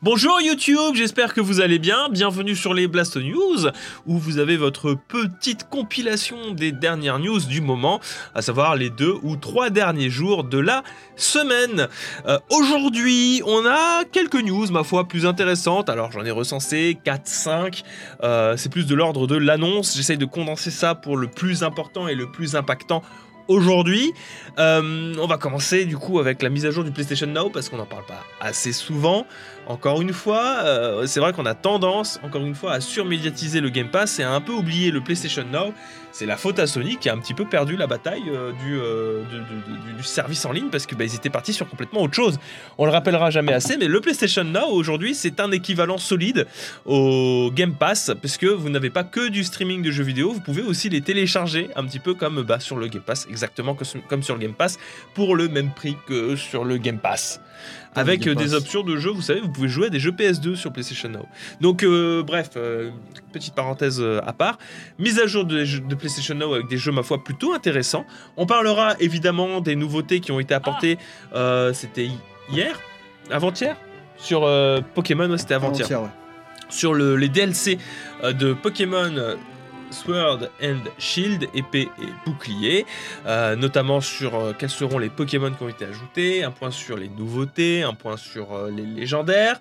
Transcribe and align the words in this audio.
Bonjour 0.00 0.40
YouTube, 0.40 0.94
j'espère 0.94 1.34
que 1.34 1.40
vous 1.40 1.60
allez 1.60 1.80
bien. 1.80 2.08
Bienvenue 2.08 2.54
sur 2.54 2.72
les 2.72 2.86
Blast 2.86 3.16
News, 3.16 3.66
où 4.06 4.16
vous 4.16 4.38
avez 4.38 4.56
votre 4.56 4.94
petite 4.94 5.68
compilation 5.68 6.52
des 6.52 6.70
dernières 6.70 7.18
news 7.18 7.40
du 7.40 7.60
moment, 7.60 7.98
à 8.32 8.40
savoir 8.40 8.76
les 8.76 8.90
deux 8.90 9.16
ou 9.24 9.34
trois 9.34 9.70
derniers 9.70 10.08
jours 10.08 10.44
de 10.44 10.58
la 10.58 10.84
semaine. 11.16 11.88
Euh, 12.28 12.38
Aujourd'hui, 12.48 13.42
on 13.44 13.66
a 13.66 14.04
quelques 14.04 14.40
news, 14.40 14.70
ma 14.70 14.84
foi, 14.84 15.08
plus 15.08 15.26
intéressantes. 15.26 15.88
Alors 15.88 16.12
j'en 16.12 16.24
ai 16.24 16.30
recensé 16.30 16.96
4-5. 17.04 17.82
Euh, 18.22 18.56
C'est 18.56 18.70
plus 18.70 18.86
de 18.86 18.94
l'ordre 18.94 19.26
de 19.26 19.34
l'annonce. 19.34 19.96
J'essaye 19.96 20.16
de 20.18 20.26
condenser 20.26 20.70
ça 20.70 20.94
pour 20.94 21.16
le 21.16 21.26
plus 21.26 21.64
important 21.64 22.06
et 22.06 22.14
le 22.14 22.30
plus 22.30 22.54
impactant 22.54 23.02
aujourd'hui. 23.48 24.12
Euh, 24.58 25.14
on 25.18 25.26
va 25.26 25.38
commencer 25.38 25.86
du 25.86 25.96
coup 25.96 26.20
avec 26.20 26.42
la 26.42 26.50
mise 26.50 26.66
à 26.66 26.70
jour 26.70 26.84
du 26.84 26.90
PlayStation 26.92 27.26
Now 27.26 27.50
parce 27.50 27.68
qu'on 27.68 27.78
n'en 27.78 27.86
parle 27.86 28.04
pas 28.04 28.22
assez 28.40 28.72
souvent. 28.72 29.26
Encore 29.68 30.00
une 30.00 30.14
fois, 30.14 30.62
euh, 30.64 31.06
c'est 31.06 31.20
vrai 31.20 31.34
qu'on 31.34 31.44
a 31.44 31.52
tendance, 31.52 32.18
encore 32.24 32.42
une 32.42 32.54
fois, 32.54 32.72
à 32.72 32.80
surmédiatiser 32.80 33.60
le 33.60 33.68
Game 33.68 33.88
Pass 33.88 34.18
et 34.18 34.22
à 34.22 34.32
un 34.32 34.40
peu 34.40 34.52
oublier 34.52 34.90
le 34.90 35.02
PlayStation 35.02 35.44
Now. 35.44 35.74
C'est 36.10 36.24
la 36.24 36.38
faute 36.38 36.58
à 36.58 36.66
Sony 36.66 36.96
qui 36.96 37.10
a 37.10 37.12
un 37.12 37.18
petit 37.18 37.34
peu 37.34 37.44
perdu 37.44 37.76
la 37.76 37.86
bataille 37.86 38.22
euh, 38.28 38.52
du, 38.64 38.78
euh, 38.80 39.24
du 39.94 40.02
service 40.02 40.42
en 40.46 40.52
ligne 40.52 40.70
parce 40.70 40.86
que 40.86 40.94
bah, 40.94 41.04
étaient 41.04 41.28
partis 41.28 41.52
sur 41.52 41.68
complètement 41.68 42.00
autre 42.00 42.14
chose. 42.14 42.38
On 42.78 42.86
le 42.86 42.90
rappellera 42.90 43.28
jamais 43.28 43.52
assez, 43.52 43.76
mais 43.76 43.88
le 43.88 44.00
PlayStation 44.00 44.42
Now 44.42 44.68
aujourd'hui 44.70 45.14
c'est 45.14 45.38
un 45.38 45.52
équivalent 45.52 45.98
solide 45.98 46.46
au 46.86 47.50
Game 47.54 47.74
Pass 47.74 48.10
parce 48.20 48.38
que 48.38 48.46
vous 48.46 48.70
n'avez 48.70 48.90
pas 48.90 49.04
que 49.04 49.28
du 49.28 49.44
streaming 49.44 49.82
de 49.82 49.90
jeux 49.90 50.02
vidéo, 50.02 50.32
vous 50.32 50.40
pouvez 50.40 50.62
aussi 50.62 50.88
les 50.88 51.02
télécharger 51.02 51.68
un 51.76 51.84
petit 51.84 52.00
peu 52.00 52.14
comme 52.14 52.42
bah, 52.42 52.58
sur 52.58 52.76
le 52.76 52.88
Game 52.88 53.02
Pass, 53.02 53.26
exactement 53.30 53.76
comme 54.08 54.22
sur 54.22 54.34
le 54.34 54.40
Game 54.40 54.54
Pass 54.54 54.78
pour 55.14 55.36
le 55.36 55.48
même 55.48 55.70
prix 55.70 55.96
que 56.06 56.36
sur 56.36 56.64
le 56.64 56.78
Game 56.78 56.98
Pass. 56.98 57.40
Ah, 57.94 58.00
Avec 58.00 58.26
euh, 58.26 58.34
des 58.34 58.54
options 58.54 58.82
de 58.82 58.96
jeu, 58.96 59.10
vous 59.10 59.22
savez, 59.22 59.40
vous 59.40 59.48
pouvez 59.50 59.68
jouer 59.68 59.86
à 59.86 59.90
des 59.90 59.98
jeux 59.98 60.12
PS2 60.12 60.54
sur 60.56 60.72
PlayStation 60.72 61.08
Now. 61.08 61.26
Donc, 61.60 61.82
euh, 61.82 62.22
bref, 62.22 62.50
euh, 62.56 62.90
petite 63.32 63.54
parenthèse 63.54 63.98
euh, 64.00 64.20
à 64.26 64.32
part. 64.32 64.58
Mise 64.98 65.18
à 65.18 65.26
jour 65.26 65.44
de, 65.44 65.64
jeux- 65.64 65.80
de 65.80 65.94
PlayStation 65.94 66.34
Now 66.34 66.54
avec 66.54 66.68
des 66.68 66.76
jeux, 66.76 66.92
ma 66.92 67.02
foi, 67.02 67.22
plutôt 67.24 67.54
intéressants. 67.54 68.04
On 68.36 68.46
parlera 68.46 68.94
évidemment 69.00 69.60
des 69.60 69.74
nouveautés 69.76 70.20
qui 70.20 70.30
ont 70.32 70.40
été 70.40 70.54
apportées. 70.54 70.98
euh, 71.34 71.72
c'était 71.72 72.06
hi- 72.06 72.18
hier? 72.52 72.78
Avant-hier? 73.30 73.76
Sur 74.16 74.44
euh, 74.44 74.80
Pokémon, 74.94 75.30
ouais, 75.30 75.38
c'était 75.38 75.54
avant-hier 75.54 76.02
ouais. 76.02 76.08
sur 76.68 76.92
le- 76.94 77.16
les 77.16 77.28
DLC 77.28 77.78
euh, 78.24 78.32
de 78.32 78.52
Pokémon 78.52 79.16
euh, 79.16 79.36
Sword 79.90 80.50
and 80.62 80.80
Shield, 80.98 81.48
épée 81.54 81.88
et 82.00 82.08
bouclier, 82.24 82.86
euh, 83.26 83.56
notamment 83.56 84.00
sur 84.00 84.34
euh, 84.34 84.52
quels 84.58 84.70
seront 84.70 84.98
les 84.98 85.08
Pokémon 85.08 85.50
qui 85.50 85.62
ont 85.62 85.68
été 85.68 85.84
ajoutés, 85.84 86.44
un 86.44 86.50
point 86.50 86.70
sur 86.70 86.96
les 86.96 87.08
nouveautés, 87.08 87.82
un 87.82 87.94
point 87.94 88.16
sur 88.16 88.54
euh, 88.54 88.70
les 88.70 88.84
légendaires. 88.84 89.60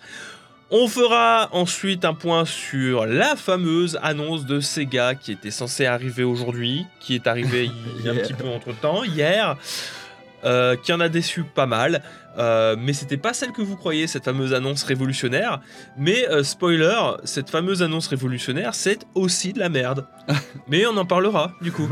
On 0.70 0.90
fera 0.90 1.48
ensuite 1.54 2.04
un 2.04 2.14
point 2.14 2.44
sur 2.44 3.06
la 3.06 3.38
fameuse 3.38 3.98
annonce 4.02 4.46
de 4.46 4.60
Sega 4.60 5.16
qui 5.16 5.32
était 5.32 5.52
censée 5.52 5.86
arriver 5.86 6.24
aujourd'hui, 6.24 6.86
qui 7.00 7.16
est 7.16 7.26
arrivée 7.26 7.72
il 8.00 8.06
y 8.06 8.10
a 8.10 8.12
un 8.12 8.16
petit 8.22 8.34
peu 8.34 8.48
entre 8.48 8.74
temps, 8.74 9.04
hier, 9.04 9.56
euh, 10.44 10.76
qui 10.76 10.94
en 10.94 11.00
a 11.00 11.10
déçu 11.10 11.44
pas 11.44 11.66
mal. 11.66 12.04
Euh, 12.38 12.76
mais 12.78 12.94
c'était 12.94 13.18
pas 13.18 13.34
celle 13.34 13.52
que 13.52 13.64
vous 13.64 13.76
croyez, 13.76 14.06
cette 14.06 14.26
fameuse 14.26 14.54
annonce 14.54 14.84
révolutionnaire. 14.84 15.60
Mais 15.98 16.30
euh, 16.30 16.44
spoiler, 16.44 16.96
cette 17.24 17.50
fameuse 17.50 17.82
annonce 17.82 18.08
révolutionnaire, 18.08 18.76
c'est 18.76 19.00
aussi 19.16 19.54
de 19.54 19.60
la 19.60 19.70
merde. 19.70 20.06
mais 20.68 20.86
on 20.86 20.96
en 20.98 21.06
parlera 21.06 21.54
du 21.62 21.72
coup. 21.72 21.90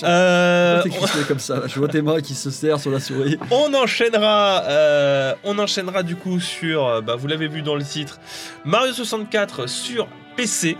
Crispé 0.00 1.20
comme 1.28 1.38
ça 1.38 1.62
Je 1.68 1.78
vois 1.78 1.88
tes 1.88 2.02
mains 2.02 2.20
qui 2.20 2.34
se 2.34 2.50
serrent 2.50 2.78
sur 2.78 2.90
la 2.90 2.98
souris. 2.98 3.38
on 3.52 3.72
enchaînera, 3.74 4.64
on 5.44 5.56
enchaînera 5.58 6.02
du 6.02 6.16
coup 6.16 6.40
sur, 6.40 7.02
bah, 7.02 7.14
vous 7.14 7.28
l'avez 7.28 7.46
vu 7.46 7.62
dans 7.62 7.76
le 7.76 7.84
titre, 7.84 8.18
Mario 8.64 8.92
64 8.92 9.68
sur 9.68 10.08
PC, 10.36 10.76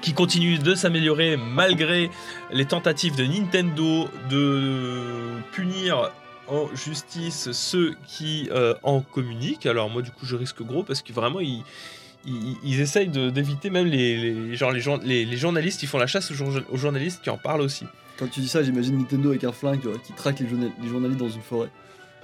qui 0.00 0.12
continue 0.12 0.58
de 0.58 0.74
s'améliorer 0.74 1.36
malgré 1.36 2.10
les 2.52 2.64
tentatives 2.64 3.16
de 3.16 3.24
Nintendo 3.24 4.08
de 4.30 5.40
punir 5.52 6.10
en 6.46 6.68
justice 6.74 7.50
ceux 7.52 7.94
qui 8.06 8.48
euh, 8.52 8.74
en 8.82 9.00
communiquent. 9.00 9.66
Alors 9.66 9.90
moi 9.90 10.02
du 10.02 10.10
coup 10.10 10.24
je 10.24 10.36
risque 10.36 10.62
gros 10.62 10.82
parce 10.82 11.02
que 11.02 11.12
vraiment 11.12 11.40
ils, 11.40 11.62
ils, 12.26 12.56
ils 12.64 12.80
essayent 12.80 13.08
d'éviter 13.08 13.70
même 13.70 13.86
les, 13.86 14.16
les, 14.32 14.56
genre, 14.56 14.72
les, 14.72 14.80
jour- 14.80 15.00
les, 15.02 15.24
les 15.24 15.36
journalistes, 15.36 15.82
ils 15.82 15.88
font 15.88 15.98
la 15.98 16.06
chasse 16.06 16.30
aux, 16.30 16.34
jour- 16.34 16.60
aux 16.70 16.76
journalistes 16.76 17.20
qui 17.22 17.30
en 17.30 17.38
parlent 17.38 17.60
aussi. 17.60 17.84
Quand 18.18 18.28
tu 18.28 18.40
dis 18.40 18.48
ça, 18.48 18.62
j'imagine 18.62 18.98
Nintendo 18.98 19.28
avec 19.30 19.44
un 19.44 19.52
flingue 19.52 19.80
vois, 19.82 19.98
qui 19.98 20.12
traque 20.12 20.40
les, 20.40 20.48
journa- 20.48 20.70
les 20.82 20.88
journalistes 20.88 21.20
dans 21.20 21.28
une 21.28 21.42
forêt. 21.42 21.68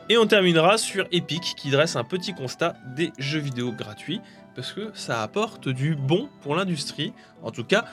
Et 0.09 0.19
on 0.19 0.27
terminera 0.27 0.77
sur 0.77 1.07
Epic 1.13 1.55
qui 1.57 1.71
dresse 1.71 1.97
un 1.97 2.05
petit 2.05 2.35
constat 2.35 2.75
des 2.97 3.13
jeux 3.19 3.39
vidéo 3.39 3.73
gratuits 3.73 4.21
parce 4.55 4.73
que 4.73 4.91
ça 4.95 5.23
apporte 5.23 5.69
du 5.69 5.95
bon 5.95 6.29
pour 6.43 6.55
l'industrie. 6.57 7.13
En 7.43 7.51
tout 7.51 7.65
cas, 7.65 7.85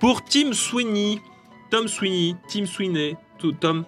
pour 0.00 0.24
Tim 0.24 0.52
Sweeney, 0.52 1.20
Tom 1.70 1.88
Sweeney, 1.88 2.36
Tim 2.48 2.66
Sweeney, 2.66 3.16
tout- 3.38 3.52
Tom, 3.52 3.84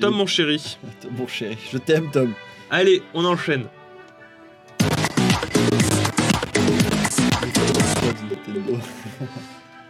Tom 0.00 0.14
mon 0.14 0.26
chéri. 0.26 0.78
Bon 1.12 1.26
chéri, 1.26 1.56
je 1.72 1.78
t'aime 1.78 2.10
Tom. 2.10 2.32
Allez, 2.70 3.02
on 3.14 3.24
enchaîne. 3.24 3.66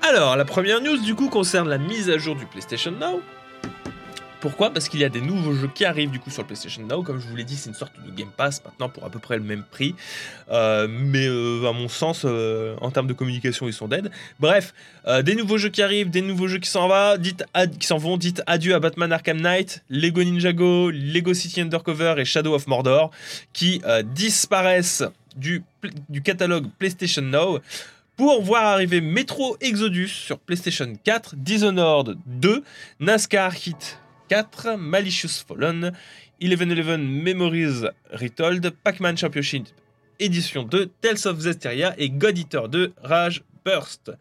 Alors, 0.03 0.36
la 0.36 0.44
première 0.44 0.81
news 0.81 0.98
du 0.98 1.15
coup 1.15 1.28
concerne 1.28 1.69
la 1.69 1.78
mise 1.78 2.10
à 2.10 2.19
jour 2.19 2.36
du 2.36 2.47
PlayStation 2.47 2.91
Now. 2.92 3.21
Pourquoi? 4.44 4.69
Parce 4.69 4.91
qu'il 4.91 5.00
y 5.00 5.05
a 5.05 5.09
des 5.09 5.22
nouveaux 5.22 5.55
jeux 5.55 5.71
qui 5.75 5.87
arrivent 5.87 6.10
du 6.10 6.21
coup 6.21 6.28
sur 6.28 6.43
le 6.43 6.47
PlayStation 6.49 6.82
Now. 6.82 7.03
Comme 7.03 7.19
je 7.19 7.27
vous 7.27 7.34
l'ai 7.34 7.44
dit, 7.44 7.56
c'est 7.56 7.71
une 7.71 7.75
sorte 7.75 7.94
de 8.05 8.10
Game 8.10 8.28
Pass 8.28 8.62
maintenant 8.62 8.91
pour 8.91 9.03
à 9.03 9.09
peu 9.09 9.19
près 9.19 9.38
le 9.38 9.43
même 9.43 9.65
prix. 9.71 9.94
Euh, 10.50 10.87
mais 10.87 11.27
euh, 11.27 11.66
à 11.66 11.72
mon 11.72 11.88
sens, 11.88 12.27
euh, 12.27 12.77
en 12.83 12.91
termes 12.91 13.06
de 13.06 13.15
communication, 13.15 13.66
ils 13.69 13.72
sont 13.72 13.88
dead. 13.88 14.10
Bref, 14.41 14.75
des 15.22 15.34
nouveaux 15.34 15.56
jeux 15.56 15.71
qui 15.71 15.81
arrivent, 15.81 16.10
des 16.10 16.21
nouveaux 16.21 16.47
jeux 16.47 16.59
qui 16.59 16.69
s'en 16.69 16.88
va, 16.88 17.16
dites 17.16 17.43
qui 17.81 17.87
s'en 17.87 17.97
vont. 17.97 18.19
Dites 18.19 18.43
adieu 18.47 18.75
à 18.75 18.81
Batman 18.81 19.12
Arkham 19.12 19.41
Knight, 19.41 19.83
Lego 19.88 20.22
Ninjago, 20.22 20.91
Lego 20.91 21.33
City 21.33 21.62
Undercover 21.62 22.16
et 22.19 22.27
Shadow 22.27 22.54
of 22.54 22.66
Mordor, 22.66 23.12
qui 23.54 23.81
disparaissent 24.12 25.04
du 25.37 25.65
catalogue 26.22 26.66
PlayStation 26.78 27.22
Now 27.22 27.60
pour 28.19 28.43
voir 28.43 28.65
arriver 28.65 29.00
Metro 29.00 29.56
Exodus 29.62 30.09
sur 30.09 30.38
PlayStation 30.38 30.93
4, 31.03 31.34
Dishonored 31.34 32.19
2, 32.27 32.62
NASCAR 33.00 33.54
Hit 33.54 34.03
4, 34.29 34.77
Malicious 34.79 35.29
Fallen, 35.47 35.93
1111 36.41 36.99
Memories 37.01 37.85
Retold, 38.12 38.71
Pac-Man 38.83 39.17
Championship 39.17 39.69
Edition 40.21 40.62
2, 40.65 40.87
Tales 41.01 41.27
of 41.27 41.39
Zestiria 41.41 41.95
et 41.99 42.09
God 42.11 42.39
Eater 42.39 42.69
2 42.69 42.93
Rage 43.03 43.43
Burst. 43.65 44.13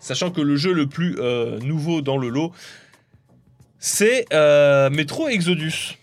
Sachant 0.00 0.30
que 0.30 0.40
le 0.40 0.56
jeu 0.56 0.72
le 0.72 0.86
plus 0.86 1.16
euh, 1.18 1.58
nouveau 1.60 2.00
dans 2.02 2.16
le 2.18 2.28
lot, 2.28 2.52
c'est 3.78 4.26
euh, 4.32 4.90
Metro 4.90 5.28
Exodus. 5.28 5.96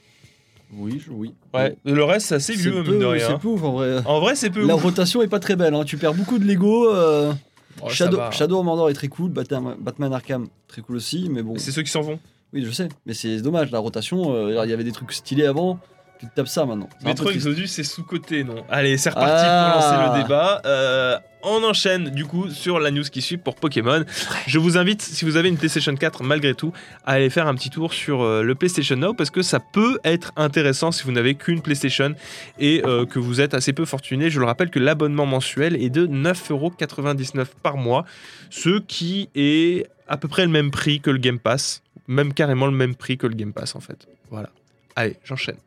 Oui, 0.76 1.02
je- 1.06 1.12
oui. 1.12 1.34
Ouais, 1.54 1.76
le 1.86 2.04
reste 2.04 2.28
c'est 2.28 2.36
assez 2.36 2.54
C'est 2.54 2.60
vieux, 2.60 2.74
mine 2.74 2.84
peu, 2.84 2.94
de 2.98 3.20
c'est 3.20 3.28
rien. 3.28 3.38
peu 3.38 3.48
ouf 3.50 3.64
en 3.64 3.74
vrai. 3.74 4.00
En 4.06 4.20
vrai, 4.20 4.36
c'est 4.36 4.50
peu 4.50 4.66
La 4.66 4.76
ouf. 4.76 4.82
rotation 4.84 5.22
est 5.22 5.28
pas 5.28 5.40
très 5.40 5.56
belle, 5.56 5.76
hein. 5.76 5.84
tu 5.86 5.98
perds 5.98 6.14
beaucoup 6.16 6.40
de 6.40 6.46
Lego. 6.46 6.90
euh, 6.94 7.34
Oh, 7.82 7.90
Shadow. 7.90 8.20
Shadow 8.32 8.60
of 8.60 8.66
Mordor 8.66 8.92
est 8.92 8.94
très 8.94 9.08
cool, 9.08 9.32
Batman, 9.32 9.76
Batman 9.80 10.14
Arkham 10.14 10.48
très 10.68 10.84
cool 10.84 10.98
aussi, 10.98 11.28
mais 11.32 11.42
bon. 11.42 11.58
C'est 11.58 11.72
ceux 11.72 11.82
qui 11.82 11.90
s'en 11.90 12.02
vont. 12.02 12.20
Oui, 12.54 12.64
je 12.66 12.72
sais, 12.72 12.88
mais 13.06 13.14
c'est 13.14 13.42
dommage, 13.42 13.72
la 13.72 13.80
rotation, 13.80 14.36
euh, 14.36 14.64
il 14.66 14.70
y 14.70 14.74
avait 14.74 14.84
des 14.84 14.92
trucs 14.92 15.12
stylés 15.12 15.46
avant, 15.48 15.80
tu 16.20 16.28
te 16.28 16.36
tapes 16.36 16.48
ça 16.48 16.66
maintenant. 16.66 16.88
Metro. 17.04 17.30
Exodus, 17.32 17.68
c'est 17.68 17.84
sous-côté, 17.84 18.44
non 18.44 18.64
Allez, 18.70 18.98
c'est 18.98 19.10
reparti 19.10 19.44
Ah. 19.46 19.72
pour 19.74 19.82
lancer 19.82 20.18
le 20.18 20.24
débat. 20.24 20.62
Euh, 20.66 21.18
on 21.46 21.62
enchaîne 21.64 22.10
du 22.12 22.24
coup 22.26 22.50
sur 22.50 22.80
la 22.80 22.90
news 22.92 23.04
qui 23.04 23.22
suit 23.22 23.36
pour 23.36 23.56
Pokémon. 23.56 24.06
Je 24.48 24.60
vous 24.60 24.78
invite, 24.78 25.02
si 25.02 25.26
vous 25.26 25.36
avez 25.36 25.50
une 25.50 25.58
PlayStation 25.58 25.94
4 25.94 26.24
malgré 26.24 26.54
tout, 26.54 26.72
à 27.06 27.14
aller 27.14 27.30
faire 27.30 27.48
un 27.48 27.56
petit 27.56 27.70
tour 27.70 27.92
sur 27.94 28.22
euh, 28.22 28.44
le 28.44 28.56
PlayStation 28.56 28.96
Now 28.96 29.14
parce 29.14 29.30
que 29.32 29.42
ça 29.42 29.60
peut 29.60 30.00
être 30.06 30.32
intéressant 30.38 30.92
si 30.94 31.04
vous 31.04 31.12
n'avez 31.12 31.36
qu'une 31.36 31.62
PlayStation 31.62 32.16
et 32.60 32.82
euh, 32.86 33.06
que 33.06 33.20
vous 33.20 33.42
êtes 33.42 33.54
assez 33.56 33.74
peu 33.74 33.84
fortuné. 33.84 34.30
Je 34.30 34.40
le 34.40 34.46
rappelle 34.46 34.70
que 34.70 34.80
l'abonnement 34.80 35.26
mensuel 35.26 35.76
est 35.76 35.90
de 35.90 36.08
9,99€ 36.08 37.48
par 37.62 37.76
mois, 37.76 38.06
ce 38.50 38.80
qui 38.80 39.28
est 39.36 39.88
à 40.08 40.16
peu 40.16 40.30
près 40.30 40.44
le 40.44 40.52
même 40.52 40.72
prix 40.72 41.02
que 41.02 41.10
le 41.10 41.18
Game 41.18 41.40
Pass, 41.40 41.82
même 42.08 42.34
carrément 42.34 42.66
le 42.66 42.72
même 42.74 42.96
prix 42.96 43.18
que 43.18 43.28
le 43.28 43.36
Game 43.36 43.54
Pass 43.54 43.76
en 43.76 43.80
fait. 43.80 44.08
Voilà. 44.30 44.50
Allez, 44.96 45.18
j'enchaîne. 45.24 45.58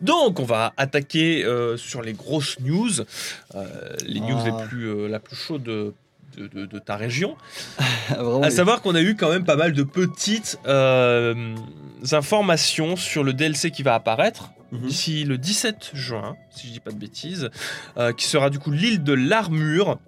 Donc, 0.00 0.40
on 0.40 0.44
va 0.44 0.74
attaquer 0.76 1.44
euh, 1.44 1.76
sur 1.76 2.02
les 2.02 2.12
grosses 2.12 2.60
news, 2.60 3.00
euh, 3.54 3.64
les 4.04 4.20
news 4.20 4.36
Ah. 4.40 4.44
les 4.60 4.66
plus, 4.68 4.84
euh, 4.88 5.08
la 5.08 5.18
plus 5.20 5.36
chaude 5.36 5.62
de, 5.62 5.94
de- 6.36 6.48
de- 6.48 6.66
de 6.66 6.78
ta 6.78 6.96
région. 6.96 7.36
Vraiment, 8.10 8.42
À 8.42 8.50
savoir 8.50 8.82
qu'on 8.82 8.94
a 8.94 9.00
eu 9.00 9.16
quand 9.16 9.30
même 9.30 9.44
pas 9.44 9.56
mal 9.56 9.72
de 9.72 9.82
petites 9.82 10.58
euh, 10.66 11.54
informations 12.12 12.96
sur 12.96 13.24
le 13.24 13.32
DLC 13.32 13.70
qui 13.70 13.82
va 13.82 13.94
apparaître 13.94 14.50
Mhm. 14.72 14.80
d'ici 14.80 15.24
le 15.24 15.38
17 15.38 15.92
juin, 15.94 16.36
si 16.50 16.66
je 16.66 16.72
dis 16.72 16.80
pas 16.80 16.90
de 16.90 16.96
bêtises, 16.98 17.50
qui 18.16 18.26
sera 18.26 18.50
du 18.50 18.58
coup 18.58 18.72
l'île 18.72 19.02
de 19.04 19.12
l'armure. 19.12 19.98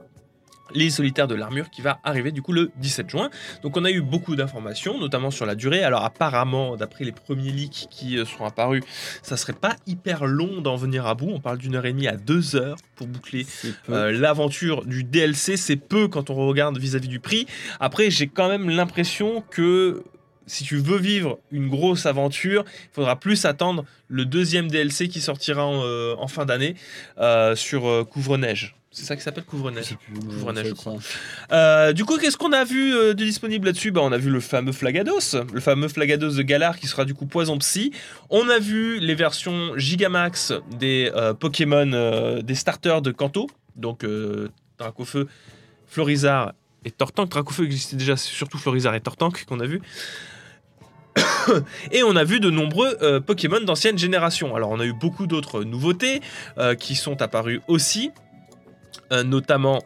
L'île 0.75 0.93
solitaire 0.93 1.27
de 1.27 1.35
l'armure 1.35 1.71
qui 1.71 1.83
va 1.83 1.99
arriver 2.05 2.33
du 2.33 2.43
coup 2.43 2.53
le 2.53 2.71
17 2.77 3.11
juin. 3.11 3.31
Donc 3.63 3.77
on 3.77 3.85
a 3.85 3.91
eu 3.91 4.01
beaucoup 4.01 4.37
d'informations, 4.37 4.99
notamment 4.99 5.31
sur 5.31 5.47
la 5.47 5.55
durée. 5.55 5.83
Alors 5.83 6.05
apparemment, 6.05 6.77
d'après 6.77 7.05
les 7.05 7.13
premiers 7.13 7.51
leaks 7.51 7.89
qui 7.91 8.19
euh, 8.19 8.25
sont 8.25 8.45
apparus, 8.45 8.83
ça 9.23 9.37
serait 9.37 9.53
pas 9.53 9.77
hyper 9.87 10.27
long 10.27 10.61
d'en 10.61 10.77
venir 10.77 11.07
à 11.07 11.15
bout. 11.15 11.31
On 11.31 11.41
parle 11.41 11.59
d'une 11.59 11.75
heure 11.75 11.87
et 11.87 11.93
demie 11.93 12.09
à 12.09 12.17
deux 12.17 12.57
heures 12.57 12.77
pour 12.97 13.07
boucler 13.07 13.47
euh, 13.91 14.13
l'aventure 14.13 14.85
du 14.85 15.05
DLC. 15.05 15.57
C'est 15.57 15.77
peu 15.77 16.09
quand 16.09 16.31
on 16.31 16.35
regarde 16.35 16.79
vis-à-vis 16.79 17.09
du 17.09 17.21
prix. 17.21 17.47
Après, 17.81 18.11
j'ai 18.11 18.27
quand 18.27 18.49
même 18.49 18.69
l'impression 18.69 19.43
que 19.51 20.03
si 20.47 20.65
tu 20.65 20.79
veux 20.79 20.99
vivre 20.99 21.39
une 21.53 21.69
grosse 21.69 22.07
aventure, 22.07 22.65
il 22.67 22.95
faudra 22.95 23.17
plus 23.17 23.45
attendre 23.45 23.85
le 24.09 24.25
deuxième 24.25 24.69
DLC 24.69 25.09
qui 25.09 25.21
sortira 25.21 25.67
en, 25.67 25.83
euh, 25.85 26.15
en 26.19 26.27
fin 26.27 26.47
d'année 26.47 26.75
euh, 27.19 27.55
sur 27.55 28.07
Couvre-Neige. 28.11 28.78
C'est 28.99 29.05
ça 29.05 29.15
qui 29.15 29.23
s'appelle 29.23 29.45
Couvre-Neige. 29.45 29.97
Couvre-neige, 30.13 30.67
je 30.71 30.75
ça. 30.75 30.91
Euh, 31.53 31.93
du 31.93 32.05
coup, 32.05 32.19
qu'est-ce 32.19 32.37
qu'on 32.37 32.53
a 32.53 32.65
vu 32.65 32.93
euh, 32.93 33.15
de 33.15 33.23
disponible 33.23 33.67
là-dessus? 33.67 33.93
Bah, 33.93 34.01
On 34.03 34.11
a 34.11 34.19
vu 34.19 34.29
le 34.29 34.41
fameux 34.41 34.73
Flagados, 34.73 35.37
le 35.53 35.61
fameux 35.61 35.87
Flagados 35.87 36.33
de 36.33 36.43
Galar 36.43 36.77
qui 36.77 36.89
sera 36.89 37.05
du 37.05 37.15
coup 37.15 37.25
Poison 37.25 37.57
Psy. 37.59 37.93
On 38.29 38.49
a 38.49 38.59
vu 38.59 38.99
les 38.99 39.15
versions 39.15 39.79
Gigamax 39.79 40.53
des 40.81 41.13
euh, 41.15 41.33
Pokémon, 41.33 42.41
des 42.43 42.55
starters 42.57 43.01
de 43.01 43.13
Kanto, 43.13 43.49
donc 43.77 44.05
Dracofeu, 44.79 45.29
Florizard 45.87 46.55
et 46.85 46.91
Tortank. 46.91 47.29
Dracofeu 47.29 47.67
existait 47.67 47.97
déjà, 47.97 48.17
c'est 48.17 48.33
surtout 48.33 48.59
Florizard 48.59 48.97
et 48.97 49.01
Tortank 49.01 49.45
qu'on 49.45 49.61
a 49.61 49.67
vu. 49.67 49.81
Et 51.93 52.03
on 52.03 52.17
a 52.17 52.25
vu 52.25 52.41
de 52.41 52.51
nombreux 52.51 52.97
euh, 53.03 53.21
Pokémon 53.21 53.61
d'ancienne 53.61 53.99
génération. 53.99 54.55
Alors 54.55 54.71
on 54.71 54.81
a 54.81 54.85
eu 54.85 54.93
beaucoup 54.93 55.27
d'autres 55.27 55.65
nouveautés 55.65 56.21
euh, 56.59 56.75
qui 56.75 56.95
sont 56.95 57.23
apparues 57.23 57.61
aussi, 57.69 58.11
notamment 59.25 59.83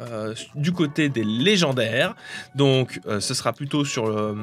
euh, 0.00 0.34
du 0.54 0.72
côté 0.72 1.08
des 1.08 1.24
légendaires. 1.24 2.14
Donc 2.54 3.00
euh, 3.06 3.20
ce 3.20 3.34
sera 3.34 3.52
plutôt 3.52 3.84
sur 3.84 4.06
le, 4.06 4.34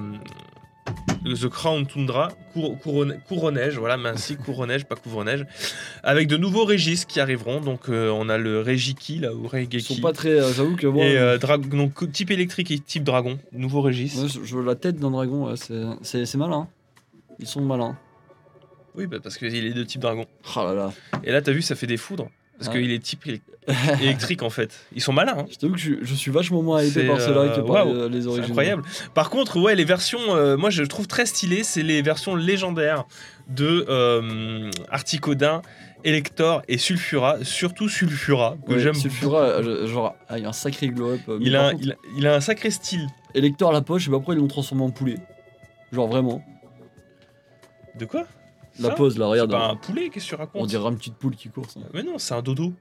le 1.25 1.36
The 1.36 1.50
Crown 1.50 1.86
Tundra, 1.86 2.30
Cour- 2.53 2.77
Couronne- 2.80 3.19
Couronneige, 3.27 3.77
voilà, 3.77 3.97
mais 3.97 4.09
ainsi 4.09 4.38
Couronneige, 4.45 4.86
pas 4.86 4.95
Couvre-Neige, 4.95 5.45
avec 6.03 6.27
de 6.27 6.38
nouveaux 6.38 6.63
régis 6.65 7.03
qui 7.06 7.19
arriveront. 7.19 7.59
Donc 7.62 7.89
euh, 7.89 8.09
on 8.09 8.30
a 8.30 8.38
le 8.38 8.62
Regiki, 8.62 9.19
là, 9.19 9.33
ou 9.33 9.44
Ils 9.53 9.65
Regeki. 9.65 9.95
sont 9.95 10.01
pas 10.01 10.13
très. 10.13 10.30
euh, 10.39 10.53
J'avoue 10.53 10.75
que 10.75 10.88
moi. 10.88 11.03
Et 11.03 11.18
euh, 11.18 11.38
donc 11.38 12.09
type 12.12 12.31
électrique 12.31 12.71
et 12.71 12.80
type 12.80 13.03
dragon, 13.03 13.38
nouveau 13.51 13.81
régis. 13.81 14.18
je, 14.27 14.39
je 14.44 14.56
veux 14.56 14.63
la 14.63 14.75
tête 14.75 14.97
d'un 14.97 15.12
dragon, 15.12 15.50
ouais, 15.50 15.56
c'est 16.03 16.38
malin. 16.38 16.68
Ils 17.39 17.47
sont 17.47 17.62
malins. 17.62 17.97
Oui, 18.95 19.07
bah, 19.07 19.18
parce 19.21 19.38
qu'il 19.38 19.53
est 19.56 19.74
de 19.74 19.83
type 19.83 20.01
dragon. 20.01 20.25
Oh 20.56 20.59
là 20.63 20.74
là. 20.74 20.94
Et 21.24 21.31
là, 21.31 21.42
t'as 21.42 21.51
vu, 21.53 21.62
ça 21.62 21.75
fait 21.75 21.88
des 21.88 21.95
foudres. 21.95 22.27
Parce 22.59 22.69
Ouais. 22.75 22.81
qu'il 22.81 22.91
est 22.91 23.00
type 23.00 23.25
élec- 23.25 23.41
électrique 24.01 24.44
en 24.44 24.50
fait. 24.50 24.71
Ils 24.94 25.01
sont 25.01 25.13
malins. 25.13 25.35
hein. 25.39 25.45
Je 25.50 25.56
t'avoue 25.57 25.73
que 25.73 25.79
je, 25.79 25.94
je 26.01 26.13
suis 26.13 26.29
vachement 26.31 26.61
moins 26.61 26.83
hypé 26.83 27.07
par 27.07 27.17
que 27.17 27.21
euh, 27.23 27.61
par 27.63 27.88
waouh, 27.88 27.94
les, 27.94 28.09
les 28.09 28.21
C'est 28.21 28.27
originaux. 28.27 28.47
incroyable. 28.50 28.83
Par 29.13 29.29
contre, 29.29 29.59
ouais, 29.59 29.75
les 29.75 29.85
versions, 29.85 30.19
euh, 30.35 30.57
moi 30.57 30.69
je 30.69 30.83
trouve 30.83 31.07
très 31.07 31.25
stylées, 31.25 31.63
c'est 31.63 31.81
les 31.83 32.01
versions 32.01 32.35
légendaires 32.35 33.06
de 33.47 33.85
euh, 33.89 34.69
Articodin, 34.89 35.61
Elector 36.03 36.61
et 36.67 36.77
Sulfura, 36.77 37.38
surtout 37.44 37.89
Sulfura, 37.89 38.57
que 38.67 38.73
Ouais, 38.73 38.79
j'aime. 38.79 38.94
Sulfura, 38.94 39.41
euh, 39.41 39.88
genre, 39.88 40.15
ah, 40.29 40.38
il 40.38 40.44
y 40.44 40.45
a 40.45 40.50
un 40.50 40.53
sacré 40.53 40.88
glow-up. 40.89 41.19
Il 41.41 41.51
par 41.53 41.65
a, 41.65 41.71
contre, 41.71 41.83
il, 41.83 41.91
a, 41.91 41.95
il 42.17 42.27
a 42.27 42.35
un 42.35 42.41
sacré 42.41 42.71
style. 42.71 43.07
Elector 43.35 43.69
à 43.69 43.73
la 43.73 43.81
poche, 43.81 44.01
je 44.01 44.06
sais 44.06 44.11
pas 44.11 44.17
pourquoi 44.17 44.33
ils 44.35 44.39
l'ont 44.39 44.47
transformé 44.47 44.83
en 44.83 44.89
poulet. 44.91 45.17
Genre 45.91 46.07
vraiment. 46.07 46.44
De 47.97 48.06
quoi? 48.06 48.25
La 48.79 48.89
Ça 48.89 48.95
pose 48.95 49.17
là, 49.17 49.25
C'est 49.25 49.31
regarde. 49.31 49.51
pas 49.51 49.67
un 49.67 49.75
poulet, 49.75 50.09
qu'est-ce 50.09 50.25
que 50.25 50.29
tu 50.29 50.35
On 50.35 50.37
racontes 50.39 50.67
dirait 50.67 50.89
une 50.89 50.97
petite 50.97 51.15
poule 51.15 51.35
qui 51.35 51.49
court. 51.49 51.69
ça. 51.69 51.79
Mais 51.93 52.03
non, 52.03 52.17
c'est 52.17 52.33
un 52.33 52.41
dodo. 52.41 52.73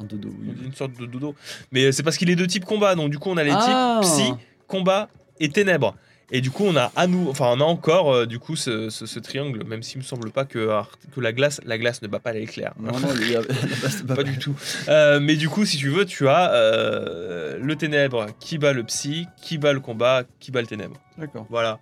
Un 0.00 0.04
dodo, 0.04 0.28
oui. 0.40 0.54
Une 0.64 0.74
sorte 0.74 0.98
de 0.98 1.06
dodo. 1.06 1.34
Mais 1.70 1.92
c'est 1.92 2.02
parce 2.02 2.16
qu'il 2.16 2.28
est 2.30 2.36
de 2.36 2.46
type 2.46 2.64
combat, 2.64 2.94
donc 2.94 3.10
du 3.10 3.18
coup 3.18 3.30
on 3.30 3.36
a 3.36 3.44
les 3.44 3.52
Ah 3.54 4.00
types 4.02 4.10
psy, 4.10 4.32
combat 4.66 5.08
et 5.40 5.48
ténèbres. 5.48 5.94
Et 6.30 6.40
du 6.40 6.50
coup, 6.50 6.64
on 6.64 6.74
a 6.74 6.90
à 6.96 7.06
nous, 7.06 7.28
enfin, 7.28 7.52
on 7.54 7.60
a 7.60 7.64
encore 7.64 8.12
euh, 8.12 8.26
du 8.26 8.38
coup 8.38 8.56
ce, 8.56 8.88
ce- 8.88 9.04
ce 9.04 9.18
triangle, 9.20 9.62
même 9.64 9.82
s'il 9.82 9.98
me 9.98 10.02
semble 10.02 10.30
pas 10.30 10.46
que, 10.46 10.70
que 11.14 11.20
la 11.20 11.32
glace, 11.32 11.60
la 11.66 11.76
glace 11.76 12.00
ne 12.00 12.08
bat 12.08 12.18
pas 12.18 12.32
l'éclair. 12.32 12.72
Non, 12.80 12.98
non, 12.98 13.08
a- 13.08 13.88
c'est 13.90 14.06
pas 14.16 14.22
du 14.24 14.38
tout. 14.38 14.54
Euh, 14.88 15.20
mais 15.20 15.36
du 15.36 15.50
coup, 15.50 15.66
si 15.66 15.76
tu 15.76 15.90
veux, 15.90 16.06
tu 16.06 16.26
as 16.26 16.50
euh, 16.54 17.58
le 17.60 17.76
ténèbre 17.76 18.26
qui 18.40 18.56
bat 18.56 18.72
le 18.72 18.84
psy, 18.84 19.26
qui 19.42 19.58
bat 19.58 19.74
le 19.74 19.80
combat, 19.80 20.22
qui 20.40 20.50
bat 20.50 20.62
le 20.62 20.66
ténèbre. 20.66 20.96
D'accord. 21.18 21.46
Voilà. 21.50 21.78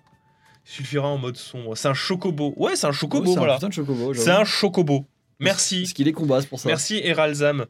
Suffira 0.64 1.08
en 1.08 1.18
mode 1.18 1.36
sombre. 1.36 1.76
C'est 1.76 1.88
un 1.88 1.94
chocobo. 1.94 2.54
Ouais, 2.56 2.76
c'est 2.76 2.86
un 2.86 2.92
chocobo, 2.92 3.26
c'est 3.26 3.32
un 3.32 3.38
voilà. 3.38 3.58
chocobo. 3.70 4.14
C'est 4.14 4.30
un 4.30 4.44
chocobo. 4.44 5.06
Merci. 5.40 5.80
Parce 5.82 5.92
qu'il 5.92 6.06
est 6.08 6.12
combat, 6.12 6.40
pour 6.42 6.60
ça. 6.60 6.68
Merci 6.68 7.00
Heralzam. 7.02 7.66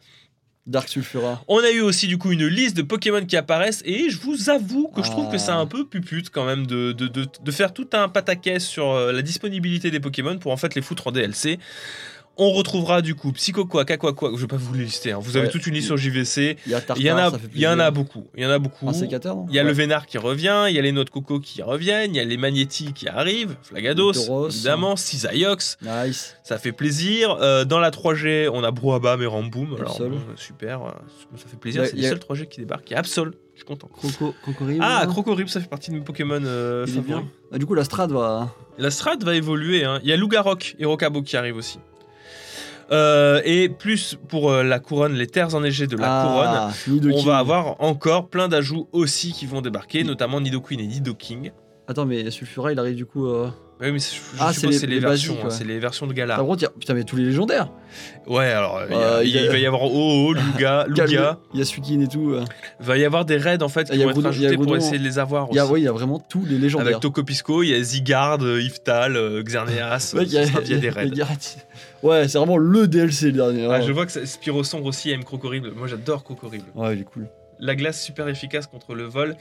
Dark 0.65 0.89
Sulfura. 0.89 1.43
On 1.49 1.59
a 1.59 1.71
eu 1.73 1.81
aussi 1.81 2.07
du 2.07 2.19
coup 2.19 2.31
une 2.31 2.47
liste 2.47 2.77
de 2.77 2.83
Pokémon 2.83 3.27
qui 3.27 3.37
apparaissent 3.37 3.83
et 3.85 4.11
je 4.11 4.19
vous 4.21 4.49
avoue 4.49 4.87
que 4.95 5.03
je 5.03 5.11
trouve 5.11 5.29
que 5.29 5.35
Ah. 5.35 5.39
c'est 5.41 5.51
un 5.51 5.67
peu 5.67 5.85
pupute 5.89 6.31
quand 6.31 6.45
même 6.45 6.69
de, 6.69 6.93
de, 6.93 7.09
de- 7.09 7.27
de 7.43 7.51
faire 7.51 7.75
tout 7.75 7.89
un 7.95 8.09
pataquès 8.09 8.65
sur 8.65 8.93
euh, 8.93 9.11
la 9.11 9.23
disponibilité 9.23 9.91
des 9.91 9.99
Pokémon 9.99 10.39
pour 10.39 10.53
en 10.53 10.57
fait 10.57 10.77
les 10.77 10.81
foutre 10.83 11.09
en 11.09 11.11
DLC. 11.11 11.59
On 12.39 12.51
retrouvera 12.53 13.03
du 13.03 13.15
coup 13.15 13.31
Psychoquack, 13.31 13.91
Aquaquack, 13.91 14.37
je 14.37 14.41
vais 14.41 14.47
pas 14.47 14.57
vous 14.57 14.73
les 14.73 14.85
lister, 14.85 15.13
hein. 15.13 15.19
vous 15.21 15.37
avez 15.37 15.47
Ouais. 15.47 15.53
toute 15.53 15.67
une 15.67 15.75
liste 15.75 15.89
sur 15.89 15.99
JVC. 15.99 16.57
Il 16.67 16.73
y 16.73 16.75
a 16.75 16.81
Tartar, 16.81 16.97
Il 16.99 17.05
y 17.05 17.13
en 17.13 17.17
a, 17.19 17.31
ça 17.31 17.39
fait 17.39 17.49
il 17.55 17.61
y 17.61 17.67
en 17.67 17.73
a 17.73 17.91
plaisir. 17.91 17.93
beaucoup, 17.93 18.27
il 18.35 18.43
y 18.43 18.47
en 18.47 18.51
a 18.51 18.59
beaucoup. 18.59 18.89
Un 18.89 18.95
sécateur, 18.95 19.37
non 19.37 19.47
Il 19.51 19.55
y 19.55 19.59
a 19.59 19.63
le. 19.63 19.73
Vénard 19.73 20.07
qui 20.07 20.17
revient, 20.17 20.65
il 20.69 20.75
y 20.75 20.79
a 20.79 20.83
les 20.83 20.93
noix 20.93 21.05
de 21.05 21.11
coco 21.11 21.41
qui 21.41 21.61
reviennent, 21.63 22.15
il 22.15 22.17
y 22.17 22.21
a 22.21 22.25
les 22.25 22.37
Magnétis 22.39 22.95
qui 22.95 23.07
arrivent, 23.07 23.55
Flagados, 23.63 24.13
évidemment, 24.49 24.97
Cisaiox, 24.97 25.77
Nice. 25.83 26.35
ça 26.43 26.57
fait 26.59 26.73
plaisir. 26.73 27.37
Euh, 27.41 27.65
dans 27.67 27.79
la 27.79 27.91
3G, 27.91 28.49
on 28.51 28.65
a 28.65 28.71
Brouhaha 28.71 29.17
et 29.21 29.27
Ramboom. 29.27 29.77
Alors, 29.79 29.99
bon, 29.99 30.21
super, 30.37 30.83
euh, 30.83 30.91
ça 31.37 31.45
fait 31.49 31.59
plaisir. 31.59 31.85
C'est 31.87 31.99
a- 32.05 32.09
seuls 32.09 32.19
3G 32.19 32.47
qui 32.49 32.61
débarquent. 32.61 32.89
Il 32.91 32.95
y 32.95 32.97
a 32.97 33.01
Absol, 33.01 33.31
je 33.53 33.59
suis 33.59 33.67
content. 33.67 33.89
Croco, 33.93 34.35
Crocorib. 34.43 34.79
Ah. 34.83 35.05
Crocorib, 35.07 35.49
ça 35.49 35.61
fait 35.61 35.69
partie 35.69 35.91
de 35.91 35.97
mes 35.97 36.03
Pokémon 36.03 36.41
euh, 36.43 36.87
favoris. 36.87 37.05
bien. 37.07 37.25
Ah, 37.53 37.59
du 37.59 37.67
coup, 37.67 37.75
la 37.75 37.85
strat 37.85 38.07
va. 38.07 38.55
La 38.79 38.91
strat 38.91 39.17
va 39.23 39.35
évoluer. 39.35 39.85
hein. 39.85 40.01
Il 40.03 40.09
y 40.09 40.13
a 40.15 40.17
Lugarok 40.17 40.77
et 40.79 40.87
Rocabo 40.87 41.21
qui 41.23 41.37
arrivent 41.37 41.57
aussi. 41.57 41.79
Euh, 42.91 43.41
et 43.45 43.69
plus 43.69 44.19
pour 44.29 44.51
euh, 44.51 44.63
la 44.63 44.79
couronne, 44.79 45.15
les 45.15 45.27
terres 45.27 45.55
enneigées 45.55 45.87
de 45.87 45.97
la 45.97 46.23
couronne. 46.25 46.49
ah, 46.51 46.71
Nidoking. 46.89 47.19
On 47.19 47.23
va 47.25 47.39
avoir 47.39 47.81
encore 47.81 48.29
plein 48.29 48.49
d'ajouts 48.49 48.89
aussi 48.93 49.33
qui 49.33 49.47
vont 49.47 49.61
débarquer, 49.61 50.05
notamment 50.05 50.41
Nidoqueen 50.41 50.81
et 50.81 50.87
Nidoking. 50.87 51.53
Attends, 51.89 52.07
mais 52.07 52.31
Sulfura, 52.31 52.73
il 52.73 52.79
arrive 52.79 52.97
du 52.97 53.07
coup. 53.07 53.27
euh, 53.27 53.49
Oui, 53.83 53.93
mais 53.93 53.99
c'est- 53.99 54.15
je 54.17 54.21
Ah, 54.39 54.53
c'est 54.53 54.67
les- 54.69 54.73
c'est 54.79 54.87
les, 54.87 54.95
les 54.95 55.01
versions, 55.01 55.37
hein, 55.43 55.47
ouais. 55.47 55.51
c'est 55.51 55.65
les 55.65 55.79
versions 55.79 56.07
de 56.07 56.13
Par 56.13 56.17
Galar. 56.17 56.39
contre, 56.45 56.61
il 56.61 56.63
y 56.63 56.67
a... 56.67 56.71
putain, 56.71 56.95
mais 56.95 57.03
tous 57.05 57.17
les 57.17 57.25
légendaires. 57.25 57.69
Ouais, 58.27 58.47
alors 58.53 58.79
euh, 58.79 59.23
il 59.25 59.31
y 59.31 59.39
a- 59.39 59.43
Euh, 59.43 59.51
va 59.51 59.59
y 59.59 59.67
avoir 59.67 59.83
Oh, 59.83 60.33
Luga. 60.33 60.87
Calme- 60.95 61.37
Il 61.53 61.59
y 61.59 61.63
a 61.63 61.65
Suikin 61.65 62.01
et 62.01 62.07
tout. 62.07 62.31
euh. 62.31 62.45
Il 62.81 62.87
va 62.87 62.97
y 62.97 63.05
avoir 63.05 63.25
des 63.25 63.37
raids 63.37 63.63
en 63.63 63.69
fait 63.69 63.81
Ah, 63.81 63.85
qui 63.85 63.93
il 63.95 63.99
y 63.99 64.03
a 64.03 64.07
vont 64.07 64.13
être 64.21 64.27
ajoutés 64.27 64.57
pour 64.57 64.77
essayer 64.77 64.99
de 64.99 65.05
les 65.05 65.19
avoir 65.19 65.49
Il 65.51 65.57
y 65.57 65.59
a, 65.59 65.65
aussi. 65.65 65.73
ouais, 65.73 65.81
il 65.81 65.85
y 65.85 65.89
a 65.89 65.93
vraiment 65.93 66.19
tous 66.21 66.45
les 66.47 66.59
légendaires. 66.59 66.87
Avec 66.89 67.01
Tokopisco, 67.01 67.63
il 67.65 67.71
y 67.71 67.75
a 67.75 67.83
Zigard, 67.83 68.39
euh, 68.43 68.61
euh, 68.89 69.43
Xerneas, 69.43 70.13
Ouais, 70.15 70.21
euh, 70.21 70.25
il 70.25 70.33
y 70.71 70.75
a- 70.75 70.79
des 70.79 70.89
raids. 70.91 71.11
Ouais, 72.03 72.29
c'est 72.29 72.39
vraiment 72.39 72.59
le 72.59 72.87
DLC 72.89 73.27
le 73.27 73.33
dernier. 73.33 73.65
Ah, 73.67 73.79
ouais. 73.79 73.83
je 73.83 73.93
vois 73.93 74.07
que 74.07 74.25
Spyro 74.27 74.65
Sombre 74.65 74.87
aussi 74.87 75.11
aime 75.11 75.25
Crocorible. 75.25 75.73
Moi 75.77 75.87
j'adore 75.89 76.25
Crocorible. 76.25 76.65
Ouais, 76.75 76.95
il 76.95 77.01
est 77.01 77.05
cool. 77.05 77.27
La 77.61 77.77
glace 77.77 78.03
super 78.03 78.27
efficace 78.29 78.67
contre 78.67 78.95
le 78.95 79.05
vol, 79.05 79.37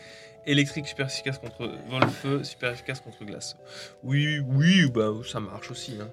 électrique 0.47 0.87
super 0.87 1.05
efficace 1.05 1.37
contre 1.37 1.69
vol 1.89 2.01
feu, 2.09 2.43
super 2.43 2.71
efficace 2.71 2.99
contre 2.99 3.23
glace. 3.25 3.55
Oui, 4.03 4.39
oui, 4.39 4.89
bah 4.93 5.11
ça 5.29 5.39
marche 5.39 5.69
aussi. 5.71 5.97
hein. 6.01 6.07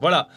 Voilà. 0.00 0.28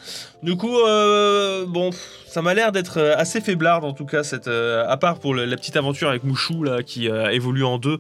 Du 0.43 0.57
coup, 0.57 0.77
euh, 0.79 1.65
bon, 1.65 1.91
ça 2.27 2.41
m'a 2.41 2.53
l'air 2.53 2.71
d'être 2.71 2.97
euh, 2.99 3.15
assez 3.17 3.39
faiblard 3.41 3.83
en 3.85 3.93
tout 3.93 4.05
cas, 4.05 4.23
cette, 4.23 4.47
euh, 4.47 4.85
à 4.87 4.97
part 4.97 5.19
pour 5.19 5.33
la 5.33 5.55
petite 5.55 5.77
aventure 5.77 6.09
avec 6.09 6.23
Mouchou 6.23 6.63
là 6.63 6.83
qui 6.83 7.07
évolue 7.07 7.63
en 7.63 7.77
deux, 7.77 7.99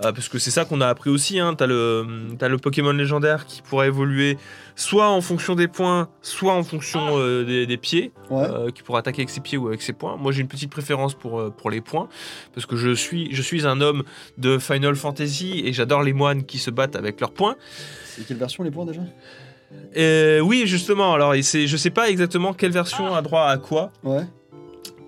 parce 0.00 0.28
que 0.28 0.38
c'est 0.38 0.50
ça 0.50 0.64
qu'on 0.64 0.80
a 0.80 0.88
appris 0.88 1.10
aussi. 1.10 1.38
Hein. 1.40 1.54
T'as 1.54 1.66
le, 1.66 2.06
t'as 2.38 2.48
le 2.48 2.58
Pokémon 2.58 2.92
légendaire 2.92 3.46
qui 3.46 3.62
pourra 3.62 3.86
évoluer 3.86 4.36
soit 4.76 5.08
en 5.08 5.20
fonction 5.20 5.54
des 5.56 5.66
points, 5.68 6.08
soit 6.22 6.52
en 6.52 6.62
fonction 6.62 7.00
euh, 7.18 7.44
des, 7.44 7.66
des 7.66 7.76
pieds 7.78 8.12
Ouais. 8.30 8.44
euh, 8.48 8.70
qui 8.70 8.82
pourra 8.82 8.98
attaquer 9.00 9.22
avec 9.22 9.30
ses 9.30 9.40
pieds 9.40 9.56
ou 9.58 9.66
avec 9.68 9.82
ses 9.82 9.92
poings. 9.92 10.16
Moi, 10.16 10.30
j'ai 10.32 10.42
une 10.42 10.48
petite 10.48 10.70
préférence 10.70 11.14
pour, 11.14 11.40
euh, 11.40 11.50
pour 11.50 11.70
les 11.70 11.80
poings, 11.80 12.08
parce 12.54 12.66
que 12.66 12.76
je 12.76 12.94
suis, 12.94 13.34
je 13.34 13.42
suis 13.42 13.66
un 13.66 13.80
homme 13.80 14.04
de 14.38 14.58
Final 14.58 14.94
Fantasy 14.94 15.62
et 15.64 15.72
j'adore 15.72 16.02
les 16.02 16.12
moines 16.12 16.44
qui 16.44 16.58
se 16.58 16.70
battent 16.70 16.94
avec 16.96 17.20
leurs 17.20 17.32
poings. 17.32 17.56
C'est 18.04 18.26
quelle 18.26 18.36
version 18.36 18.62
les 18.62 18.70
points 18.70 18.84
déjà? 18.86 19.00
Oui, 20.44 20.64
justement, 20.66 21.14
alors, 21.14 21.34
je 21.34 21.76
sais 21.76 21.90
pas 21.90 22.08
exactement 22.10 22.52
quelle 22.52 22.70
version 22.70 23.14
a 23.14 23.22
droit 23.22 23.46
à 23.46 23.56
quoi. 23.58 23.90
Ouais. 24.04 24.24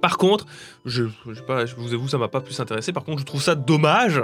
Par 0.01 0.17
contre, 0.17 0.47
je, 0.85 1.05
je, 1.29 1.35
sais 1.35 1.43
pas, 1.43 1.67
je 1.67 1.75
vous 1.75 1.93
avoue, 1.93 2.09
ça 2.09 2.19
m'a 2.19 2.29
pas 2.29 2.41
plus 2.41 2.59
intéressé. 2.61 2.93
Par 2.93 3.05
contre, 3.05 3.21
je 3.21 3.25
trouve 3.25 3.43
ça 3.43 3.55
dommage, 3.55 4.23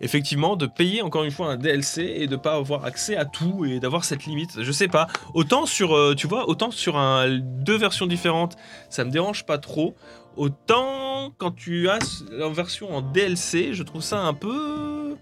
effectivement, 0.00 0.56
de 0.56 0.66
payer 0.66 1.02
encore 1.02 1.24
une 1.24 1.30
fois 1.30 1.48
un 1.52 1.56
DLC 1.56 2.02
et 2.02 2.26
de 2.26 2.36
pas 2.36 2.54
avoir 2.54 2.84
accès 2.84 3.16
à 3.16 3.24
tout 3.24 3.64
et 3.64 3.80
d'avoir 3.80 4.04
cette 4.04 4.24
limite. 4.26 4.62
Je 4.62 4.72
sais 4.72 4.88
pas. 4.88 5.06
Autant 5.34 5.64
sur, 5.66 5.96
euh, 5.96 6.14
tu 6.14 6.26
vois, 6.26 6.48
autant 6.48 6.70
sur 6.70 6.96
un, 6.98 7.38
deux 7.38 7.76
versions 7.76 8.06
différentes, 8.06 8.56
ça 8.90 9.04
me 9.04 9.10
dérange 9.10 9.46
pas 9.46 9.58
trop. 9.58 9.96
Autant 10.36 11.32
quand 11.38 11.52
tu 11.52 11.88
as 11.88 11.98
la 12.30 12.48
version 12.50 12.94
en 12.94 13.00
DLC, 13.00 13.72
je 13.72 13.82
trouve 13.82 14.02
ça 14.02 14.20
un 14.20 14.34
peu. 14.34 15.16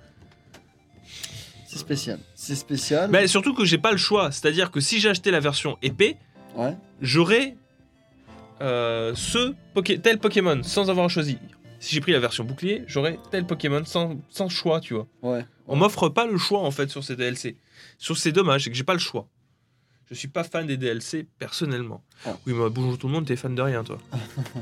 C'est 1.69 1.79
spécial. 1.79 2.19
C'est 2.35 2.55
spécial. 2.57 3.11
Mais 3.11 3.27
surtout 3.27 3.55
que 3.55 3.65
j'ai 3.65 3.79
pas 3.79 3.93
le 3.93 3.97
choix. 3.97 4.31
C'est-à-dire 4.33 4.71
que 4.71 4.81
si 4.81 5.01
j'ai 5.01 5.09
acheté 5.09 5.31
la 5.31 5.41
version 5.41 5.77
épée, 5.83 6.17
Ouais. 6.57 6.77
j'aurais 7.01 7.57
euh, 8.61 9.13
ce 9.15 9.55
Poké- 9.75 10.01
tel 10.01 10.19
Pokémon 10.19 10.63
sans 10.63 10.91
avoir 10.91 11.09
choisi. 11.11 11.39
si 11.81 11.95
j'ai 11.95 12.01
pris 12.01 12.13
la 12.13 12.21
version 12.21 12.45
bouclier, 12.45 12.85
j'aurais 12.87 13.19
tel 13.31 13.45
Pokémon 13.47 13.85
sans, 13.85 14.17
sans 14.31 14.49
choix, 14.49 14.81
tu 14.81 14.95
vois. 14.95 15.07
Ouais. 15.23 15.45
On 15.67 15.77
m'offre 15.77 16.09
pas 16.09 16.27
le 16.27 16.37
choix 16.39 16.61
en 16.61 16.71
fait 16.71 16.89
sur 16.91 17.03
ces 17.05 17.17
DLC. 17.17 17.57
Sur 17.99 18.17
c'est 18.19 18.33
dommage, 18.33 18.65
c'est 18.65 18.71
que 18.71 18.77
j'ai 18.77 18.85
pas 18.85 18.93
le 18.95 18.99
choix. 19.01 19.27
Je 20.11 20.15
suis 20.15 20.29
pas 20.29 20.45
fan 20.45 20.67
des 20.67 20.77
DLC 20.77 21.27
personnellement. 21.39 22.03
Oh. 22.27 22.31
Oui, 22.47 22.53
mais 22.55 22.69
bonjour 22.69 22.99
tout 22.99 23.07
le 23.07 23.15
monde, 23.15 23.25
t'es 23.25 23.37
fan 23.37 23.55
de 23.55 23.63
rien 23.63 23.83
toi. 23.83 23.99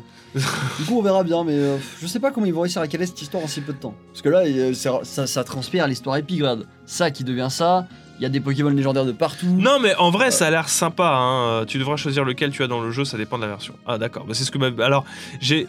Du 0.78 0.84
coup, 0.86 0.98
on 0.98 1.02
verra 1.02 1.24
bien, 1.24 1.44
mais 1.44 1.58
euh, 1.58 1.76
je 2.00 2.06
sais 2.06 2.20
pas 2.20 2.30
comment 2.30 2.46
ils 2.46 2.54
vont 2.54 2.62
réussir 2.62 2.80
à 2.80 2.88
caler 2.88 3.06
cette 3.06 3.20
histoire 3.20 3.42
en 3.42 3.46
si 3.48 3.60
peu 3.60 3.72
de 3.72 3.78
temps. 3.78 3.94
Parce 4.08 4.22
que 4.22 4.28
là, 4.30 4.44
ça, 4.72 5.26
ça 5.26 5.44
transpire 5.44 5.86
l'histoire 5.88 6.16
épique, 6.16 6.40
regarde. 6.40 6.66
Ça 6.86 7.10
qui 7.10 7.24
devient 7.24 7.48
ça, 7.50 7.86
il 8.22 8.26
y 8.26 8.26
a 8.26 8.28
des 8.28 8.38
Pokémon 8.38 8.70
légendaires 8.70 9.04
de 9.04 9.10
partout. 9.10 9.46
Non, 9.46 9.80
mais 9.80 9.96
en 9.96 10.10
vrai, 10.12 10.30
ça 10.30 10.46
a 10.46 10.50
l'air 10.50 10.68
sympa. 10.68 11.08
hein. 11.12 11.62
Euh, 11.62 11.64
Tu 11.64 11.76
devras 11.78 11.96
choisir 11.96 12.24
lequel 12.24 12.52
tu 12.52 12.62
as 12.62 12.68
dans 12.68 12.80
le 12.80 12.92
jeu, 12.92 13.04
ça 13.04 13.16
dépend 13.18 13.36
de 13.36 13.42
la 13.42 13.48
version. 13.48 13.74
Ah, 13.84 13.98
d'accord. 13.98 14.24
Bah, 14.26 14.32
c'est 14.34 14.44
ce 14.44 14.52
que 14.52 14.58
m'a- 14.58 14.84
Alors, 14.84 15.04
j'ai. 15.40 15.66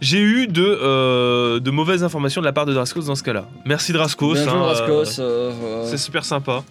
J'ai 0.00 0.20
eu 0.20 0.46
de, 0.46 0.62
euh, 0.64 1.58
de 1.60 1.70
mauvaises 1.70 2.04
informations 2.04 2.40
de 2.40 2.46
la 2.46 2.52
part 2.52 2.64
de 2.66 2.72
Drascos 2.72 3.02
dans 3.06 3.16
ce 3.16 3.22
cas-là. 3.24 3.46
Merci 3.66 3.92
Drascos. 3.92 4.36
Hein, 4.36 4.46
euh, 4.48 5.04
euh, 5.18 5.52
euh, 5.60 5.84
c'est 5.90 5.98
super 5.98 6.24
sympa. 6.24 6.62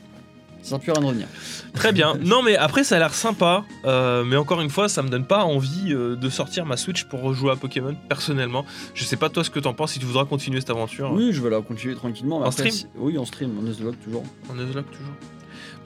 Sert 0.67 0.79
plus 0.79 0.91
rien 0.91 1.05
revenir. 1.05 1.27
Très 1.73 1.91
bien. 1.91 2.15
Non, 2.23 2.41
mais 2.43 2.55
après, 2.57 2.83
ça 2.83 2.95
a 2.95 2.99
l'air 2.99 3.13
sympa. 3.13 3.63
euh, 3.85 4.23
mais 4.23 4.35
encore 4.35 4.61
une 4.61 4.69
fois, 4.69 4.89
ça 4.89 5.01
me 5.03 5.09
donne 5.09 5.25
pas 5.25 5.43
envie 5.43 5.93
euh, 5.93 6.15
de 6.15 6.29
sortir 6.29 6.65
ma 6.65 6.77
Switch 6.77 7.03
pour 7.05 7.21
rejouer 7.21 7.51
à 7.51 7.55
Pokémon, 7.55 7.95
personnellement. 8.09 8.65
Je 8.93 9.03
sais 9.03 9.17
pas 9.17 9.29
toi 9.29 9.43
ce 9.43 9.49
que 9.49 9.59
t'en 9.59 9.73
penses, 9.73 9.93
si 9.93 9.99
tu 9.99 10.05
voudras 10.05 10.25
continuer 10.25 10.59
cette 10.59 10.69
aventure. 10.69 11.11
Oui, 11.13 11.29
je 11.33 11.41
vais 11.41 11.49
la 11.49 11.61
continuer 11.61 11.95
tranquillement. 11.95 12.37
En 12.37 12.41
après, 12.41 12.51
stream 12.51 12.71
si- 12.71 12.87
Oui, 12.97 13.17
en 13.17 13.25
stream, 13.25 13.57
en 13.57 13.61
Nuzlocke 13.61 13.99
toujours. 14.03 14.23
On 14.49 14.55
est 14.55 14.73
là 14.73 14.83
toujours. 14.83 15.13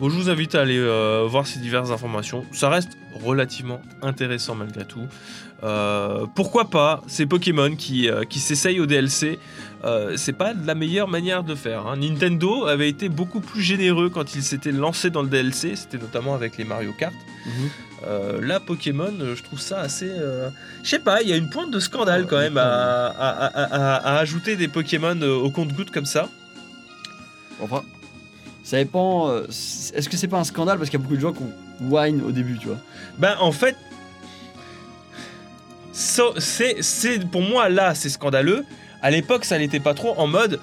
Bon, 0.01 0.09
je 0.09 0.15
vous 0.15 0.29
invite 0.31 0.55
à 0.55 0.61
aller 0.61 0.79
euh, 0.79 1.25
voir 1.29 1.45
ces 1.45 1.59
diverses 1.59 1.91
informations. 1.91 2.43
Ça 2.51 2.69
reste 2.69 2.97
relativement 3.23 3.79
intéressant 4.01 4.55
malgré 4.55 4.83
tout. 4.83 5.05
Euh, 5.63 6.25
pourquoi 6.35 6.71
pas 6.71 7.03
ces 7.05 7.27
Pokémon 7.27 7.75
qui, 7.75 8.09
euh, 8.09 8.23
qui 8.23 8.39
s'essayent 8.39 8.79
au 8.79 8.87
DLC 8.87 9.37
euh, 9.83 10.17
C'est 10.17 10.33
pas 10.33 10.53
la 10.53 10.73
meilleure 10.73 11.07
manière 11.07 11.43
de 11.43 11.53
faire. 11.53 11.85
hein. 11.85 11.97
Nintendo 11.97 12.65
avait 12.65 12.89
été 12.89 13.09
beaucoup 13.09 13.41
plus 13.41 13.61
généreux 13.61 14.09
quand 14.09 14.33
il 14.33 14.41
s'était 14.41 14.71
lancé 14.71 15.11
dans 15.11 15.21
le 15.21 15.29
DLC. 15.29 15.75
C'était 15.75 15.99
notamment 15.99 16.33
avec 16.33 16.57
les 16.57 16.63
Mario 16.63 16.93
Kart. 16.97 17.13
Mhm. 17.45 17.51
Euh, 18.07 18.41
là, 18.41 18.59
Pokémon, 18.59 19.13
euh, 19.19 19.35
je 19.35 19.43
trouve 19.43 19.59
ça 19.59 19.81
assez. 19.81 20.09
euh, 20.09 20.49
Je 20.81 20.89
sais 20.89 20.97
pas, 20.99 21.21
il 21.21 21.29
y 21.29 21.33
a 21.33 21.37
une 21.37 21.51
pointe 21.51 21.69
de 21.69 21.79
scandale 21.79 22.21
Ouais, 22.23 22.27
quand 22.27 22.39
même 22.39 22.57
à, 22.57 22.63
à- 23.05 23.45
à- 23.45 23.63
à- 23.63 24.15
à 24.15 24.17
ajouter 24.17 24.55
des 24.55 24.67
Pokémon 24.67 25.15
euh, 25.21 25.35
au 25.35 25.51
compte-goutte 25.51 25.91
comme 25.91 26.05
ça. 26.05 26.27
Enfin, 27.61 27.83
ça 28.63 28.77
dépend. 28.77 29.29
euh, 29.29 29.45
Est-ce 29.47 30.07
que 30.09 30.17
c'est 30.17 30.27
pas 30.27 30.39
un 30.39 30.43
scandale 30.43 30.77
parce 30.77 30.89
qu'il 30.89 30.99
y 30.99 31.01
a 31.01 31.03
beaucoup 31.03 31.15
de 31.15 31.21
gens 31.21 31.33
qui 31.33 31.43
ont 31.43 31.51
wine 31.89 32.21
au 32.25 32.31
début, 32.31 32.57
tu 32.57 32.67
vois? 32.67 32.77
Ben 33.17 33.35
en 33.39 33.51
fait, 33.51 33.75
so- 35.93 36.33
c'est 36.37 37.29
pour 37.31 37.41
moi 37.41 37.69
là 37.69 37.95
c'est 37.95 38.09
scandaleux. 38.09 38.65
À 39.01 39.11
l'époque 39.11 39.45
ça 39.45 39.57
n'était 39.57 39.79
pas 39.79 39.93
trop 39.93 40.13
en 40.17 40.27
mode 40.27 40.59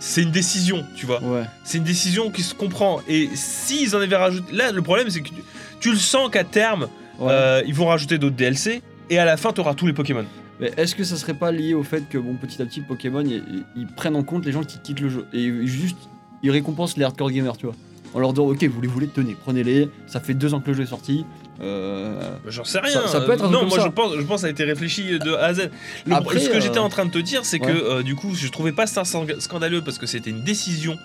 c'est 0.00 0.22
une 0.22 0.32
décision, 0.32 0.84
tu 0.96 1.06
vois. 1.06 1.22
Ouais. 1.22 1.44
C'est 1.64 1.78
une 1.78 1.84
décision 1.84 2.30
qui 2.30 2.42
se 2.42 2.54
comprend. 2.54 3.00
Et 3.08 3.30
s'ils 3.34 3.94
en 3.94 4.00
avaient 4.00 4.16
rajouté, 4.16 4.52
là 4.54 4.72
le 4.72 4.82
problème 4.82 5.08
c'est 5.10 5.20
que 5.20 5.28
tu, 5.28 5.34
tu 5.80 5.90
le 5.92 5.98
sens 5.98 6.30
qu'à 6.30 6.44
terme 6.44 6.88
ouais. 7.18 7.28
euh, 7.30 7.62
ils 7.66 7.74
vont 7.74 7.86
rajouter 7.86 8.18
d'autres 8.18 8.36
DLC 8.36 8.82
et 9.10 9.18
à 9.18 9.24
la 9.24 9.36
fin 9.36 9.52
tu 9.52 9.60
auras 9.60 9.74
tous 9.74 9.86
les 9.86 9.92
Pokémon. 9.92 10.24
Mais 10.60 10.72
est-ce 10.76 10.94
que 10.94 11.04
ça 11.04 11.16
serait 11.16 11.34
pas 11.34 11.50
lié 11.50 11.74
au 11.74 11.82
fait 11.82 12.08
que, 12.08 12.16
bon, 12.16 12.34
petit 12.36 12.62
à 12.62 12.64
petit, 12.64 12.80
Pokémon, 12.80 13.24
ils, 13.26 13.86
prennent 13.96 14.14
en 14.14 14.22
compte 14.22 14.46
les 14.46 14.52
gens 14.52 14.62
qui 14.62 14.78
quittent 14.78 15.00
le 15.00 15.08
jeu? 15.08 15.26
Et 15.32 15.66
juste 15.66 15.96
ils 16.44 16.50
récompensent 16.52 16.96
les 16.96 17.04
hardcore 17.04 17.30
gamers, 17.32 17.56
tu 17.56 17.66
vois 17.66 17.74
En 18.14 18.20
leur 18.20 18.32
disant, 18.32 18.46
ok, 18.46 18.62
vous 18.64 18.80
les 18.80 18.86
voulez, 18.88 19.08
tenez, 19.08 19.34
prenez-les. 19.44 19.88
Ça 20.06 20.20
fait 20.20 20.34
deux 20.34 20.54
ans 20.54 20.60
que 20.60 20.68
le 20.70 20.76
jeu 20.76 20.82
est 20.84 20.86
sorti. 20.86 21.24
Euh, 21.60 22.20
J'en 22.48 22.64
sais 22.64 22.78
rien. 22.80 22.92
Ça- 23.02 23.08
ça 23.08 23.20
peut 23.22 23.32
être 23.32 23.44
un 23.44 23.50
non, 23.50 23.66
moi 23.66 23.78
je 23.80 23.88
pense, 23.88 24.12
je 24.16 24.22
pense 24.22 24.36
que 24.36 24.40
ça 24.42 24.46
a 24.48 24.50
été 24.50 24.64
réfléchi 24.64 25.18
de 25.18 25.32
A 25.34 25.46
à 25.46 25.54
Z. 25.54 25.70
Le- 26.06 26.14
Après, 26.14 26.38
ce 26.40 26.48
que 26.48 26.56
euh, 26.56 26.60
j'étais 26.60 26.78
en 26.80 26.88
train 26.88 27.06
de 27.06 27.10
te 27.10 27.18
dire, 27.18 27.44
c'est 27.44 27.60
ouais. 27.60 27.72
que 27.72 27.76
euh, 27.76 28.02
du 28.02 28.14
coup, 28.16 28.34
je 28.34 28.48
trouvais 28.48 28.72
pas 28.72 28.86
ça 28.86 29.02
scandaleux 29.04 29.82
parce 29.82 29.98
que 29.98 30.06
c'était 30.06 30.30
une 30.30 30.42
décision 30.42 30.96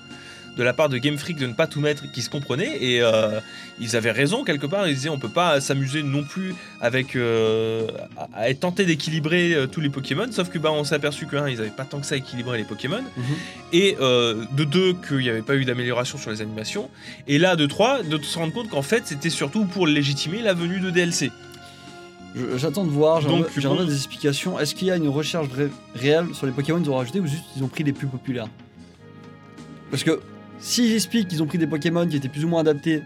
de 0.57 0.63
la 0.63 0.73
part 0.73 0.89
de 0.89 0.97
Game 0.97 1.17
Freak 1.17 1.37
de 1.37 1.47
ne 1.47 1.53
pas 1.53 1.67
tout 1.67 1.79
mettre 1.79 2.11
qui 2.11 2.21
se 2.21 2.29
comprenait 2.29 2.77
et 2.81 3.01
euh, 3.01 3.39
ils 3.79 3.95
avaient 3.95 4.11
raison 4.11 4.43
quelque 4.43 4.65
part. 4.65 4.87
Ils 4.87 4.95
disaient 4.95 5.09
on 5.09 5.19
peut 5.19 5.29
pas 5.29 5.61
s'amuser 5.61 6.03
non 6.03 6.23
plus 6.23 6.53
avec 6.81 7.15
euh, 7.15 7.87
à, 8.33 8.49
être 8.49 8.61
tenté 8.61 8.85
d'équilibrer 8.85 9.53
euh, 9.53 9.67
tous 9.67 9.81
les 9.81 9.89
Pokémon. 9.89 10.27
Sauf 10.31 10.49
que 10.49 10.59
bah 10.59 10.71
on 10.71 10.83
s'est 10.83 10.95
aperçu 10.95 11.25
que 11.25 11.35
un, 11.35 11.49
ils 11.49 11.59
avaient 11.61 11.69
pas 11.69 11.85
tant 11.85 11.99
que 11.99 12.05
ça 12.05 12.17
équilibré 12.17 12.57
les 12.57 12.63
Pokémon 12.63 13.01
mhm. 13.01 13.23
et 13.73 13.95
de 13.99 14.63
deux 14.63 14.93
qu'il 14.93 15.19
n'y 15.19 15.29
avait 15.29 15.41
pas 15.41 15.55
eu 15.55 15.65
d'amélioration 15.65 16.17
sur 16.17 16.31
les 16.31 16.41
animations 16.41 16.89
et 17.27 17.37
là 17.37 17.55
de 17.55 17.65
trois 17.65 18.03
de 18.03 18.21
se 18.21 18.37
rendre 18.37 18.53
compte 18.53 18.69
qu'en 18.69 18.81
fait 18.81 19.03
c'était 19.05 19.29
surtout 19.29 19.65
pour 19.65 19.87
légitimer 19.87 20.41
la 20.41 20.53
venue 20.53 20.79
de 20.79 20.89
DLC. 20.89 21.31
J'attends 22.55 22.85
de 22.85 22.91
voir, 22.91 23.21
j'aimerais 23.21 23.85
des 23.85 23.95
explications. 23.95 24.59
Est-ce 24.59 24.75
qu'il 24.75 24.87
y 24.87 24.91
a 24.91 24.95
une 24.95 25.07
recherche 25.07 25.47
ré- 25.51 25.69
réelle 25.95 26.27
sur 26.33 26.45
les 26.45 26.51
Pokémon 26.51 26.79
qu'ils 26.79 26.91
ont 26.91 26.97
rajoutés 26.97 27.19
ou 27.19 27.27
juste 27.27 27.43
ils 27.55 27.63
ont 27.63 27.67
pris 27.67 27.83
les 27.83 27.93
plus 27.93 28.07
populaires? 28.07 28.47
Parce 29.89 30.03
que 30.03 30.19
s'ils 30.59 30.93
expliquent 30.93 31.27
qu'ils 31.27 31.41
ont 31.43 31.47
pris 31.47 31.57
des 31.57 31.67
Pokémon 31.67 32.07
qui 32.07 32.15
étaient 32.17 32.29
plus 32.29 32.45
ou 32.45 32.47
moins 32.49 32.61
adaptés 32.61 33.03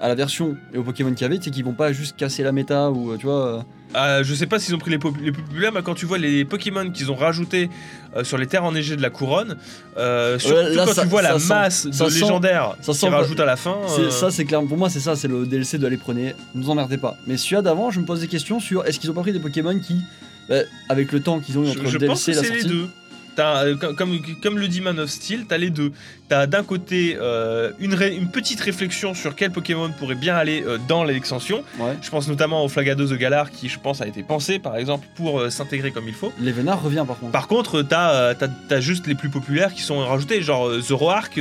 à 0.00 0.08
la 0.08 0.14
version 0.16 0.56
et 0.74 0.78
aux 0.78 0.82
Pokémon 0.82 1.12
qu'il 1.12 1.22
y 1.22 1.24
avait, 1.24 1.38
c'est 1.40 1.50
qu'ils 1.50 1.64
vont 1.64 1.74
pas 1.74 1.92
juste 1.92 2.16
casser 2.16 2.42
la 2.42 2.50
méta 2.52 2.90
ou 2.90 3.12
euh, 3.12 3.16
tu 3.16 3.26
vois. 3.26 3.46
euh, 3.46 3.60
Euh, 3.94 4.24
je 4.24 4.34
sais 4.34 4.46
pas 4.46 4.58
s'ils 4.58 4.74
ont 4.74 4.78
pris 4.78 4.90
les, 4.90 4.98
les 5.22 5.30
plus 5.32 5.42
populaires, 5.42 5.70
mais 5.72 5.82
quand 5.82 5.94
tu 5.94 6.06
vois 6.06 6.18
les 6.18 6.44
Pokémon 6.44 6.90
qu'ils 6.90 7.12
ont 7.12 7.14
rajoutés 7.14 7.70
euh, 8.16 8.24
sur 8.24 8.36
les 8.36 8.46
terres 8.46 8.64
enneigées 8.64 8.96
de 8.96 9.02
la 9.02 9.10
couronne, 9.10 9.56
euh, 9.98 10.38
surtout 10.40 10.74
là, 10.74 10.86
quand 10.86 10.92
ça- 10.94 11.02
tu 11.02 11.08
vois 11.08 11.22
la 11.22 11.38
sent- 11.38 11.48
masse 11.48 11.86
de 11.86 11.92
légendaires 12.10 12.74
ça 12.80 12.92
qu'ils 12.94 13.08
rajoutent 13.10 13.40
à 13.40 13.44
la 13.44 13.56
fin. 13.56 13.76
c'est- 13.94 14.10
Ça, 14.10 14.30
c'est 14.32 14.44
clair. 14.44 14.60
Pour 14.64 14.76
moi, 14.76 14.90
c'est 14.90 14.98
ça, 15.00 15.14
c'est 15.14 15.28
le 15.28 15.46
DLC 15.46 15.78
de 15.78 15.86
aller 15.86 15.98
prenez, 15.98 16.34
ne 16.54 16.62
vous 16.64 16.70
emmerdez 16.70 16.96
pas. 16.98 17.16
Mais 17.28 17.36
celui-là 17.36 17.62
d'avant, 17.62 17.90
je 17.92 18.00
me 18.00 18.04
pose 18.04 18.20
des 18.20 18.28
questions 18.28 18.58
sur 18.60 18.84
est-ce 18.86 18.98
qu'ils 18.98 19.10
ont 19.10 19.14
pas 19.14 19.20
pris 19.22 19.32
des 19.32 19.40
Pokémon 19.40 19.78
qui, 19.78 20.00
bah, 20.48 20.56
avec 20.88 21.12
le 21.12 21.20
temps 21.20 21.38
qu'ils 21.38 21.58
ont 21.58 21.64
eu 21.64 21.68
entre 21.70 21.86
je 21.86 21.92
le 21.92 21.98
DLC 22.00 22.32
et 22.32 22.34
la 22.34 22.40
les 22.42 22.48
sortie. 22.48 22.66
deux. 22.66 22.88
T'as, 23.34 23.64
euh, 23.64 23.76
comme, 23.76 24.18
comme, 24.42 24.58
le 24.58 24.68
dit 24.68 24.80
Man 24.80 24.98
of 25.00 25.08
Steel, 25.10 25.46
t'as 25.48 25.58
les 25.58 25.70
deux. 25.70 25.92
T'as 26.28 26.46
d'un 26.46 26.62
côté 26.62 27.16
euh, 27.20 27.72
une, 27.78 27.96
petite 28.30 28.60
réflexion 28.60 29.14
sur 29.14 29.34
quel 29.34 29.50
Pokémon 29.50 29.90
pourrait 29.98 30.14
bien 30.14 30.34
aller 30.34 30.62
euh, 30.66 30.78
dans 30.88 31.04
l'extension. 31.04 31.62
Ouais. 31.78 31.96
Je 32.02 32.10
pense 32.10 32.28
notamment 32.28 32.64
au 32.64 32.68
Flagados 32.68 33.06
de 33.06 33.16
Galar 33.16 33.50
qui, 33.50 33.68
je 33.68 33.78
pense, 33.78 34.00
a 34.00 34.06
été 34.06 34.22
pensé 34.22 34.58
par 34.58 34.76
exemple 34.76 35.06
pour 35.16 35.40
euh, 35.40 35.50
s'intégrer 35.50 35.90
comme 35.92 36.08
il 36.08 36.14
faut. 36.14 36.32
L'Evenar 36.40 36.82
revient 36.82 37.04
par 37.06 37.18
contre. 37.18 37.32
Par 37.32 37.48
contre, 37.48 37.82
t'as 37.82 38.34
t'as- 38.34 38.48
t'as 38.68 38.80
juste 38.80 39.06
les 39.06 39.14
plus 39.14 39.30
populaires 39.30 39.72
qui 39.72 39.82
sont 39.82 39.98
rajoutés. 39.98 40.42
Genre, 40.42 40.70
Zoroark 40.80 41.34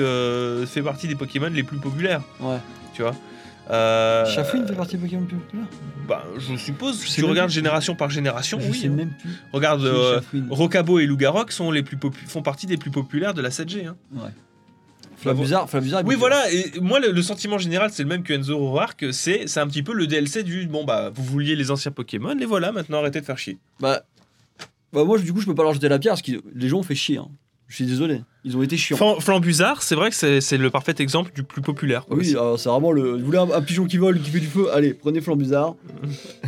fait 0.67 0.81
partie 0.81 1.07
des 1.07 1.15
Pokémon 1.15 1.49
les 1.51 1.63
plus 1.63 1.77
populaires, 1.77 2.21
Ouais. 2.39 2.57
tu 2.93 3.01
vois? 3.01 3.15
Euh, 3.69 4.25
Chafouine 4.25 4.67
fait 4.67 4.73
partie 4.75 4.97
des 4.97 5.03
Pokémon 5.03 5.25
plus 5.25 5.37
populaires 5.37 5.67
bah, 6.07 6.25
Je 6.37 6.55
suppose, 6.57 7.01
Je 7.03 7.07
si 7.07 7.15
tu 7.21 7.25
regardes 7.25 7.49
plus. 7.49 7.55
génération 7.55 7.95
par 7.95 8.09
génération, 8.09 8.59
Je 8.59 8.69
oui. 8.69 8.77
sais 8.77 8.87
hein. 8.87 8.91
même 8.91 9.11
plus. 9.11 9.29
Regarde, 9.53 9.83
euh. 9.85 10.19
Rocabo 10.49 10.99
et 10.99 11.05
Lugarok 11.05 11.51
sont 11.51 11.71
les 11.71 11.83
plus 11.83 11.95
popu- 11.97 12.25
font 12.27 12.41
partie 12.41 12.65
des 12.65 12.77
plus 12.77 12.91
populaires 12.91 13.33
de 13.33 13.41
la 13.41 13.49
7G. 13.49 13.85
hein. 13.87 13.95
Flabuzard, 15.17 15.69
Flabuzard. 15.69 16.01
Oui, 16.05 16.15
voilà, 16.15 16.51
et 16.51 16.79
moi 16.81 16.99
le, 16.99 17.11
le 17.11 17.21
sentiment 17.21 17.59
général 17.59 17.91
c'est 17.93 18.01
le 18.01 18.09
même 18.09 18.23
que 18.23 18.33
Enzo 18.33 18.75
c'est 19.11 19.47
c'est 19.47 19.59
un 19.59 19.67
petit 19.67 19.83
peu 19.83 19.93
le 19.93 20.07
DLC 20.07 20.41
du 20.41 20.65
bon 20.65 20.83
bah 20.83 21.11
vous 21.13 21.23
vouliez 21.23 21.55
les 21.55 21.69
anciens 21.69 21.91
Pokémon, 21.91 22.33
les 22.33 22.47
voilà, 22.47 22.71
maintenant 22.71 22.97
arrêtez 22.97 23.21
de 23.21 23.25
faire 23.25 23.37
chier. 23.37 23.59
Bah, 23.79 24.01
bah 24.91 25.03
moi, 25.05 25.19
du 25.19 25.31
coup, 25.31 25.39
je 25.39 25.45
peux 25.45 25.53
pas 25.55 25.63
leur 25.63 25.73
jeter 25.73 25.87
la 25.89 25.99
pierre 25.99 26.13
parce 26.13 26.23
que 26.23 26.31
les 26.55 26.67
gens 26.67 26.79
ont 26.79 26.83
fait 26.83 26.95
chier. 26.95 27.17
hein. 27.17 27.27
Je 27.71 27.75
suis 27.77 27.85
désolé. 27.85 28.19
Ils 28.43 28.57
ont 28.57 28.63
été 28.63 28.75
chiants. 28.75 28.97
Flan- 28.97 29.21
Flambuzard, 29.21 29.81
c'est 29.81 29.95
vrai 29.95 30.09
que 30.09 30.15
c'est 30.17 30.41
c'est 30.41 30.57
le 30.57 30.69
parfait 30.69 30.93
exemple 30.99 31.31
du 31.33 31.43
plus 31.43 31.61
populaire. 31.61 32.05
quoi, 32.05 32.17
oui, 32.17 32.31
alors, 32.31 32.59
c'est 32.59 32.67
vraiment 32.67 32.91
le. 32.91 33.13
Vous 33.13 33.25
voulez 33.25 33.37
un, 33.37 33.49
un 33.49 33.61
pigeon 33.61 33.85
qui 33.85 33.95
vole, 33.95 34.19
qui 34.21 34.29
fait 34.29 34.41
du 34.41 34.47
feu 34.47 34.67
Allez, 34.73 34.93
prenez 34.93 35.21
Flambuzard. 35.21 35.75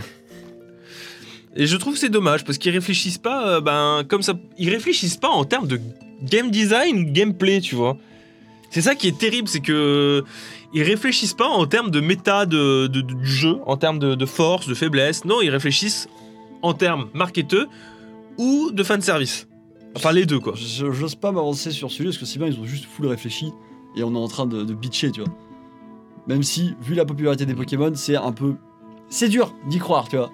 Et 1.55 1.65
je 1.67 1.77
trouve 1.77 1.93
que 1.93 1.99
c'est 1.99 2.09
dommage 2.09 2.43
parce 2.43 2.57
qu'ils 2.57 2.71
réfléchissent 2.73 3.17
pas, 3.19 3.47
euh, 3.47 3.61
ben 3.61 4.03
comme 4.07 4.21
ça, 4.21 4.33
ils 4.57 4.69
réfléchissent 4.69 5.15
pas 5.17 5.29
en 5.29 5.45
termes 5.45 5.67
de 5.67 5.79
game 6.23 6.49
design 6.51 6.97
ou 6.97 7.03
de 7.05 7.11
gameplay, 7.11 7.61
tu 7.61 7.75
vois. 7.75 7.97
C'est 8.71 8.81
ça 8.81 8.93
qui 8.95 9.07
est 9.07 9.17
terrible, 9.17 9.47
c'est 9.47 9.59
que 9.61 10.23
ils 10.73 10.81
réfléchissent 10.83 11.35
pas 11.35 11.47
en 11.47 11.65
termes 11.67 11.89
de 11.91 11.99
méta 12.01 12.45
de, 12.47 12.87
de- 12.87 13.01
du 13.01 13.25
jeu, 13.25 13.57
en 13.67 13.77
termes 13.77 13.99
de, 13.99 14.15
de 14.15 14.25
force, 14.25 14.67
de 14.67 14.73
faiblesse. 14.73 15.23
Non, 15.25 15.39
ils 15.41 15.51
réfléchissent 15.51 16.09
en 16.63 16.73
termes 16.73 17.07
marketeux 17.13 17.67
ou 18.37 18.71
de 18.73 18.83
fan 18.83 18.99
service. 19.01 19.47
Enfin 19.95 20.11
les 20.11 20.25
deux 20.25 20.39
quoi. 20.39 20.53
Je- 20.55 20.91
J'ose 20.91 21.15
pas 21.15 21.31
m'avancer 21.31 21.71
sur 21.71 21.89
ce 21.89 21.97
sujet 21.97 22.09
parce 22.09 22.17
que 22.17 22.25
c'est 22.25 22.39
bien, 22.39 22.47
ils 22.47 22.59
ont 22.59 22.65
juste 22.65 22.85
full 22.85 23.05
réfléchi 23.07 23.51
et 23.95 24.03
on 24.03 24.13
est 24.13 24.17
en 24.17 24.27
train 24.27 24.45
de, 24.45 24.63
de 24.63 24.73
bitcher, 24.73 25.11
tu 25.11 25.21
vois. 25.21 25.29
Même 26.27 26.41
si, 26.43 26.75
vu 26.81 26.95
la 26.95 27.05
popularité 27.05 27.45
des 27.45 27.53
Pokémon, 27.53 27.91
c'est 27.95 28.15
un 28.15 28.31
peu. 28.31 28.55
C'est 29.09 29.29
dur 29.29 29.53
d'y 29.67 29.77
croire, 29.77 30.07
tu 30.09 30.15
vois. 30.17 30.31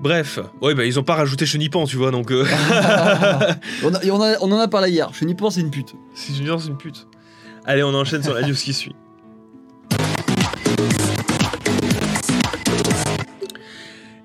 Bref, 0.00 0.38
ouais 0.60 0.74
bah 0.74 0.84
ils 0.84 0.98
ont 0.98 1.02
pas 1.02 1.14
rajouté 1.14 1.46
Chenipan, 1.46 1.86
tu 1.86 1.96
vois 1.96 2.10
donc. 2.10 2.30
euh, 2.30 2.44
on, 3.82 3.94
a- 3.94 4.04
et 4.04 4.10
on, 4.10 4.20
a- 4.22 4.36
on 4.42 4.52
en 4.52 4.58
a 4.58 4.68
parlé 4.68 4.90
hier. 4.90 5.10
Je 5.12 5.24
n'y 5.24 5.34
pense, 5.34 5.54
c'est 5.54 5.60
une 5.62 5.70
pute. 5.70 5.94
c'est 6.14 6.34
Junior 6.34 6.60
c'est 6.60 6.68
une 6.68 6.76
pute. 6.76 7.06
Allez 7.64 7.82
on 7.82 7.94
enchaîne 7.94 8.22
sur 8.22 8.34
la 8.34 8.46
news 8.46 8.54
qui 8.54 8.72
suit. 8.74 8.94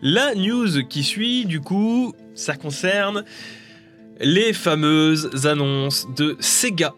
La 0.02 0.34
news 0.36 0.84
qui 0.90 1.04
suit, 1.04 1.46
du 1.46 1.62
coup, 1.62 2.14
ça 2.36 2.56
concerne 2.56 3.24
les 4.20 4.54
fameuses 4.54 5.46
annonces 5.46 6.08
de 6.16 6.38
Sega 6.40 6.94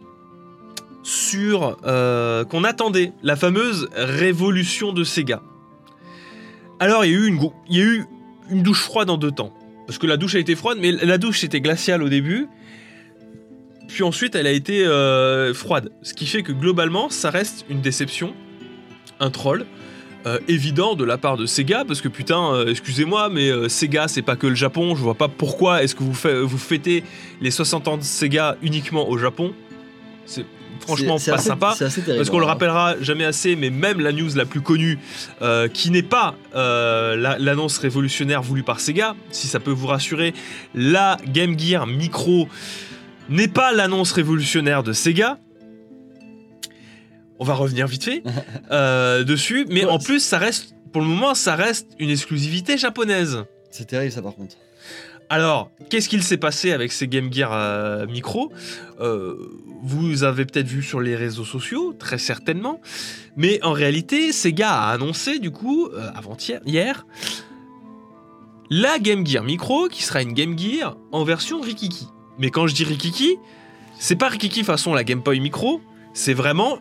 sur 1.04 1.78
euh, 1.86 2.46
qu'on 2.46 2.63
attendait, 2.63 3.12
la 3.24 3.36
fameuse 3.36 3.90
révolution 3.96 4.94
de 4.94 5.04
Sega. 5.04 5.42
Alors 6.80 7.06
il 7.06 7.12
y 7.12 7.16
a 7.16 7.84
eu 7.84 8.06
une, 8.50 8.63
douche 8.63 8.82
froide 8.82 9.10
en 9.10 9.18
deux 9.18 9.32
temps. 9.32 9.54
Parce 9.86 9.98
que 9.98 10.08
la 10.08 10.16
douche 10.16 10.36
a 10.36 10.40
été 10.40 10.56
froide, 10.56 10.78
mais 10.80 10.92
la 10.92 11.18
douche 11.18 11.44
était 11.44 11.60
glaciale 11.60 12.04
au 12.04 12.10
début. 12.10 12.48
Puis 13.90 14.04
ensuite, 14.04 14.34
elle 14.34 14.48
a 14.48 14.52
été 14.52 14.86
euh, 14.86 15.54
froide. 15.54 15.92
Ce 16.04 16.13
qui 16.13 16.25
fait 16.25 16.42
que 16.42 16.54
globalement, 16.54 17.10
ça 17.10 17.30
reste 17.30 17.66
une 17.70 17.82
déception, 17.82 18.34
un 19.20 19.30
troll. 19.30 19.66
Euh, 20.25 20.39
évident 20.48 20.96
de 20.96 21.03
la 21.03 21.18
part 21.18 21.38
de 21.38 21.46
Sega 21.46 21.84
parce 21.86 22.01
que 22.01 22.08
putain 22.08 22.53
euh, 22.53 22.70
excusez-moi 22.70 23.30
mais 23.30 23.50
euh, 23.50 23.68
Sega 23.70 24.08
c'est 24.08 24.22
pas 24.22 24.36
que 24.36 24.48
le 24.48 24.56
Japon 24.56 24.96
je 24.96 25.01
vois 25.01 25.15
pas 25.15 25.27
pourquoi 25.27 25.84
est-ce 25.84 25.96
que 25.96 26.03
vous, 26.03 26.13
fait- 26.13 26.39
vous 26.42 26.58
fêtez 26.58 27.03
les 27.42 27.51
60 27.51 27.88
ans 27.89 27.98
de 27.98 28.03
Sega 28.03 28.56
uniquement 28.62 29.10
au 29.10 29.18
Japon 29.18 29.53
c'est 30.25 30.46
franchement 30.80 31.18
C'est- 31.18 31.25
c'est 31.25 31.32
pas 31.32 31.38
assez- 31.38 31.48
sympa 31.50 31.74
C'est 31.77 31.86
assez 31.86 32.01
terrible. 32.01 32.18
parce 32.20 32.30
qu'on 32.30 32.39
le 32.39 32.46
hein. 32.46 32.48
rappellera 32.48 32.96
jamais 33.01 33.25
assez, 33.25 33.56
mais 33.56 33.70
même 33.70 34.00
la 34.00 34.12
news 34.13 34.30
la 34.36 34.46
plus 34.46 34.62
connue, 34.62 34.98
qui 35.74 35.92
n'est 35.92 36.01
pas 36.03 36.36
la- 36.53 37.38
l'annonce 37.39 37.77
révolutionnaire 37.77 38.42
voulue 38.42 38.63
par 38.63 38.80
Sega, 38.80 39.15
si 39.32 39.48
ça 39.48 39.60
peut 39.60 39.72
vous 39.72 39.88
rassurer, 39.88 40.34
la 40.75 41.18
Game 41.27 41.58
Gear 41.60 41.86
Micro 41.88 42.48
n'est 43.30 43.48
pas 43.48 43.72
l'annonce 43.72 44.12
révolutionnaire 44.13 44.84
de 44.84 44.94
Sega. 44.94 45.38
On 47.40 47.46
va 47.46 47.54
revenir 47.54 47.88
vite 47.88 48.04
fait 48.04 48.24
euh, 48.72 49.24
dessus, 49.24 49.66
mais 49.70 49.86
Ouais, 49.86 49.92
en 49.92 50.00
plus, 50.00 50.20
ça 50.20 50.38
reste, 50.38 50.75
pour 50.92 51.02
le 51.02 51.08
moment, 51.08 51.36
ça 51.36 51.56
reste 51.56 51.88
une 52.00 52.10
exclusivité 52.10 52.78
japonaise. 52.78 53.44
C'est 53.72 53.86
terrible 53.86 54.12
ça 54.12 54.22
par 54.22 54.36
contre. 54.36 54.56
Alors, 55.30 55.72
qu'est-ce 55.90 56.10
qu'il 56.10 56.22
s'est 56.22 56.38
passé 56.38 56.74
avec 56.74 56.92
ces 56.92 57.08
Game 57.08 57.34
Gear 57.34 57.52
euh, 57.54 58.06
Micro? 58.06 58.52
Euh, 59.00 59.36
Vous 59.82 60.24
avez 60.24 60.46
peut-être 60.46 60.68
vu 60.68 60.84
sur 60.84 61.00
les 61.02 61.16
réseaux 61.16 61.46
sociaux, 61.46 61.94
très 61.98 62.20
certainement. 62.20 62.80
Mais 63.36 63.60
en 63.63 63.72
réalité, 63.72 64.32
Sega 64.32 64.70
a 64.70 64.92
annoncé, 64.92 65.40
du 65.40 65.50
coup, 65.50 65.88
euh, 65.88 66.10
avant-hier, 66.13 66.62
hier, 66.66 67.08
la 68.70 69.00
Game 69.00 69.25
Gear 69.25 69.44
Micro, 69.44 69.88
qui 69.88 70.04
sera 70.04 70.22
une 70.22 70.34
Game 70.34 70.58
Gear 70.58 70.98
en 71.12 71.24
version 71.24 71.62
Rikiki. 71.62 72.08
Mais 72.38 72.50
quand 72.52 72.68
je 72.68 72.75
dis 72.75 72.84
Rikiki, 72.84 73.38
c'est 74.00 74.16
pas 74.16 74.28
Rikiki 74.30 74.63
façon 74.63 74.94
la 74.94 75.04
Game 75.04 75.22
Boy 75.22 75.40
Micro, 75.40 75.82
c'est 76.13 76.34
vraiment 76.34 76.78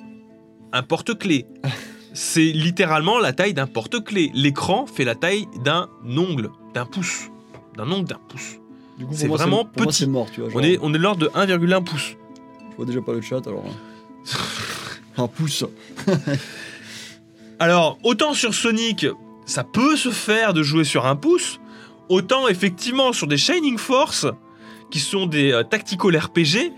un 0.73 0.83
porte-clés. 0.83 1.47
C'est 2.15 2.53
littéralement 2.53 3.19
la 3.19 3.33
taille 3.33 3.55
d'un 3.55 3.67
porte-clés. 3.67 4.31
L'écran 4.35 4.87
fait 4.87 5.05
la 5.05 5.15
taille 5.15 5.47
d'un 5.65 5.89
ongle, 6.05 6.51
d'un 6.75 6.85
pouce. 6.85 7.31
D'un 7.77 7.91
ongle 7.91 8.09
d'un 8.09 8.21
pouce. 8.29 8.59
Du 8.99 9.07
coup, 9.07 9.15
C'est 9.17 9.29
vraiment 9.29 9.65
pour 9.65 9.85
moi, 9.85 9.93
petit. 9.93 10.07
mort, 10.07 10.31
tu 10.31 10.43
vois. 10.43 10.51
On 10.55 10.63
est, 10.63 10.79
on 10.83 10.91
est 10.91 10.99
de 10.99 11.03
l'ordre 11.03 11.21
de 11.21 11.29
1,1 11.29 11.83
pouce. 11.85 12.17
Je 12.71 12.77
vois 12.77 12.85
déjà 12.85 13.01
pas 13.01 13.13
le 13.13 13.23
chat 13.23 13.47
alors. 13.47 13.65
hein. 13.67 14.37
Un 15.23 15.27
pouce. 15.29 15.65
Alors, 17.59 17.99
autant 18.03 18.35
sur 18.35 18.55
Sonic, 18.55 19.07
ça 19.47 19.65
peut 19.65 19.97
se 19.97 20.11
faire 20.11 20.53
de 20.55 20.63
jouer 20.63 20.85
sur 20.85 21.07
un 21.07 21.17
pouce, 21.17 21.61
autant 22.09 22.49
effectivement 22.49 23.13
sur 23.13 23.27
des 23.27 23.37
Shining 23.37 23.79
Force, 23.79 24.27
qui 24.91 25.01
sont 25.01 25.27
des 25.27 25.53
euh, 25.53 25.63
tactical 25.63 26.17
RPG, 26.17 26.73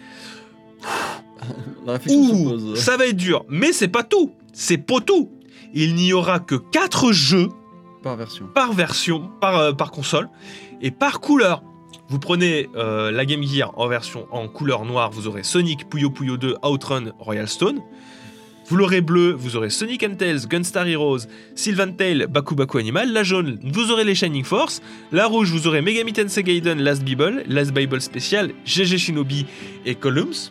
ouh, 2.09 2.77
ça 2.77 2.97
va 2.97 3.07
être 3.07 3.17
dur. 3.17 3.45
Mais 3.49 3.73
c'est 3.73 3.89
pas 3.89 4.03
tout, 4.03 4.33
c'est 4.53 4.79
pas 4.79 5.01
tout. 5.01 5.31
Il 5.73 5.95
n'y 5.95 6.13
aura 6.13 6.39
que 6.41 6.55
4 6.55 7.13
jeux 7.13 7.49
Par 8.03 8.17
version. 8.17 8.47
par 8.55 8.73
version, 8.73 9.31
par, 9.41 9.59
euh, 9.59 9.73
par 9.73 9.91
console 9.91 10.29
et 10.81 10.91
par 10.91 11.21
couleur. 11.21 11.63
Vous 12.09 12.19
prenez 12.19 12.69
euh, 12.77 13.11
la 13.11 13.25
Game 13.25 13.43
Gear 13.43 13.73
en 13.77 13.89
version 13.89 14.27
en 14.31 14.47
couleur 14.47 14.85
noire, 14.85 15.11
vous 15.11 15.27
aurez 15.27 15.43
Sonic, 15.43 15.89
Puyo 15.89 16.11
Puyo 16.11 16.37
2, 16.37 16.57
Outrun, 16.63 17.13
Royal 17.19 17.49
Stone. 17.49 17.81
Vous 18.67 18.77
l'aurez 18.77 19.01
bleu, 19.03 19.33
vous 19.33 19.57
aurez 19.57 19.69
Sonic 19.69 20.03
and 20.05 20.15
Tails, 20.15 20.47
Gunstar 20.49 20.87
Heroes, 20.87 21.27
Sylvan 21.55 21.93
Tail, 21.97 22.27
Baku 22.31 22.55
Baku 22.55 22.79
Animal. 22.79 23.13
La 23.13 23.23
jaune, 23.23 23.59
vous 23.63 23.91
aurez 23.91 24.05
les 24.05 24.15
Shining 24.15 24.45
Force. 24.45 24.81
La 25.13 25.27
rouge, 25.27 25.51
vous 25.51 25.67
aurez 25.67 25.83
Megami 25.83 26.13
Tensei 26.15 26.43
Gaiden, 26.43 26.81
Last 26.81 27.03
Bible, 27.05 27.43
Last 27.47 27.73
Bible 27.73 28.01
Special, 28.01 28.53
GG 28.65 28.97
Shinobi 28.97 29.45
et 29.85 29.95
Columns. 29.95 30.51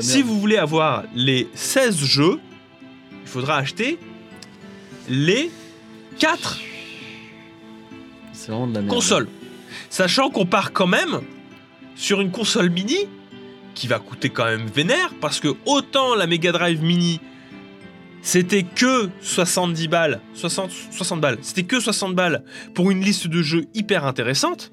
Si 0.00 0.22
vous 0.22 0.38
voulez 0.40 0.56
avoir 0.56 1.04
les 1.14 1.48
16 1.54 1.96
jeux, 2.04 2.40
il 3.22 3.28
faudra 3.28 3.56
acheter 3.58 3.98
les 5.08 5.50
4 6.18 6.60
C'est 8.32 8.50
vraiment 8.50 8.66
de 8.66 8.74
la 8.74 8.80
merde. 8.80 8.94
console. 8.94 9.28
Sachant 9.90 10.30
qu'on 10.30 10.46
part 10.46 10.72
quand 10.72 10.86
même 10.86 11.20
sur 11.96 12.20
une 12.20 12.30
console 12.30 12.70
mini 12.70 12.96
qui 13.74 13.86
va 13.86 13.98
coûter 13.98 14.30
quand 14.30 14.44
même 14.44 14.66
vénère 14.66 15.12
parce 15.20 15.40
que 15.40 15.48
autant 15.66 16.14
la 16.14 16.26
Mega 16.26 16.52
Drive 16.52 16.82
mini 16.82 17.20
c'était 18.22 18.62
que 18.62 19.10
70 19.20 19.88
balles, 19.88 20.20
60, 20.32 20.70
60 20.92 21.20
balles, 21.20 21.38
c'était 21.42 21.64
que 21.64 21.78
60 21.78 22.14
balles 22.14 22.42
pour 22.72 22.90
une 22.90 23.02
liste 23.02 23.26
de 23.26 23.42
jeux 23.42 23.66
hyper 23.74 24.06
intéressante. 24.06 24.72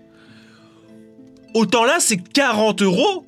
Autant 1.54 1.84
là 1.84 1.98
c'est 2.00 2.18
40 2.18 2.82
euros 2.82 3.26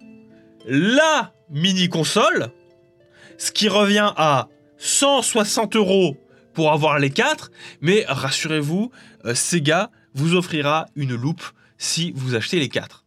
la 0.65 1.33
mini 1.53 1.87
console, 1.87 2.49
ce 3.37 3.51
qui 3.51 3.69
revient 3.69 4.11
à 4.17 4.47
160 4.77 5.75
euros 5.77 6.17
pour 6.53 6.71
avoir 6.71 6.99
les 6.99 7.09
4, 7.09 7.51
mais 7.81 8.03
rassurez-vous, 8.07 8.91
euh, 9.25 9.33
Sega 9.33 9.89
vous 10.13 10.35
offrira 10.35 10.87
une 10.95 11.15
loupe 11.15 11.43
si 11.77 12.11
vous 12.15 12.35
achetez 12.35 12.59
les 12.59 12.69
4 12.69 13.05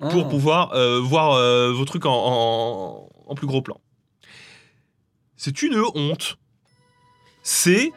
Ah. 0.00 0.08
pour 0.08 0.28
pouvoir 0.28 0.72
euh, 0.72 1.00
voir 1.00 1.32
euh, 1.34 1.72
vos 1.72 1.84
trucs 1.84 2.06
en, 2.06 2.12
en- 2.12 3.08
en 3.26 3.34
plus 3.34 3.46
gros 3.46 3.62
plan. 3.62 3.80
C'est 5.36 5.62
une 5.62 5.76
honte. 5.94 6.36
C'est 7.42 7.92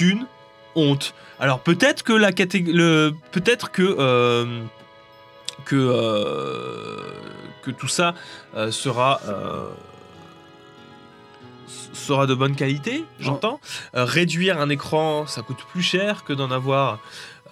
une 0.00 0.26
honte. 0.74 1.14
Alors 1.38 1.60
peut-être 1.60 2.02
que 2.02 2.12
la 2.12 2.32
catég- 2.32 2.72
le 2.72 3.12
peut-être 3.32 3.70
que 3.70 3.82
euh, 3.98 4.62
que 5.66 5.76
euh, 5.76 7.10
que 7.64 7.70
tout 7.70 7.88
ça 7.88 8.14
euh, 8.56 8.70
sera 8.70 9.20
euh, 9.26 9.68
sera 11.94 12.26
de 12.26 12.34
bonne 12.34 12.54
qualité, 12.54 13.04
j'entends. 13.18 13.60
Euh, 13.94 14.04
réduire 14.04 14.60
un 14.60 14.68
écran, 14.68 15.26
ça 15.26 15.42
coûte 15.42 15.64
plus 15.70 15.82
cher 15.82 16.24
que 16.24 16.32
d'en 16.32 16.50
avoir 16.50 16.98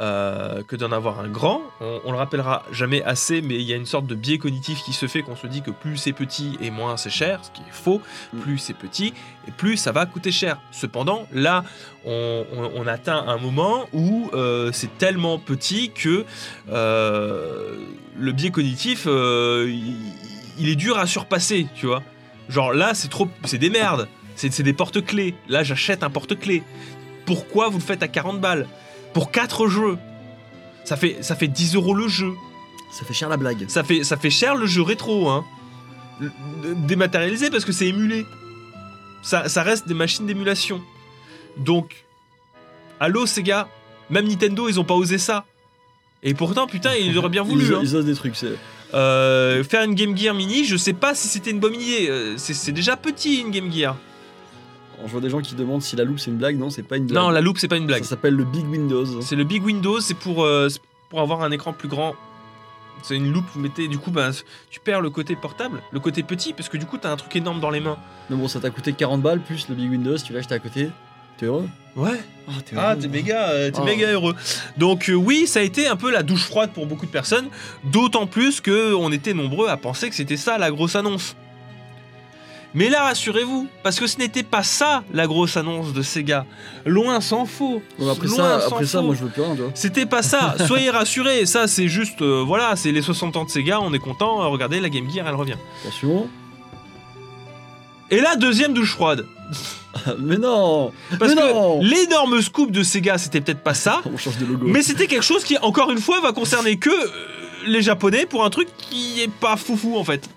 euh, 0.02 0.62
que 0.66 0.74
d'en 0.76 0.90
avoir 0.92 1.20
un 1.20 1.28
grand. 1.28 1.62
On, 1.80 2.00
on 2.04 2.12
le 2.12 2.18
rappellera 2.18 2.64
jamais 2.72 3.02
assez, 3.04 3.40
mais 3.40 3.54
il 3.54 3.62
y 3.62 3.72
a 3.72 3.76
une 3.76 3.86
sorte 3.86 4.06
de 4.06 4.14
biais 4.14 4.36
cognitif 4.38 4.82
qui 4.82 4.92
se 4.92 5.06
fait 5.06 5.22
qu'on 5.22 5.36
se 5.36 5.46
dit 5.46 5.62
que 5.62 5.70
plus 5.70 5.96
c'est 5.96 6.12
petit 6.12 6.58
et 6.60 6.70
moins 6.70 6.96
c'est 6.96 7.08
cher, 7.10 7.40
ce 7.44 7.50
qui 7.52 7.62
est 7.62 7.72
faux. 7.72 8.00
Mm. 8.32 8.38
Plus 8.40 8.58
c'est 8.58 8.74
petit 8.74 9.14
et 9.46 9.50
plus 9.52 9.76
ça 9.76 9.92
va 9.92 10.04
coûter 10.06 10.32
cher. 10.32 10.58
Cependant, 10.72 11.26
là, 11.32 11.64
on, 12.04 12.44
on- 12.56 12.70
on 12.74 12.86
atteint 12.86 13.24
un 13.28 13.38
moment 13.38 13.86
où 13.92 14.28
euh, 14.34 14.70
c'est 14.72 14.98
tellement 14.98 15.38
petit 15.38 15.90
que 15.90 16.24
euh, 16.70 17.76
le 18.18 18.32
biais 18.32 18.50
cognitif, 18.50 19.06
il, 19.06 19.94
il 20.58 20.68
est 20.68 20.76
dur 20.76 20.98
à 20.98 21.06
surpasser, 21.06 21.66
tu 21.74 21.86
vois. 21.86 22.02
Genre 22.48 22.72
là, 22.72 22.94
c'est 22.94 23.08
trop, 23.08 23.28
c'est 23.44 23.58
des 23.58 23.70
merdes. 23.70 24.08
C'est 24.34 24.52
c'est 24.52 24.62
des 24.62 24.72
porte-clés. 24.72 25.34
Là, 25.48 25.62
j'achète 25.62 26.02
un 26.02 26.10
porte-clés. 26.10 26.62
Pourquoi 27.26 27.68
vous 27.68 27.78
le 27.78 27.84
faites 27.84 28.02
à 28.02 28.08
40 28.08 28.40
balles? 28.40 28.66
Pour 29.12 29.30
4 29.30 29.68
jeux 29.68 29.98
ça 30.84 30.96
fait, 30.96 31.18
ça 31.22 31.36
fait 31.36 31.48
10 31.48 31.74
euros 31.76 31.94
le 31.94 32.08
jeu. 32.08 32.34
Ça 32.90 33.04
fait 33.04 33.14
cher 33.14 33.28
la 33.28 33.36
blague. 33.36 33.68
Ça 33.68 33.84
fait, 33.84 34.04
ça 34.04 34.16
fait 34.16 34.30
cher 34.30 34.54
le 34.54 34.66
jeu 34.66 34.82
rétro, 34.82 35.30
hein. 35.30 35.44
Dématérialisé 36.86 37.50
parce 37.50 37.64
que 37.64 37.72
c'est 37.72 37.86
émulé. 37.86 38.26
Ça, 39.22 39.48
ça 39.48 39.62
reste 39.62 39.88
des 39.88 39.94
machines 39.94 40.26
d'émulation. 40.26 40.82
Donc, 41.56 42.04
allô 43.00 43.26
Sega, 43.26 43.68
même 44.10 44.28
Nintendo, 44.28 44.68
ils 44.68 44.78
ont 44.78 44.84
pas 44.84 44.94
osé 44.94 45.18
ça. 45.18 45.44
Et 46.22 46.34
pourtant, 46.34 46.66
putain, 46.66 46.94
ils 46.94 47.16
auraient 47.16 47.28
bien 47.28 47.42
voulu. 47.44 47.64
Ils, 47.64 47.74
hein. 47.74 47.80
ils 47.82 47.96
osent 47.96 48.04
des 48.04 48.14
trucs. 48.14 48.36
C'est... 48.36 48.58
Euh, 48.94 49.64
faire 49.64 49.84
une 49.84 49.94
Game 49.94 50.16
Gear 50.16 50.34
Mini, 50.34 50.64
je 50.64 50.76
sais 50.76 50.92
pas 50.92 51.14
si 51.14 51.28
c'était 51.28 51.50
une 51.50 51.60
bonne 51.60 51.74
idée. 51.74 52.08
Euh, 52.10 52.34
c'est 52.36 52.52
c'est 52.52 52.72
déjà 52.72 52.96
petit 52.96 53.40
une 53.40 53.50
Game 53.50 53.72
Gear. 53.72 53.96
Alors, 55.02 55.08
je 55.08 55.12
vois 55.14 55.20
des 55.20 55.30
gens 55.30 55.40
qui 55.40 55.56
demandent 55.56 55.82
si 55.82 55.96
la 55.96 56.04
loupe 56.04 56.20
c'est 56.20 56.30
une 56.30 56.36
blague. 56.36 56.56
Non, 56.56 56.70
c'est 56.70 56.84
pas 56.84 56.96
une 56.96 57.06
blague. 57.06 57.20
Non, 57.20 57.30
la 57.30 57.40
loupe, 57.40 57.58
c'est 57.58 57.66
pas 57.66 57.76
une 57.76 57.86
blague. 57.86 58.04
Ça 58.04 58.10
s'appelle 58.10 58.34
le 58.34 58.44
Big 58.44 58.64
Windows. 58.70 59.20
C'est 59.20 59.34
le 59.34 59.42
Big 59.42 59.64
Windows, 59.64 59.98
c'est 60.00 60.14
pour, 60.14 60.44
euh, 60.44 60.68
pour 61.10 61.20
avoir 61.20 61.42
un 61.42 61.50
écran 61.50 61.72
plus 61.72 61.88
grand. 61.88 62.14
C'est 63.02 63.16
une 63.16 63.32
loupe, 63.32 63.46
vous 63.52 63.58
mettez, 63.58 63.88
du 63.88 63.98
coup, 63.98 64.12
bah, 64.12 64.30
tu 64.70 64.78
perds 64.78 65.00
le 65.00 65.10
côté 65.10 65.34
portable, 65.34 65.82
le 65.90 65.98
côté 65.98 66.22
petit, 66.22 66.52
parce 66.52 66.68
que 66.68 66.76
du 66.76 66.86
coup, 66.86 66.98
t'as 66.98 67.10
un 67.10 67.16
truc 67.16 67.34
énorme 67.34 67.58
dans 67.58 67.70
les 67.70 67.80
mains. 67.80 67.96
Mais 68.30 68.36
bon, 68.36 68.46
ça 68.46 68.60
t'a 68.60 68.70
coûté 68.70 68.92
40 68.92 69.20
balles 69.22 69.40
plus 69.40 69.68
le 69.68 69.74
Big 69.74 69.90
Windows. 69.90 70.16
Tu 70.18 70.32
l'as 70.32 70.38
acheté 70.38 70.54
à 70.54 70.60
côté. 70.60 70.88
T'es 71.36 71.46
heureux 71.46 71.68
Ouais. 71.96 72.20
Ah, 72.46 72.52
t'es 72.64 72.76
Ah, 72.78 72.94
t'es 72.94 73.08
méga, 73.08 73.48
euh, 73.48 73.70
t'es 73.72 73.80
Oh. 73.82 73.84
méga 73.84 74.06
heureux. 74.12 74.36
Donc 74.76 75.08
euh, 75.08 75.14
oui, 75.14 75.48
ça 75.48 75.58
a 75.58 75.62
été 75.62 75.88
un 75.88 75.96
peu 75.96 76.12
la 76.12 76.22
douche 76.22 76.44
froide 76.44 76.70
pour 76.72 76.86
beaucoup 76.86 77.06
de 77.06 77.10
personnes, 77.10 77.48
d'autant 77.82 78.26
plus 78.26 78.60
que 78.60 78.94
on 78.94 79.10
était 79.10 79.34
nombreux 79.34 79.68
à 79.68 79.76
penser 79.76 80.08
que 80.08 80.14
c'était 80.14 80.36
ça 80.36 80.58
la 80.58 80.70
grosse 80.70 80.94
annonce. 80.94 81.34
Mais 82.74 82.88
là, 82.88 83.02
rassurez-vous, 83.04 83.68
parce 83.82 84.00
que 84.00 84.06
ce 84.06 84.16
n'était 84.18 84.42
pas 84.42 84.62
ça 84.62 85.04
la 85.12 85.26
grosse 85.26 85.58
annonce 85.58 85.92
de 85.92 86.00
Sega. 86.02 86.46
Loin 86.86 87.20
s'en 87.20 87.44
faut. 87.44 87.82
Après 88.10 88.26
Loin 88.26 88.36
ça, 88.36 88.60
s'en 88.60 88.74
après 88.76 88.86
ça, 88.86 88.98
faut. 89.00 89.04
moi 89.06 89.14
je 89.14 89.24
veux 89.24 89.30
plus 89.30 89.42
rien. 89.42 89.54
C'était 89.74 90.06
pas 90.06 90.22
ça. 90.22 90.54
Soyez 90.66 90.88
rassurés. 90.90 91.44
Ça, 91.44 91.66
c'est 91.68 91.88
juste, 91.88 92.22
euh, 92.22 92.42
voilà, 92.46 92.74
c'est 92.76 92.90
les 92.92 93.02
60 93.02 93.36
ans 93.36 93.44
de 93.44 93.50
Sega. 93.50 93.78
On 93.80 93.92
est 93.92 93.98
content. 93.98 94.42
Euh, 94.42 94.46
Regardez, 94.46 94.80
la 94.80 94.88
Game 94.88 95.10
Gear, 95.10 95.28
elle 95.28 95.34
revient. 95.34 95.56
Attention. 95.82 96.28
Et 98.10 98.20
là, 98.20 98.36
deuxième 98.36 98.72
douche 98.74 98.92
froide. 98.92 99.26
mais 100.18 100.38
non 100.38 100.92
Parce 101.18 101.34
Mais 101.34 101.42
que 101.42 101.52
non 101.52 101.80
l'énorme 101.82 102.40
scoop 102.40 102.70
de 102.70 102.82
Sega, 102.82 103.18
c'était 103.18 103.42
peut-être 103.42 103.62
pas 103.62 103.74
ça, 103.74 104.00
On 104.06 104.16
change 104.16 104.38
de 104.38 104.46
logo. 104.46 104.66
mais 104.66 104.82
c'était 104.82 105.06
quelque 105.06 105.22
chose 105.24 105.44
qui, 105.44 105.58
encore 105.58 105.90
une 105.90 106.00
fois, 106.00 106.20
va 106.20 106.32
concerner 106.32 106.78
que 106.78 106.88
euh, 106.88 107.10
les 107.66 107.82
Japonais 107.82 108.24
pour 108.24 108.44
un 108.44 108.50
truc 108.50 108.68
qui 108.78 109.20
est 109.20 109.30
pas 109.30 109.56
foufou 109.56 109.96
en 109.98 110.04
fait. 110.04 110.28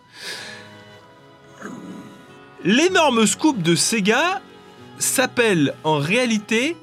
L'énorme 2.66 3.26
scoop 3.28 3.62
de 3.62 3.76
Sega 3.76 4.42
s'appelle 4.98 5.76
en 5.84 5.98
réalité 6.00 6.76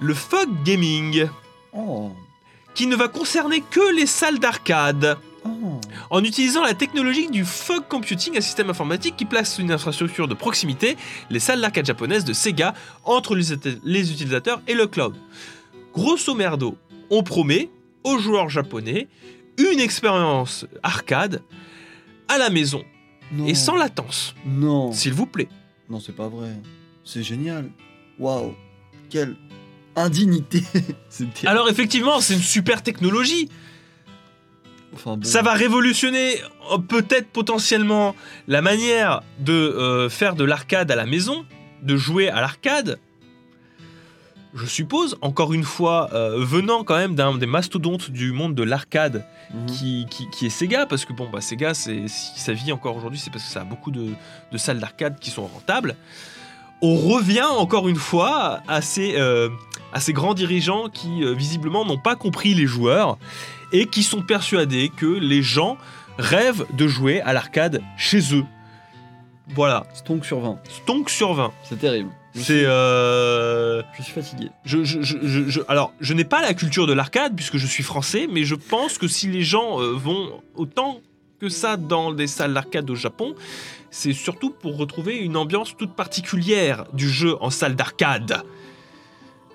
le 0.00 0.14
Fog 0.14 0.48
Gaming, 0.64 1.28
Oh. 1.74 2.12
qui 2.74 2.86
ne 2.86 2.94
va 2.96 3.08
concerner 3.08 3.60
que 3.68 3.94
les 3.94 4.06
salles 4.06 4.38
d'arcade. 4.38 5.18
Oh. 5.44 5.80
en 6.10 6.24
utilisant 6.24 6.62
la 6.62 6.74
technologie 6.74 7.28
du 7.30 7.44
fog 7.44 7.84
computing, 7.88 8.36
un 8.36 8.40
système 8.40 8.68
informatique 8.70 9.16
qui 9.16 9.24
place 9.24 9.58
une 9.58 9.70
infrastructure 9.72 10.26
de 10.28 10.34
proximité, 10.34 10.96
les 11.30 11.38
salles 11.38 11.60
d'arcade 11.60 11.86
japonaises 11.86 12.24
de 12.24 12.32
Sega, 12.32 12.74
entre 13.04 13.34
les 13.34 13.52
uti- 13.54 13.78
les 13.84 14.10
utilisateurs 14.12 14.60
et 14.66 14.74
le 14.74 14.86
cloud. 14.86 15.14
Grosso 15.94 16.34
merdo, 16.34 16.76
on 17.10 17.22
promet 17.22 17.70
aux 18.04 18.18
joueurs 18.18 18.48
japonais 18.50 19.08
une 19.58 19.80
expérience 19.80 20.66
arcade 20.82 21.42
à 22.28 22.36
la 22.38 22.50
maison 22.50 22.82
Non. 23.32 23.46
et 23.46 23.54
sans 23.54 23.76
latence, 23.76 24.34
Non. 24.46 24.92
s'il 24.92 25.12
vous 25.12 25.26
plaît. 25.26 25.48
Non, 25.90 26.00
c'est 26.00 26.14
pas 26.14 26.28
vrai. 26.28 26.50
C'est 27.04 27.22
génial. 27.22 27.70
Waouh. 28.18 28.54
Quelle 29.10 29.36
indignité. 29.96 30.62
Alors 31.46 31.68
effectivement, 31.68 32.20
c'est 32.20 32.34
une 32.34 32.40
super 32.40 32.82
technologie. 32.82 33.48
Enfin, 34.94 35.16
bon. 35.16 35.24
Ça 35.28 35.42
va 35.42 35.52
révolutionner 35.52 36.36
euh, 36.72 36.78
peut-être 36.78 37.28
potentiellement 37.28 38.14
la 38.46 38.62
manière 38.62 39.22
de 39.40 39.52
euh, 39.52 40.08
faire 40.08 40.34
de 40.34 40.44
l'arcade 40.44 40.90
à 40.90 40.96
la 40.96 41.04
maison, 41.06 41.44
de 41.82 41.96
jouer 41.96 42.28
à 42.28 42.40
l'arcade. 42.40 42.98
Je 44.60 44.66
suppose, 44.66 45.16
encore 45.20 45.52
une 45.52 45.62
fois, 45.64 46.10
euh, 46.12 46.44
venant 46.44 46.82
quand 46.84 46.96
même 46.96 47.14
d'un 47.14 47.36
des 47.36 47.46
mastodontes 47.46 48.10
du 48.10 48.32
monde 48.32 48.54
de 48.54 48.62
l'arcade 48.62 49.24
Mhm. 49.54 49.66
qui, 49.66 50.06
qui- 50.10 50.28
qui 50.30 50.46
est 50.46 50.50
Sega, 50.50 50.84
parce 50.86 51.04
que 51.04 51.12
bon, 51.12 51.28
bah, 51.32 51.40
Sega, 51.40 51.74
c'est, 51.74 52.08
si 52.08 52.38
ça 52.40 52.52
vit 52.52 52.72
encore 52.72 52.96
aujourd'hui, 52.96 53.18
c'est 53.18 53.30
parce 53.30 53.44
que 53.44 53.50
ça 53.50 53.60
a 53.60 53.64
beaucoup 53.64 53.90
de, 53.90 54.08
de 54.52 54.58
salles 54.58 54.80
d'arcade 54.80 55.18
qui 55.20 55.30
sont 55.30 55.46
rentables. 55.46 55.96
On 56.82 56.94
revient 56.96 57.42
encore 57.58 57.88
une 57.88 57.96
fois 57.96 58.60
à 58.68 58.80
ces, 58.82 59.14
euh, 59.16 59.48
à 59.92 60.00
ces 60.00 60.12
grands 60.12 60.34
dirigeants 60.34 60.88
qui, 60.88 61.24
euh, 61.24 61.32
visiblement, 61.34 61.84
n'ont 61.84 61.98
pas 61.98 62.14
compris 62.16 62.54
les 62.54 62.66
joueurs 62.66 63.18
et 63.72 63.86
qui 63.86 64.02
sont 64.02 64.22
persuadés 64.22 64.90
que 64.96 65.06
les 65.06 65.42
gens 65.42 65.76
rêvent 66.18 66.66
de 66.76 66.86
jouer 66.88 67.20
à 67.22 67.32
l'arcade 67.32 67.80
chez 67.96 68.34
eux. 68.34 68.44
Voilà, 69.54 69.86
Stonk 69.94 70.24
sur 70.24 70.40
20. 70.40 70.58
stonk 70.68 71.08
sur 71.10 71.32
20. 71.34 71.52
C'est 71.64 71.78
terrible. 71.80 72.10
Je 72.34 72.40
C'est. 72.40 72.44
suis- 72.44 72.64
euh, 72.66 73.82
Je 73.96 74.02
suis 74.02 74.12
fatigué. 74.12 74.50
je, 74.64 74.84
je- 74.84 75.02
je- 75.02 75.16
je- 75.22 75.48
je- 75.48 75.60
alors, 75.68 75.92
je 76.00 76.12
n'ai 76.14 76.24
pas 76.24 76.42
la 76.42 76.54
culture 76.54 76.86
de 76.86 76.92
l'arcade 76.92 77.34
puisque 77.34 77.56
je 77.56 77.66
suis 77.66 77.82
français, 77.82 78.28
mais 78.30 78.44
je 78.44 78.54
pense 78.54 78.98
que 78.98 79.08
si 79.08 79.28
les 79.28 79.42
gens 79.42 79.80
euh, 79.80 79.92
vont 79.94 80.42
autant 80.54 81.00
que 81.40 81.48
ça 81.48 81.76
dans 81.76 82.12
des 82.12 82.26
salles 82.26 82.52
d'arcade 82.54 82.88
au 82.90 82.94
Japon, 82.96 83.34
c'est 83.90 84.12
surtout 84.12 84.50
pour 84.50 84.76
retrouver 84.76 85.16
une 85.16 85.36
ambiance 85.36 85.74
toute 85.76 85.94
particulière 85.94 86.84
du 86.92 87.08
jeu 87.08 87.36
en 87.40 87.50
salle 87.50 87.76
d'arcade. 87.76 88.42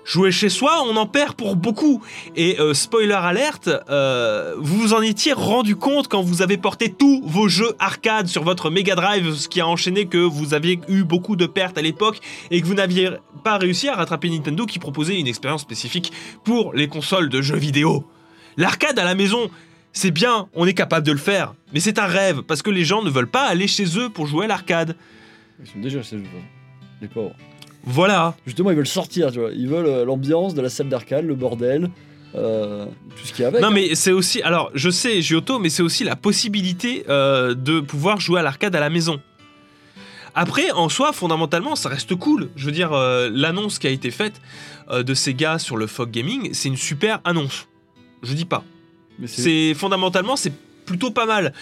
Jouer 0.04 0.30
chez 0.30 0.50
soi, 0.50 0.82
on 0.86 0.96
en 0.96 1.06
perd 1.06 1.34
pour 1.34 1.56
beaucoup. 1.56 2.02
Et 2.36 2.60
euh, 2.60 2.74
spoiler 2.74 3.14
alerte, 3.14 3.70
euh, 3.88 4.54
vous 4.58 4.78
vous 4.78 4.92
en 4.92 5.00
étiez 5.00 5.32
rendu 5.32 5.76
compte 5.76 6.08
quand 6.08 6.22
vous 6.22 6.42
avez 6.42 6.58
porté 6.58 6.92
tous 6.92 7.22
vos 7.24 7.48
jeux 7.48 7.74
arcade 7.78 8.26
sur 8.26 8.44
votre 8.44 8.70
Mega 8.70 8.94
Drive, 8.94 9.34
ce 9.34 9.48
qui 9.48 9.62
a 9.62 9.66
enchaîné 9.66 10.06
que 10.06 10.18
vous 10.18 10.52
aviez 10.52 10.78
eu 10.88 11.04
beaucoup 11.04 11.36
de 11.36 11.46
pertes 11.46 11.78
à 11.78 11.82
l'époque 11.82 12.20
et 12.50 12.60
que 12.60 12.66
vous 12.66 12.74
n'aviez 12.74 13.10
pas 13.44 13.56
réussi 13.56 13.88
à 13.88 13.94
rattraper 13.94 14.28
Nintendo 14.28 14.66
qui 14.66 14.78
proposait 14.78 15.18
une 15.18 15.26
expérience 15.26 15.62
spécifique 15.62 16.12
pour 16.44 16.74
les 16.74 16.88
consoles 16.88 17.30
de 17.30 17.40
jeux 17.40 17.56
vidéo. 17.56 18.04
L'arcade 18.58 18.98
à 18.98 19.04
la 19.04 19.14
maison, 19.14 19.50
c'est 19.94 20.10
bien, 20.10 20.48
on 20.52 20.66
est 20.66 20.74
capable 20.74 21.06
de 21.06 21.12
le 21.12 21.18
faire, 21.18 21.54
mais 21.72 21.80
c'est 21.80 21.98
un 21.98 22.06
rêve 22.06 22.42
parce 22.42 22.60
que 22.60 22.70
les 22.70 22.84
gens 22.84 23.02
ne 23.02 23.10
veulent 23.10 23.30
pas 23.30 23.46
aller 23.46 23.68
chez 23.68 23.98
eux 23.98 24.10
pour 24.10 24.26
jouer 24.26 24.44
à 24.44 24.48
l'arcade. 24.48 24.96
Ils 25.60 25.66
sont 25.66 25.78
déjà 25.78 26.02
chez 26.02 26.16
eux. 26.16 26.24
Les 27.00 27.08
pauvres. 27.08 27.34
Voilà. 27.86 28.34
Justement, 28.46 28.70
ils 28.70 28.76
veulent 28.76 28.86
sortir, 28.86 29.30
tu 29.32 29.40
vois. 29.40 29.50
Ils 29.52 29.68
veulent 29.68 29.86
euh, 29.86 30.04
l'ambiance 30.04 30.54
de 30.54 30.62
la 30.62 30.68
salle 30.68 30.88
d'arcade, 30.88 31.24
le 31.26 31.34
bordel, 31.34 31.90
euh, 32.34 32.86
tout 32.86 33.26
ce 33.26 33.32
qu'il 33.32 33.42
y 33.42 33.44
a 33.44 33.48
avec. 33.48 33.60
Non 33.60 33.68
hein. 33.68 33.70
mais 33.72 33.94
c'est 33.94 34.12
aussi, 34.12 34.42
alors 34.42 34.70
je 34.74 34.90
sais 34.90 35.20
Giotto, 35.22 35.58
mais 35.58 35.68
c'est 35.70 35.82
aussi 35.82 36.02
la 36.04 36.16
possibilité 36.16 37.04
euh, 37.08 37.54
de 37.54 37.80
pouvoir 37.80 38.20
jouer 38.20 38.40
à 38.40 38.42
l'arcade 38.42 38.74
à 38.74 38.80
la 38.80 38.90
maison. 38.90 39.20
Après, 40.34 40.70
en 40.72 40.88
soi, 40.88 41.12
fondamentalement, 41.12 41.76
ça 41.76 41.88
reste 41.88 42.14
cool. 42.16 42.48
Je 42.56 42.66
veux 42.66 42.72
dire, 42.72 42.92
euh, 42.92 43.30
l'annonce 43.32 43.78
qui 43.78 43.86
a 43.86 43.90
été 43.90 44.10
faite 44.10 44.40
de 44.92 45.14
Sega 45.14 45.58
sur 45.58 45.76
le 45.76 45.86
Fog 45.86 46.10
Gaming, 46.10 46.50
c'est 46.52 46.68
une 46.68 46.76
super 46.76 47.20
annonce. 47.24 47.66
Je 48.22 48.34
dis 48.34 48.44
pas. 48.44 48.64
Mais 49.18 49.26
c'est- 49.28 49.42
C'est 49.42 49.74
fondamentalement, 49.74 50.34
c'est 50.36 50.52
plutôt 50.84 51.10
pas 51.12 51.24
mal. 51.26 51.52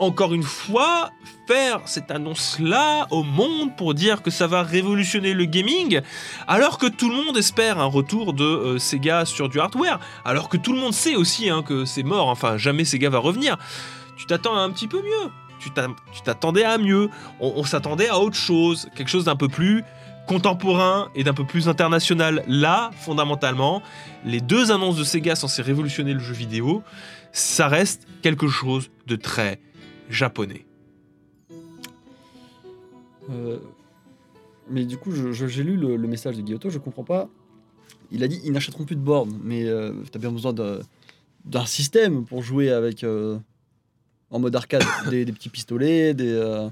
Encore 0.00 0.32
une 0.32 0.42
fois, 0.42 1.10
faire 1.46 1.82
cette 1.84 2.10
annonce-là 2.10 3.06
au 3.10 3.22
monde 3.22 3.76
pour 3.76 3.92
dire 3.92 4.22
que 4.22 4.30
ça 4.30 4.46
va 4.46 4.62
révolutionner 4.62 5.34
le 5.34 5.44
gaming, 5.44 6.00
alors 6.48 6.78
que 6.78 6.86
tout 6.86 7.10
le 7.10 7.16
monde 7.16 7.36
espère 7.36 7.78
un 7.78 7.84
retour 7.84 8.32
de 8.32 8.42
euh, 8.44 8.78
Sega 8.78 9.26
sur 9.26 9.50
du 9.50 9.60
hardware, 9.60 10.00
alors 10.24 10.48
que 10.48 10.56
tout 10.56 10.72
le 10.72 10.80
monde 10.80 10.94
sait 10.94 11.16
aussi 11.16 11.50
hein, 11.50 11.62
que 11.62 11.84
c'est 11.84 12.02
mort, 12.02 12.28
enfin 12.28 12.56
jamais 12.56 12.86
Sega 12.86 13.10
va 13.10 13.18
revenir. 13.18 13.58
Tu 14.16 14.24
t'attends 14.24 14.56
à 14.56 14.60
un 14.60 14.70
petit 14.70 14.88
peu 14.88 15.02
mieux. 15.02 15.30
Tu 15.58 15.70
t'a- 15.70 15.88
tu 16.14 16.22
t'attendais 16.22 16.64
à 16.64 16.78
mieux. 16.78 17.10
On, 17.38 17.52
on 17.56 17.64
s'attendait 17.64 18.08
à 18.08 18.18
autre 18.18 18.36
chose, 18.36 18.88
quelque 18.96 19.10
chose 19.10 19.24
d'un 19.24 19.36
peu 19.36 19.48
plus 19.48 19.84
contemporain 20.26 21.10
et 21.14 21.24
d'un 21.24 21.34
peu 21.34 21.44
plus 21.44 21.68
international. 21.68 22.42
Là, 22.46 22.90
fondamentalement, 23.00 23.82
les 24.24 24.40
deux 24.40 24.70
annonces 24.72 24.96
de 24.96 25.04
Sega 25.04 25.34
censées 25.36 25.60
révolutionner 25.60 26.14
le 26.14 26.20
jeu 26.20 26.32
vidéo, 26.32 26.82
ça 27.32 27.68
reste 27.68 28.06
quelque 28.22 28.48
chose 28.48 28.90
de 29.06 29.16
très 29.16 29.60
japonais. 30.10 30.64
Euh, 33.30 33.58
Mais 34.68 34.84
du 34.84 34.96
coup, 34.96 35.10
j'ai 35.32 35.62
lu 35.64 35.76
le, 35.76 35.96
le 35.96 36.08
message 36.08 36.36
de 36.36 36.46
Giotto, 36.46 36.70
je 36.70 36.78
comprends 36.78 37.04
pas. 37.04 37.28
Il 38.12 38.22
a 38.24 38.28
dit 38.28 38.40
ils 38.44 38.52
n'achèteront 38.52 38.84
plus 38.84 38.96
de 38.96 39.00
bornes, 39.00 39.38
mais 39.42 39.64
euh, 39.68 39.92
t'as 40.10 40.18
bien 40.18 40.32
besoin 40.32 40.52
d'un 40.52 41.66
système 41.66 42.24
pour 42.24 42.42
jouer 42.42 42.70
avec 42.70 43.04
euh, 43.04 43.38
en 44.30 44.38
mode 44.40 44.54
arcade, 44.56 44.82
des, 45.10 45.24
des 45.24 45.32
petits 45.32 45.48
pistolets, 45.48 46.14
des. 46.14 46.32
euh, 46.32 46.68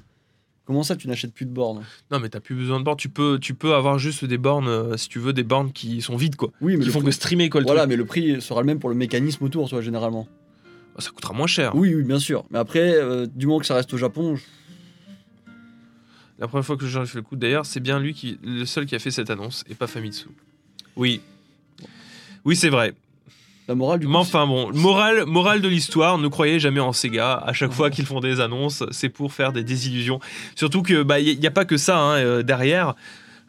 Comment 0.65 0.83
ça, 0.83 0.97
tu 0.97 1.09
n'achètes 1.09 1.33
plus 1.33 1.47
de 1.47 1.51
bornes? 1.51 1.83
Non, 2.11 2.21
mais 2.21 2.29
t'as 2.29 2.41
plus 2.41 2.55
besoin 2.55 2.79
de 2.79 2.85
bornes. 2.85 2.99
Tu 2.99 3.09
peux, 3.09 3.39
tu 3.41 3.55
peux 3.55 3.73
avoir 3.75 3.99
juste 3.99 4.27
des 4.27 4.37
bornes, 4.37 4.99
si 4.99 5.09
tu 5.09 5.19
veux, 5.19 5.33
des 5.33 5.43
bornes 5.43 5.73
qui 5.73 6.03
sont 6.03 6.15
vides, 6.17 6.37
quoi. 6.37 6.51
Oui, 6.61 6.77
mais 6.77 6.85
Qui 6.85 6.91
font 6.91 6.99
prix- 6.99 7.07
que 7.07 7.13
streamer, 7.13 7.49
quoi, 7.49 7.61
le 7.63 7.65
Voilà, 7.67 7.83
truc. 7.83 7.89
mais 7.91 7.97
le 7.97 8.05
prix 8.05 8.43
sera 8.43 8.61
le 8.61 8.67
même 8.67 8.79
pour 8.79 8.91
le 8.91 8.95
mécanisme 8.95 9.43
autour, 9.45 9.67
tu 9.67 9.75
vois, 9.75 9.81
généralement. 9.81 10.29
Ah, 10.99 11.01
Ça 11.01 11.11
coûtera 11.11 11.33
moins 11.33 11.47
cher. 11.47 11.75
Oui, 11.77 11.95
oui, 11.95 12.03
bien 12.03 12.19
sûr. 12.19 12.45
Mais 12.51 12.59
après, 12.59 12.93
euh, 12.95 13.27
du 13.33 13.47
moment 13.47 13.61
que 13.61 13.67
ça 13.67 13.75
reste 13.75 13.93
au 13.95 13.99
Japon, 13.99 14.35
je- 14.37 14.43
La 16.41 16.47
première 16.47 16.65
fois 16.65 16.77
que 16.77 16.87
j'ai 16.87 17.05
fait 17.07 17.17
le 17.19 17.23
coup, 17.23 17.35
d'ailleurs, 17.37 17.67
c'est 17.67 17.81
bien 17.81 17.99
lui 17.99 18.15
qui, 18.15 18.39
le 18.45 18.65
seul 18.65 18.87
qui 18.87 18.95
a 18.95 18.99
fait 19.01 19.11
cette 19.11 19.29
annonce, 19.31 19.65
et 19.69 19.75
pas 19.75 19.87
Famitsu. 19.89 20.27
Oui. 20.97 21.21
Oui, 22.45 22.55
c'est 22.57 22.69
vrai. 22.69 22.95
la 23.67 23.75
morale 23.75 23.99
du 24.01 24.07
coup, 24.07 24.13
Mais 24.13 24.19
enfin 24.19 24.47
bon, 24.47 24.73
morale, 24.73 25.25
morale 25.27 25.61
de 25.61 25.69
l'histoire, 25.69 26.17
ne 26.17 26.29
croyez 26.29 26.59
jamais 26.61 26.81
en 26.81 26.93
Sega. 26.93 27.35
À 27.35 27.53
chaque 27.53 27.73
fois 27.73 27.91
qu'ils 27.91 28.07
font 28.07 28.21
des 28.21 28.41
annonces, 28.41 28.83
c'est 28.93 29.09
pour 29.11 29.33
faire 29.33 29.53
des 29.53 29.63
désillusions. 29.65 30.21
Surtout 30.55 30.83
que 30.83 31.03
bah 31.03 31.21
il 31.21 31.39
y, 31.43 31.47
a 31.47 31.51
pas 31.51 31.65
que 31.67 31.77
ça 31.77 31.99
hein, 31.99 32.17
euh, 32.19 32.43
derrière. 32.43 32.95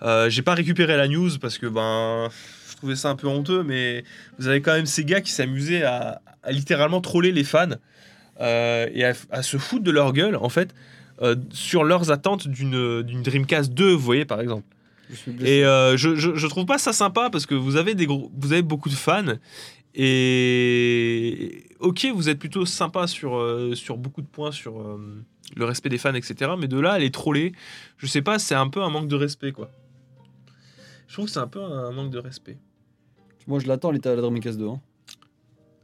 Euh, 0.02 0.30
J'ai 0.30 0.42
pas 0.42 0.56
récupéré 0.56 0.98
la 0.98 1.08
news 1.08 1.30
parce 1.40 1.58
que 1.58 1.68
ben 1.68 2.28
je 2.70 2.76
trouvais 2.76 2.96
ça 2.98 3.10
un 3.12 3.16
peu 3.16 3.28
honteux, 3.28 3.64
mais 3.64 4.04
vous 4.40 4.48
avez 4.48 4.62
quand 4.62 4.74
même 4.74 4.86
Sega 4.88 5.22
qui 5.22 5.32
s'amusait 5.32 5.84
à, 5.84 6.22
à 6.44 6.52
littéralement 6.52 7.02
troller 7.02 7.32
les 7.32 7.44
fans 7.44 7.76
euh, 8.40 8.88
et 8.94 9.06
à, 9.06 9.14
à 9.32 9.44
se 9.44 9.58
foutre 9.58 9.84
de 9.84 9.92
leur 9.92 10.14
gueule 10.14 10.36
en 10.36 10.50
fait 10.50 10.74
euh, 11.22 11.36
sur 11.52 11.84
leurs 11.84 12.12
attentes 12.12 12.48
d'une 12.48 13.04
d'une 13.04 13.22
Dreamcast 13.22 13.74
2, 13.74 13.92
vous 13.92 14.00
voyez 14.00 14.26
par 14.26 14.40
exemple. 14.40 14.64
je. 15.10 15.46
Et 15.46 15.66
euh, 15.66 15.98
je, 15.98 16.16
je, 16.16 16.36
je 16.36 16.48
trouve 16.48 16.66
pas 16.66 16.78
ça 16.78 16.94
sympa 16.94 17.30
parce 17.30 17.46
que 17.46 17.56
vous 17.56 17.76
avez, 17.76 17.96
des 17.96 18.06
gros, 18.06 18.32
vous 18.38 18.54
avez 18.54 18.62
beaucoup 18.62 18.90
de 18.90 18.96
fans 18.96 19.36
et 19.96 21.64
ok, 21.80 22.08
vous 22.14 22.30
êtes 22.30 22.40
plutôt 22.40 22.66
sympa 22.66 23.08
sur, 23.08 23.44
sur 23.74 23.98
beaucoup 23.98 24.22
de 24.22 24.28
points, 24.28 24.52
sur 24.52 24.98
le 25.56 25.66
respect 25.66 25.90
des 25.90 25.98
fans, 25.98 26.14
etc. 26.14 26.52
Mais 26.58 26.68
de 26.68 26.80
là, 26.80 26.94
à 26.94 27.00
les 27.00 27.10
troller, 27.12 27.54
je 27.98 28.06
sais 28.06 28.22
pas, 28.22 28.40
c'est 28.40 28.56
un 28.56 28.70
peu 28.70 28.82
un 28.84 28.90
manque 28.90 29.08
de 29.08 29.16
respect 29.16 29.52
quoi. 29.52 29.72
Je 31.10 31.14
trouve 31.16 31.26
que 31.26 31.32
c'est 31.32 31.40
un 31.40 31.48
peu 31.48 31.62
un 31.62 31.92
manque 31.92 32.12
de 32.12 32.20
respect. 32.20 32.60
Moi, 33.48 33.58
je 33.58 33.68
l'attends, 33.68 33.90
l'état 33.90 34.12
de 34.12 34.16
la 34.16 34.22
Dreamcast 34.22 34.60
2. 34.60 34.68
Hein. 34.68 34.80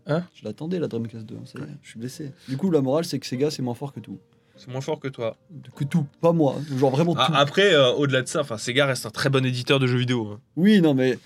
Hein 0.08 0.24
Je 0.36 0.44
l'attendais, 0.46 0.80
la 0.80 0.88
Dreamcast 0.88 1.26
2. 1.26 1.36
hein, 1.36 1.40
ça 1.46 1.60
y 1.60 1.64
est, 1.64 1.66
je 1.82 1.90
suis 1.90 2.00
blessé. 2.00 2.32
Du 2.48 2.58
coup, 2.58 2.70
la 2.72 2.82
morale, 2.82 3.06
c'est 3.06 3.18
que 3.20 3.26
Sega, 3.26 3.50
c'est 3.52 3.62
moins 3.64 3.74
fort 3.74 3.92
que 3.94 4.00
tout. 4.00 4.20
C'est 4.58 4.70
moins 4.70 4.82
fort 4.82 5.00
que 5.00 5.08
toi. 5.08 5.36
Que 5.76 5.84
tout. 5.84 6.06
Pas 6.22 6.32
moi. 6.32 6.56
hein. 6.60 6.78
Genre 6.78 6.92
vraiment 6.92 7.16
Ah, 7.18 7.26
tout. 7.28 7.34
après, 7.36 7.74
euh, 7.74 7.92
au-delà 7.94 8.22
de 8.22 8.28
ça, 8.28 8.42
enfin, 8.42 8.58
Sega 8.58 8.86
reste 8.86 9.06
un 9.06 9.10
très 9.10 9.30
bon 9.30 9.44
éditeur 9.46 9.80
de 9.80 9.88
jeux 9.88 9.98
vidéo. 9.98 10.28
hein. 10.34 10.40
Oui, 10.56 10.80
non, 10.80 10.94
mais 10.94 11.18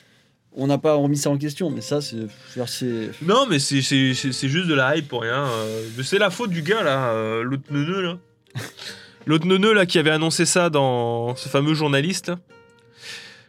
on 0.53 0.65
n'a 0.67 0.77
pas 0.79 0.95
remis 0.95 1.17
ça 1.17 1.29
en 1.29 1.37
question. 1.37 1.69
Mais 1.69 1.81
ça, 1.81 2.01
c'est. 2.01 2.15
je 2.17 2.21
veux 2.23 2.27
dire, 2.55 2.69
c'est. 2.69 3.11
Non, 3.21 3.45
mais 3.47 3.59
c'est- 3.59 3.81
c'est 3.83 4.13
c'est- 4.15 4.31
c'est 4.31 4.49
juste 4.49 4.67
de 4.67 4.73
la 4.73 4.95
hype 4.97 5.07
pour 5.07 5.21
rien. 5.21 5.45
euh. 5.45 5.87
c'est 6.03 6.17
la 6.17 6.29
faute 6.31 6.49
du 6.49 6.61
gars 6.63 6.81
là, 6.81 7.11
euh, 7.11 7.43
l'autre 7.43 7.63
neuneu 7.71 8.01
là. 8.01 8.17
L'autre 9.25 9.45
neuneu 9.45 9.73
là 9.73 9.85
qui 9.85 9.99
avait 9.99 10.09
annoncé 10.09 10.45
ça 10.45 10.71
dans 10.71 11.35
ce 11.35 11.49
fameux 11.49 11.75
journaliste 11.75 12.29
là, 12.29 12.39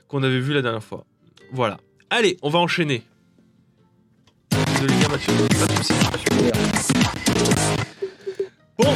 qu'on 0.08 0.22
avait 0.22 0.40
vu 0.40 0.52
la 0.52 0.60
dernière 0.60 0.82
fois. 0.84 1.06
Voilà. 1.52 1.78
Allez, 2.10 2.36
on 2.42 2.50
va 2.50 2.58
enchaîner. 2.58 3.02
Pas 5.10 5.16
de 5.16 5.72
soucis. 5.74 5.92
Bon, 8.78 8.94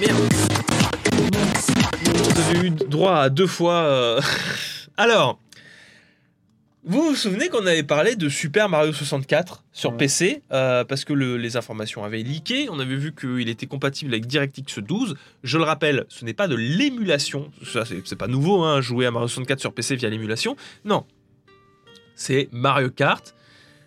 merde. 0.00 0.32
Vous 2.04 2.40
avez 2.40 2.66
eu 2.66 2.70
droit 2.70 3.16
à 3.16 3.28
deux 3.28 3.46
fois. 3.48 3.74
euh, 3.82 4.20
Alors, 4.96 5.40
vous 6.84 7.02
vous 7.02 7.16
souvenez 7.16 7.48
qu'on 7.48 7.66
avait 7.66 7.82
parlé 7.82 8.14
de 8.14 8.28
Super 8.28 8.68
Mario 8.68 8.92
64 8.92 9.64
sur. 9.72 9.96
PC 9.96 10.42
euh, 10.52 10.84
parce 10.84 11.04
que 11.04 11.12
le- 11.12 11.36
les 11.36 11.56
informations 11.56 12.04
avaient 12.04 12.22
leaké. 12.22 12.68
On 12.70 12.78
avait 12.78 12.94
vu 12.96 13.12
qu'il 13.12 13.48
était 13.48 13.66
compatible 13.66 14.12
avec 14.12 14.26
DirectX 14.26 14.78
12. 14.78 15.16
Je 15.42 15.58
le 15.58 15.64
rappelle, 15.64 16.06
ce 16.08 16.24
n'est 16.24 16.34
pas 16.34 16.46
de 16.46 16.54
l'émulation. 16.54 17.50
Ça, 17.66 17.84
c'est 17.84 18.00
c'est 18.06 18.14
pas 18.16 18.28
nouveau, 18.28 18.62
hein, 18.62 18.80
jouer 18.80 19.06
à 19.06 19.10
Mario 19.10 19.26
64 19.26 19.58
sur 19.58 19.72
PC 19.74 19.96
via 19.96 20.08
l'émulation. 20.08 20.56
Non, 20.84 21.04
c'est 22.14 22.48
Mario 22.52 22.90
Kart. 22.90 23.34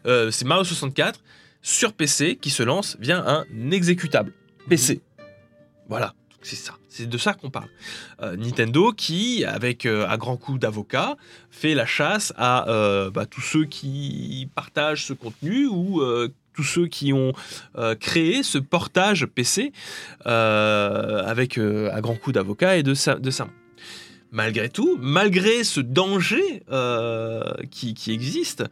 euh, 0.05 0.31
c'est 0.31 0.45
Mario 0.45 0.63
64 0.65 1.21
sur 1.61 1.93
PC 1.93 2.37
qui 2.39 2.49
se 2.49 2.63
lance 2.63 2.97
via 2.99 3.23
un 3.27 3.45
exécutable 3.71 4.33
PC. 4.69 5.01
Voilà, 5.89 6.13
c'est 6.41 6.55
ça. 6.55 6.73
C'est 6.89 7.07
de 7.07 7.17
ça 7.17 7.33
qu'on 7.33 7.49
parle. 7.49 7.69
Euh, 8.21 8.35
Nintendo 8.35 8.91
qui, 8.91 9.45
avec 9.45 9.85
euh, 9.85 10.07
un 10.09 10.17
grand 10.17 10.35
coup 10.37 10.57
d'avocat, 10.57 11.15
fait 11.49 11.73
la 11.73 11.85
chasse 11.85 12.33
à 12.37 12.69
euh, 12.69 13.09
bah, 13.09 13.25
tous 13.25 13.41
ceux 13.41 13.65
qui 13.65 14.49
partagent 14.55 15.05
ce 15.05 15.13
contenu 15.13 15.67
ou 15.67 16.01
euh, 16.01 16.33
tous 16.53 16.63
ceux 16.63 16.87
qui 16.87 17.13
ont 17.13 17.31
créé 18.01 18.43
ce 18.43 18.57
portage 18.57 19.25
PC 19.25 19.71
avec 20.25 21.57
un 21.57 22.01
grand 22.01 22.15
coup 22.15 22.33
d'avocat 22.33 22.75
et 22.77 22.83
de, 22.83 22.93
sa- 22.93 23.15
de. 23.15 23.31
Malgré 24.31 24.67
tout, 24.67 24.97
malgré 25.01 25.63
ce 25.63 25.79
danger 25.79 26.63
qui, 27.71 27.93
qui 27.93 28.11
existe, 28.11 28.65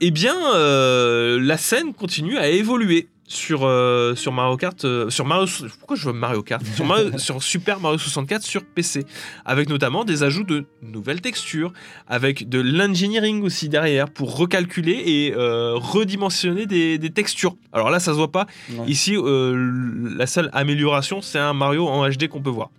eh 0.00 0.10
bien, 0.10 0.34
euh, 0.54 1.38
la 1.40 1.56
scène 1.56 1.92
continue 1.94 2.36
à 2.38 2.48
évoluer 2.48 3.08
sur, 3.26 3.64
euh, 3.64 4.14
sur 4.14 4.32
Mario 4.32 4.56
Kart. 4.56 4.84
euh, 4.86 5.10
sur 5.10 5.26
Mario, 5.26 5.46
pourquoi 5.78 5.96
je 5.96 6.06
veux 6.06 6.12
Mario 6.14 6.42
Kart? 6.42 6.64
Sur, 6.64 6.86
Mario- 6.86 7.18
sur 7.18 7.42
Super 7.42 7.78
Mario 7.78 7.98
64 7.98 8.42
sur 8.42 8.64
PC. 8.64 9.04
Avec 9.44 9.68
notamment 9.68 10.04
des 10.04 10.22
ajouts 10.22 10.44
de 10.44 10.64
nouvelles 10.82 11.20
textures, 11.20 11.72
avec 12.06 12.48
de 12.48 12.58
l'engineering 12.60 13.42
aussi 13.42 13.68
derrière 13.68 14.08
pour 14.08 14.36
recalculer 14.36 15.02
et 15.04 15.34
euh, 15.36 15.74
redimensionner 15.74 16.64
des, 16.66 16.96
des 16.96 17.10
textures. 17.10 17.56
Alors 17.72 17.90
là, 17.90 18.00
ça 18.00 18.12
se 18.12 18.16
voit 18.16 18.32
pas. 18.32 18.46
Ici, 18.86 19.14
la 19.14 20.26
seule 20.26 20.48
amélioration, 20.54 21.20
c'est 21.20 21.38
un 21.38 21.52
Mario 21.52 21.86
en 21.86 22.08
HD 22.08 22.28
qu'on 22.28 22.40
peut 22.40 22.48
voir. 22.50 22.70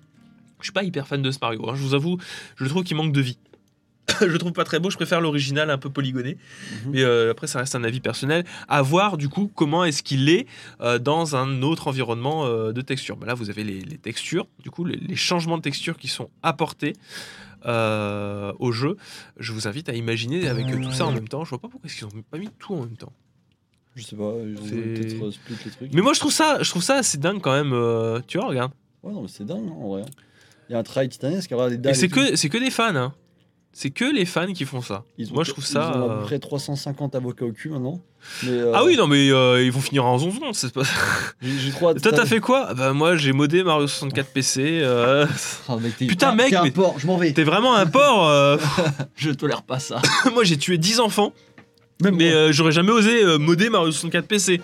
Je 0.61 0.65
suis 0.65 0.73
pas 0.73 0.83
hyper 0.83 1.07
fan 1.07 1.21
de 1.21 1.31
ce 1.31 1.37
Mario. 1.41 1.69
hein, 1.69 1.73
je 1.75 1.81
vous 1.81 1.93
avoue, 1.93 2.17
je 2.57 2.65
trouve 2.65 2.83
qu'il 2.83 2.97
manque 2.97 3.13
de 3.13 3.21
vie. 3.21 3.37
je 4.21 4.25
le 4.25 4.37
trouve 4.37 4.53
pas 4.53 4.63
très 4.63 4.79
beau. 4.79 4.89
Je 4.89 4.95
préfère 4.95 5.21
l'original 5.21 5.69
un 5.69 5.77
peu 5.77 5.89
polygoné. 5.89 6.37
Mhm. 6.85 6.91
Mais 6.91 7.03
euh, 7.03 7.31
après, 7.31 7.47
ça 7.47 7.59
reste 7.59 7.75
un 7.75 7.83
avis 7.83 7.99
personnel. 7.99 8.45
À 8.67 8.81
voir 8.81 9.17
du 9.17 9.29
coup 9.29 9.51
comment 9.53 9.83
est-ce 9.85 10.03
qu'il 10.03 10.29
est 10.29 10.47
euh, 10.81 10.99
dans 10.99 11.35
un 11.35 11.61
autre 11.61 11.87
environnement 11.87 12.45
euh, 12.45 12.71
de 12.71 12.81
texture. 12.81 13.17
Bah 13.17 13.27
là, 13.27 13.33
vous 13.33 13.49
avez 13.49 13.63
les, 13.63 13.81
les 13.81 13.97
textures, 13.97 14.47
du 14.61 14.71
coup, 14.71 14.85
les, 14.85 14.97
les 14.97 15.15
changements 15.15 15.57
de 15.57 15.63
texture 15.63 15.97
qui 15.97 16.07
sont 16.07 16.29
apportés 16.43 16.93
au 17.65 18.71
jeu. 18.71 18.95
Je 19.37 19.51
vous 19.51 19.67
invite 19.67 19.89
à 19.89 19.93
imaginer 19.93 20.47
avec 20.47 20.67
tout 20.71 20.91
ça 20.91 21.05
en 21.05 21.11
même 21.11 21.27
temps. 21.27 21.43
Je 21.43 21.49
vois 21.49 21.59
pas 21.59 21.67
pourquoi 21.67 21.89
qu'ils 21.89 22.05
ont 22.05 22.23
pas 22.31 22.37
mis 22.37 22.49
tout 22.57 22.73
en 22.73 22.81
même 22.81 22.95
temps. 22.97 23.11
Je 23.95 24.03
sais 24.03 24.15
pas, 24.15 24.31
ils 24.45 24.55
peut-être 24.55 25.31
split 25.31 25.55
les 25.65 25.71
trucs. 25.71 25.93
Mais 25.93 26.01
moi, 26.01 26.13
je 26.13 26.19
trouve 26.19 26.31
ça, 26.31 26.63
je 26.63 26.69
trouve 26.69 26.83
ça 26.83 26.95
assez 26.95 27.17
dingue 27.17 27.41
quand 27.41 27.51
même. 27.51 27.71
tu 28.27 28.37
vois, 28.37 28.47
regarde. 28.47 28.71
Ouais, 29.03 29.13
non, 29.13 29.21
mais 29.21 29.27
c'est 29.27 29.45
dingue, 29.45 29.69
en 29.69 29.89
vrai. 29.89 30.03
Il 30.69 30.73
y 30.73 30.75
a 30.75 30.79
un 30.79 30.83
travail 30.83 31.09
titanesque, 31.09 31.51
Et 31.51 31.77
dalles. 31.77 31.95
c'est 31.95 32.09
que, 32.09 32.35
c'est 32.35 32.49
que 32.49 32.57
des 32.57 32.69
fans. 32.69 32.95
Hein. 32.95 33.13
C'est 33.71 33.91
que 33.91 34.03
les 34.03 34.25
fans 34.25 34.51
qui 34.51 34.65
font 34.65 34.81
ça. 34.81 35.03
Ils 35.17 35.29
ont- 35.31 35.35
moi, 35.35 35.43
je 35.43 35.51
trouve 35.51 35.63
ça, 35.65 35.91
Ils 35.93 35.99
ont 36.01 36.09
à 36.09 36.13
euh, 36.13 36.19
peu 36.19 36.25
près 36.25 36.39
350 36.39 37.15
avocats 37.15 37.45
au 37.45 37.51
cul 37.51 37.69
maintenant. 37.69 38.01
Mais, 38.43 38.49
euh, 38.51 38.71
Ah 38.73 38.83
oui, 38.83 38.97
non, 38.97 39.07
mais 39.07 39.29
euh, 39.29 39.63
ils 39.63 39.71
vont 39.71 39.79
finir 39.79 40.05
en 40.05 40.17
zonzon. 40.17 40.51
c'est 40.53 40.73
Pas... 40.73 40.81
J'ai 41.41 41.71
trop. 41.71 41.93
Toi, 41.93 42.11
t'as 42.11 42.25
fait 42.25 42.39
quoi? 42.39 42.73
Bah, 42.73 42.91
moi, 42.93 43.15
j'ai 43.15 43.31
modé 43.31 43.63
Mario 43.63 43.87
64 43.87 44.27
PC. 44.33 44.79
euh, 44.83 45.25
Ah, 45.69 45.77
mec, 45.77 45.95
Putain, 45.97 46.29
Ah, 46.31 46.35
mec, 46.35 46.49
t'es 46.49 46.55
un 46.57 46.63
mais- 46.63 46.71
porc, 46.71 46.95
je 46.97 47.07
m'en 47.07 47.17
vais. 47.17 47.31
T'es 47.31 47.43
vraiment 47.43 47.75
un 47.75 47.85
porc. 47.85 48.27
euh, 48.27 48.57
Je 49.15 49.29
tolère 49.31 49.61
pas 49.61 49.79
ça. 49.79 50.01
moi, 50.33 50.43
j'ai 50.43 50.57
tué 50.57 50.77
10 50.77 50.99
enfants, 50.99 51.31
Même 52.03 52.15
mais 52.15 52.33
euh, 52.33 52.51
j'aurais 52.51 52.71
jamais 52.73 52.91
osé 52.91 53.23
euh, 53.23 53.37
modder 53.37 53.69
Mario 53.69 53.91
64 53.91 54.25
PC. 54.27 54.61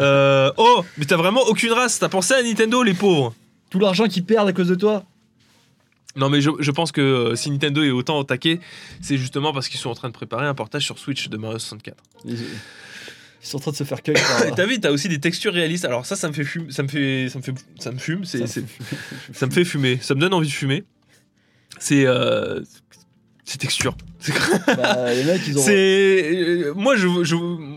Euh, 0.00 0.50
oh, 0.56 0.84
mais 0.96 1.04
t'as 1.04 1.16
vraiment 1.16 1.42
aucune 1.42 1.72
race. 1.72 1.98
T'as 1.98 2.08
pensé 2.08 2.34
à 2.34 2.42
Nintendo, 2.42 2.82
les 2.82 2.94
pauvres. 2.94 3.34
Tout 3.70 3.78
l'argent 3.78 4.06
qu'ils 4.08 4.24
perdent 4.24 4.48
à 4.48 4.52
cause 4.52 4.68
de 4.68 4.74
toi? 4.74 5.04
Non, 6.16 6.30
mais 6.30 6.40
je, 6.40 6.50
je 6.58 6.70
pense 6.70 6.90
que 6.90 7.00
euh, 7.00 7.34
si 7.36 7.50
Nintendo 7.50 7.82
est 7.82 7.90
autant 7.90 8.18
au 8.18 8.24
taquet, 8.24 8.60
c'est 9.00 9.18
justement 9.18 9.52
parce 9.52 9.68
qu'ils 9.68 9.78
sont 9.78 9.90
en 9.90 9.94
train 9.94 10.08
de 10.08 10.14
préparer 10.14 10.46
un 10.46 10.54
portage 10.54 10.84
sur 10.84 10.98
Switch 10.98 11.28
de 11.28 11.36
Mario 11.36 11.58
64. 11.58 12.02
Ils, 12.24 12.32
ils 12.32 13.46
sont 13.46 13.58
en 13.58 13.60
train 13.60 13.70
de 13.70 13.76
se 13.76 13.84
faire 13.84 14.02
par- 14.02 14.14
T'as 14.56 14.66
vu, 14.66 14.80
t'as 14.80 14.90
aussi 14.90 15.08
des 15.08 15.20
textures 15.20 15.52
réalistes. 15.52 15.84
Alors 15.84 16.06
ça, 16.06 16.16
ça 16.16 16.26
me 16.28 16.32
fait 16.32 16.44
fumer, 16.44 16.72
ça 16.72 16.82
me 16.82 16.88
fait, 16.88 17.28
ça 17.28 17.38
me 17.38 17.44
fait, 17.44 17.54
ça 17.78 17.92
me 17.92 17.98
fume. 17.98 18.24
C'est, 18.24 18.46
c'est- 18.48 18.64
ça 19.32 19.46
me 19.46 19.52
fait 19.52 19.64
fumer. 19.64 19.98
Ça 20.02 20.14
me 20.14 20.20
donne 20.20 20.34
envie 20.34 20.48
de 20.48 20.52
fumer. 20.52 20.84
C'est, 21.78 22.04
euh, 22.06 22.60
c'est 23.44 23.58
texture. 23.58 23.96
Bah, 24.66 25.12
les 25.14 25.24
mecs, 25.24 25.42
ils 25.46 25.58
ont. 25.58 25.62
c'est- 25.62 26.32
euh, 26.34 26.74
moi, 26.74 26.96
je, 26.96 27.06
je, 27.24 27.36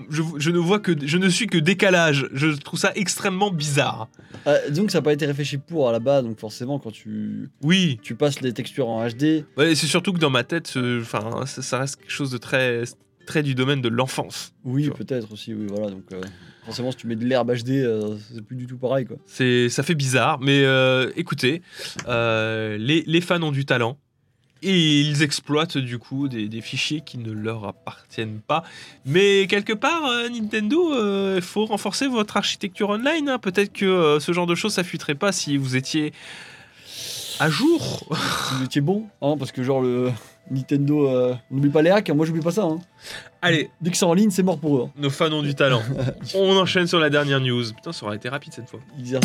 je, 0.10 0.22
je 0.38 0.50
ne 0.52 0.58
vois 0.58 0.80
que, 0.80 0.92
je 1.06 1.18
ne 1.18 1.30
suis 1.30 1.48
que 1.48 1.58
décalage. 1.58 2.28
Je 2.34 2.48
trouve 2.48 2.80
ça 2.80 2.92
extrêmement 2.96 3.52
bizarre. 3.52 4.08
Ah, 4.46 4.56
disons 4.70 4.86
que 4.86 4.92
ça 4.92 4.98
n'a 5.00 5.04
pas 5.04 5.14
été 5.14 5.26
réfléchi 5.26 5.58
pour 5.58 5.88
à 5.88 5.92
la 5.92 6.00
base, 6.00 6.24
donc 6.24 6.40
forcément, 6.40 6.80
quand 6.80 6.92
tu, 6.92 7.50
Oui, 7.64 8.00
tu 8.02 8.16
passes 8.16 8.42
les 8.42 8.54
textures 8.54 8.88
en 8.90 9.08
HD, 9.08 9.46
ouais, 9.58 9.76
c'est 9.76 9.88
surtout 9.88 10.14
que 10.14 10.20
dans 10.20 10.30
ma 10.32 10.44
tête, 10.44 10.74
euh, 10.78 11.02
enfin, 11.02 11.46
ça, 11.46 11.62
ça 11.62 11.80
reste 11.80 11.98
quelque 11.98 12.12
chose 12.12 12.32
de 12.32 12.38
très, 12.38 12.84
très 13.28 13.44
du 13.44 13.54
domaine 13.54 13.82
de 13.82 13.90
l'enfance. 13.90 14.54
oui, 14.66 14.90
peut-être 14.90 15.32
aussi, 15.32 15.54
oui, 15.54 15.68
voilà. 15.70 15.92
Donc, 15.92 16.04
euh, 16.12 16.22
forcément, 16.66 16.90
si 16.92 16.98
tu 16.98 17.06
mets 17.08 17.16
de 17.16 17.26
l'herbe 17.26 17.52
HD, 17.54 17.70
euh, 17.84 18.16
c'est 18.34 18.42
plus 18.44 18.56
du 18.58 18.66
tout 18.66 18.78
pareil, 18.78 19.06
quoi. 19.06 19.18
C'est, 19.28 19.70
ça 19.70 19.84
fait 19.84 19.96
bizarre, 19.96 20.40
mais 20.42 20.64
euh, 20.66 21.12
écoutez, 21.16 21.62
euh, 22.08 22.78
les, 22.80 23.04
les 23.06 23.22
fans 23.22 23.42
ont 23.44 23.52
du 23.52 23.66
talent 23.66 23.98
et 24.64 25.02
ils 25.02 25.24
exploitent 25.24 25.78
du 25.78 25.98
coup 25.98 26.28
des, 26.28 26.48
des 26.48 26.62
fichiers 26.62 27.02
qui 27.02 27.18
ne 27.18 27.32
leur 27.32 27.66
appartiennent 27.66 28.40
pas. 28.46 28.64
Mais 29.06 29.48
quelque 29.48 29.74
part, 29.74 30.06
euh, 30.06 30.30
Nintendo, 30.30 30.94
euh, 30.94 31.34
il 31.38 31.42
faut 31.42 31.66
renforcer 31.66 32.08
votre 32.08 32.38
architecture 32.38 32.90
online. 32.90 33.30
hein. 33.30 33.40
Peut-être 33.40 33.74
que 33.74 33.86
euh, 33.86 34.20
ce 34.20 34.32
genre 34.34 34.46
de 34.48 34.56
choses, 34.56 34.74
ça 34.74 34.84
fuiterait 34.84 35.16
pas 35.16 35.32
si 35.32 35.58
vous 35.58 35.76
étiez 35.76 36.14
à 37.40 37.50
jour. 37.50 38.04
Si 38.50 38.56
vous 38.56 38.64
étiez 38.66 38.82
bon, 38.82 39.08
hein, 39.22 39.36
parce 39.40 39.52
que 39.52 39.64
genre 39.64 39.82
le 39.82 40.12
Nintendo, 40.52 41.08
euh, 41.08 41.34
on 41.50 41.56
n'oublie 41.56 41.70
pas 41.72 41.82
les 41.82 41.90
hacks, 41.90 42.10
hein, 42.10 42.14
moi 42.14 42.26
j'oublie 42.28 42.42
pas 42.42 42.52
ça. 42.52 42.64
Hein. 42.64 42.80
Allez, 43.42 43.72
Dès 43.82 43.90
que 43.90 43.98
c'est 43.98 44.06
en 44.06 44.14
ligne, 44.14 44.30
c'est 44.30 44.44
mort 44.44 44.60
pour 44.60 44.78
eux. 44.78 44.84
hein. 44.86 44.92
nos 44.98 45.10
fans 45.10 45.32
ont 45.32 45.42
du 45.42 45.56
talent. 45.56 45.82
On 46.36 46.56
enchaîne 46.58 46.86
sur 46.86 47.00
la 47.00 47.10
dernière 47.10 47.40
news. 47.40 47.64
Putain, 47.74 47.92
ça 47.94 48.06
aurait 48.06 48.18
été 48.18 48.30
rapide 48.30 48.54
cette 48.54 48.70
fois. 48.70 48.80
Ils 49.00 49.16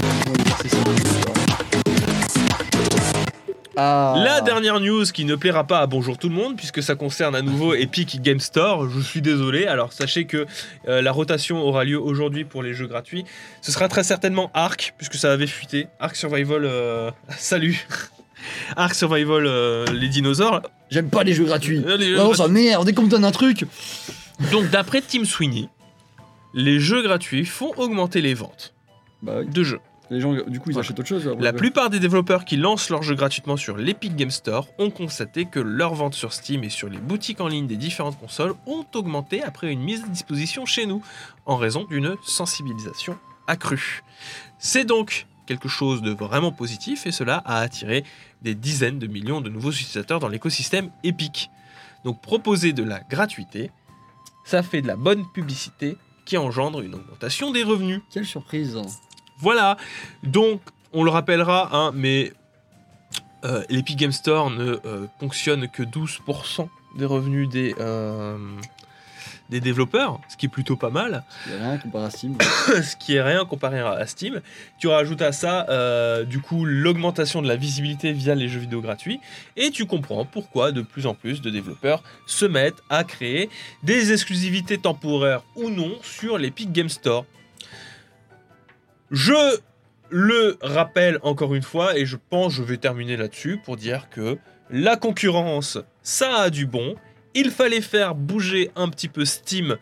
Ah. 3.78 4.14
La 4.24 4.40
dernière 4.40 4.80
news 4.80 5.04
qui 5.04 5.26
ne 5.26 5.34
plaira 5.34 5.64
pas 5.64 5.80
à 5.80 5.86
Bonjour 5.86 6.16
tout 6.16 6.30
le 6.30 6.34
monde, 6.34 6.56
puisque 6.56 6.82
ça 6.82 6.94
concerne 6.94 7.36
à 7.36 7.42
nouveau 7.42 7.74
Epic 7.74 8.22
Game 8.22 8.40
Store, 8.40 8.88
je 8.88 9.00
suis 9.00 9.20
désolé. 9.20 9.66
Alors 9.66 9.92
sachez 9.92 10.24
que 10.24 10.46
euh, 10.88 11.02
la 11.02 11.12
rotation 11.12 11.62
aura 11.62 11.84
lieu 11.84 12.00
aujourd'hui 12.00 12.46
pour 12.46 12.62
les 12.62 12.72
jeux 12.72 12.86
gratuits. 12.86 13.26
Ce 13.60 13.70
sera 13.70 13.88
très 13.88 14.02
certainement 14.02 14.50
Ark, 14.54 14.94
puisque 14.96 15.16
ça 15.16 15.30
avait 15.30 15.46
fuité. 15.46 15.88
Ark 16.00 16.16
Survival, 16.16 16.64
euh, 16.64 17.10
salut 17.36 17.86
Ark 18.76 18.94
Survival, 18.94 19.44
euh, 19.46 19.84
les 19.92 20.08
dinosaures. 20.08 20.62
J'aime 20.90 21.10
pas 21.10 21.22
les 21.22 21.34
jeux 21.34 21.44
gratuits. 21.44 21.84
Les 21.98 22.06
jeux 22.06 22.16
non, 22.16 22.32
ça 22.32 22.48
m'énerve, 22.48 22.86
dès 22.86 22.94
qu'on 22.94 23.02
me 23.02 23.10
donne 23.10 23.26
un 23.26 23.32
truc. 23.32 23.66
Donc 24.52 24.70
d'après 24.70 25.02
Tim 25.02 25.26
Sweeney, 25.26 25.68
les 26.54 26.80
jeux 26.80 27.02
gratuits 27.02 27.44
font 27.44 27.72
augmenter 27.76 28.22
les 28.22 28.32
ventes 28.32 28.72
Bah 29.20 29.44
de 29.44 29.62
jeux. 29.62 29.80
Les 30.10 30.20
gens, 30.20 30.32
du 30.32 30.60
coup, 30.60 30.70
ils 30.70 30.78
achètent 30.78 30.98
autre 30.98 31.08
chose. 31.08 31.28
La 31.40 31.52
plupart 31.52 31.90
des 31.90 31.98
développeurs 31.98 32.44
qui 32.44 32.56
lancent 32.56 32.90
leurs 32.90 33.02
jeux 33.02 33.14
gratuitement 33.14 33.56
sur 33.56 33.76
l'Epic 33.76 34.14
Game 34.14 34.30
Store 34.30 34.68
ont 34.78 34.90
constaté 34.90 35.46
que 35.46 35.58
leurs 35.58 35.94
ventes 35.94 36.14
sur 36.14 36.32
Steam 36.32 36.62
et 36.62 36.70
sur 36.70 36.88
les 36.88 36.98
boutiques 36.98 37.40
en 37.40 37.48
ligne 37.48 37.66
des 37.66 37.76
différentes 37.76 38.18
consoles 38.18 38.54
ont 38.66 38.84
augmenté 38.94 39.42
après 39.42 39.72
une 39.72 39.80
mise 39.80 40.04
à 40.04 40.08
disposition 40.08 40.64
chez 40.64 40.86
nous, 40.86 41.02
en 41.44 41.56
raison 41.56 41.84
d'une 41.84 42.16
sensibilisation 42.24 43.18
accrue. 43.46 44.02
C'est 44.58 44.84
donc 44.84 45.26
quelque 45.46 45.68
chose 45.68 46.02
de 46.02 46.12
vraiment 46.12 46.52
positif 46.52 47.06
et 47.06 47.12
cela 47.12 47.36
a 47.44 47.60
attiré 47.60 48.04
des 48.42 48.54
dizaines 48.54 48.98
de 48.98 49.06
millions 49.06 49.40
de 49.40 49.48
nouveaux 49.48 49.70
utilisateurs 49.70 50.20
dans 50.20 50.28
l'écosystème 50.28 50.90
Epic. 51.04 51.50
Donc 52.04 52.20
proposer 52.20 52.72
de 52.72 52.82
la 52.82 53.00
gratuité, 53.00 53.70
ça 54.44 54.62
fait 54.62 54.82
de 54.82 54.86
la 54.86 54.96
bonne 54.96 55.24
publicité 55.32 55.96
qui 56.24 56.36
engendre 56.36 56.80
une 56.80 56.94
augmentation 56.94 57.52
des 57.52 57.62
revenus. 57.62 58.02
Quelle 58.10 58.26
surprise. 58.26 58.78
Voilà. 59.38 59.76
Donc, 60.22 60.60
on 60.92 61.04
le 61.04 61.10
rappellera, 61.10 61.70
hein, 61.72 61.92
mais 61.94 62.32
euh, 63.44 63.62
l'Epic 63.68 63.96
Game 63.96 64.12
Store 64.12 64.50
ne 64.50 64.78
euh, 64.84 65.06
ponctionne 65.18 65.68
que 65.68 65.82
12% 65.82 66.68
des 66.96 67.04
revenus 67.04 67.48
des, 67.48 67.74
euh, 67.78 68.38
des 69.50 69.60
développeurs, 69.60 70.20
ce 70.28 70.36
qui 70.36 70.46
est 70.46 70.50
plutôt 70.50 70.76
pas 70.76 70.90
mal, 70.90 71.22
Il 71.46 71.52
y 71.52 71.56
a 71.56 71.58
rien 71.58 71.78
comparé 71.78 72.06
à 72.06 72.10
Steam. 72.10 72.36
ce 72.66 72.96
qui 72.96 73.14
est 73.14 73.22
rien 73.22 73.44
comparé 73.44 73.80
à 73.80 73.90
à 73.90 74.06
Steam. 74.06 74.40
Tu 74.78 74.88
rajoutes 74.88 75.22
à 75.22 75.32
ça, 75.32 75.66
euh, 75.68 76.24
du 76.24 76.40
coup, 76.40 76.64
l'augmentation 76.64 77.42
de 77.42 77.48
la 77.48 77.56
visibilité 77.56 78.12
via 78.12 78.34
les 78.34 78.48
jeux 78.48 78.60
vidéo 78.60 78.80
gratuits, 78.80 79.20
et 79.56 79.70
tu 79.70 79.86
comprends 79.86 80.24
pourquoi 80.24 80.72
de 80.72 80.82
plus 80.82 81.06
en 81.06 81.14
plus 81.14 81.40
de 81.40 81.50
développeurs 81.50 82.02
se 82.26 82.44
mettent 82.44 82.82
à 82.90 83.04
créer 83.04 83.48
des 83.82 84.12
exclusivités 84.12 84.78
temporaires 84.78 85.42
ou 85.54 85.70
non 85.70 85.92
sur 86.02 86.38
l'Epic 86.38 86.72
Game 86.72 86.88
Store. 86.88 87.24
Je 89.10 89.58
le 90.10 90.56
rappelle 90.62 91.18
encore 91.22 91.54
une 91.54 91.62
fois, 91.62 91.96
et 91.98 92.06
je 92.06 92.16
pense 92.30 92.52
je 92.52 92.62
vais 92.62 92.76
terminer 92.76 93.16
là-dessus 93.16 93.58
pour 93.64 93.76
dire 93.76 94.08
que 94.10 94.38
la 94.70 94.96
concurrence, 94.96 95.78
ça 96.02 96.36
a 96.36 96.50
du 96.50 96.66
bon. 96.66 96.96
Il 97.34 97.50
fallait 97.50 97.80
faire 97.80 98.14
bouger 98.14 98.70
un 98.76 98.88
petit 98.88 99.08
peu 99.08 99.24
Steam 99.24 99.76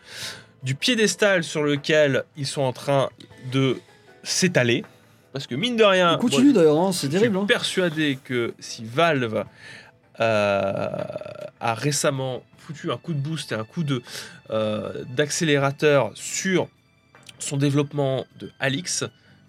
du 0.63 0.75
piédestal 0.75 1.43
sur 1.43 1.63
lequel 1.63 2.23
ils 2.37 2.47
sont 2.47 2.61
en 2.61 2.73
train 2.73 3.09
de 3.51 3.77
s'étaler. 4.23 4.83
Parce 5.31 5.47
que 5.47 5.55
mine 5.55 5.75
de 5.75 5.83
rien, 5.83 6.17
continue 6.17 6.53
d'ailleurs, 6.53 6.79
hein, 6.79 6.91
c'est 6.91 7.07
je 7.07 7.11
suis 7.11 7.19
terrible. 7.19 7.37
hein. 7.37 7.45
persuadé 7.45 8.17
que 8.23 8.53
si 8.59 8.83
Valve 8.85 9.43
euh, 10.19 10.87
a 11.59 11.73
récemment 11.73 12.41
foutu 12.57 12.91
un 12.91 12.97
coup 12.97 13.13
de 13.13 13.19
boost 13.19 13.51
et 13.51 13.55
un 13.55 13.63
coup 13.63 13.83
de 13.83 14.01
euh, 14.49 15.03
d'accélérateur 15.09 16.11
sur 16.15 16.67
son 17.39 17.57
développement 17.57 18.25
de 18.39 18.51
Alix, 18.59 19.03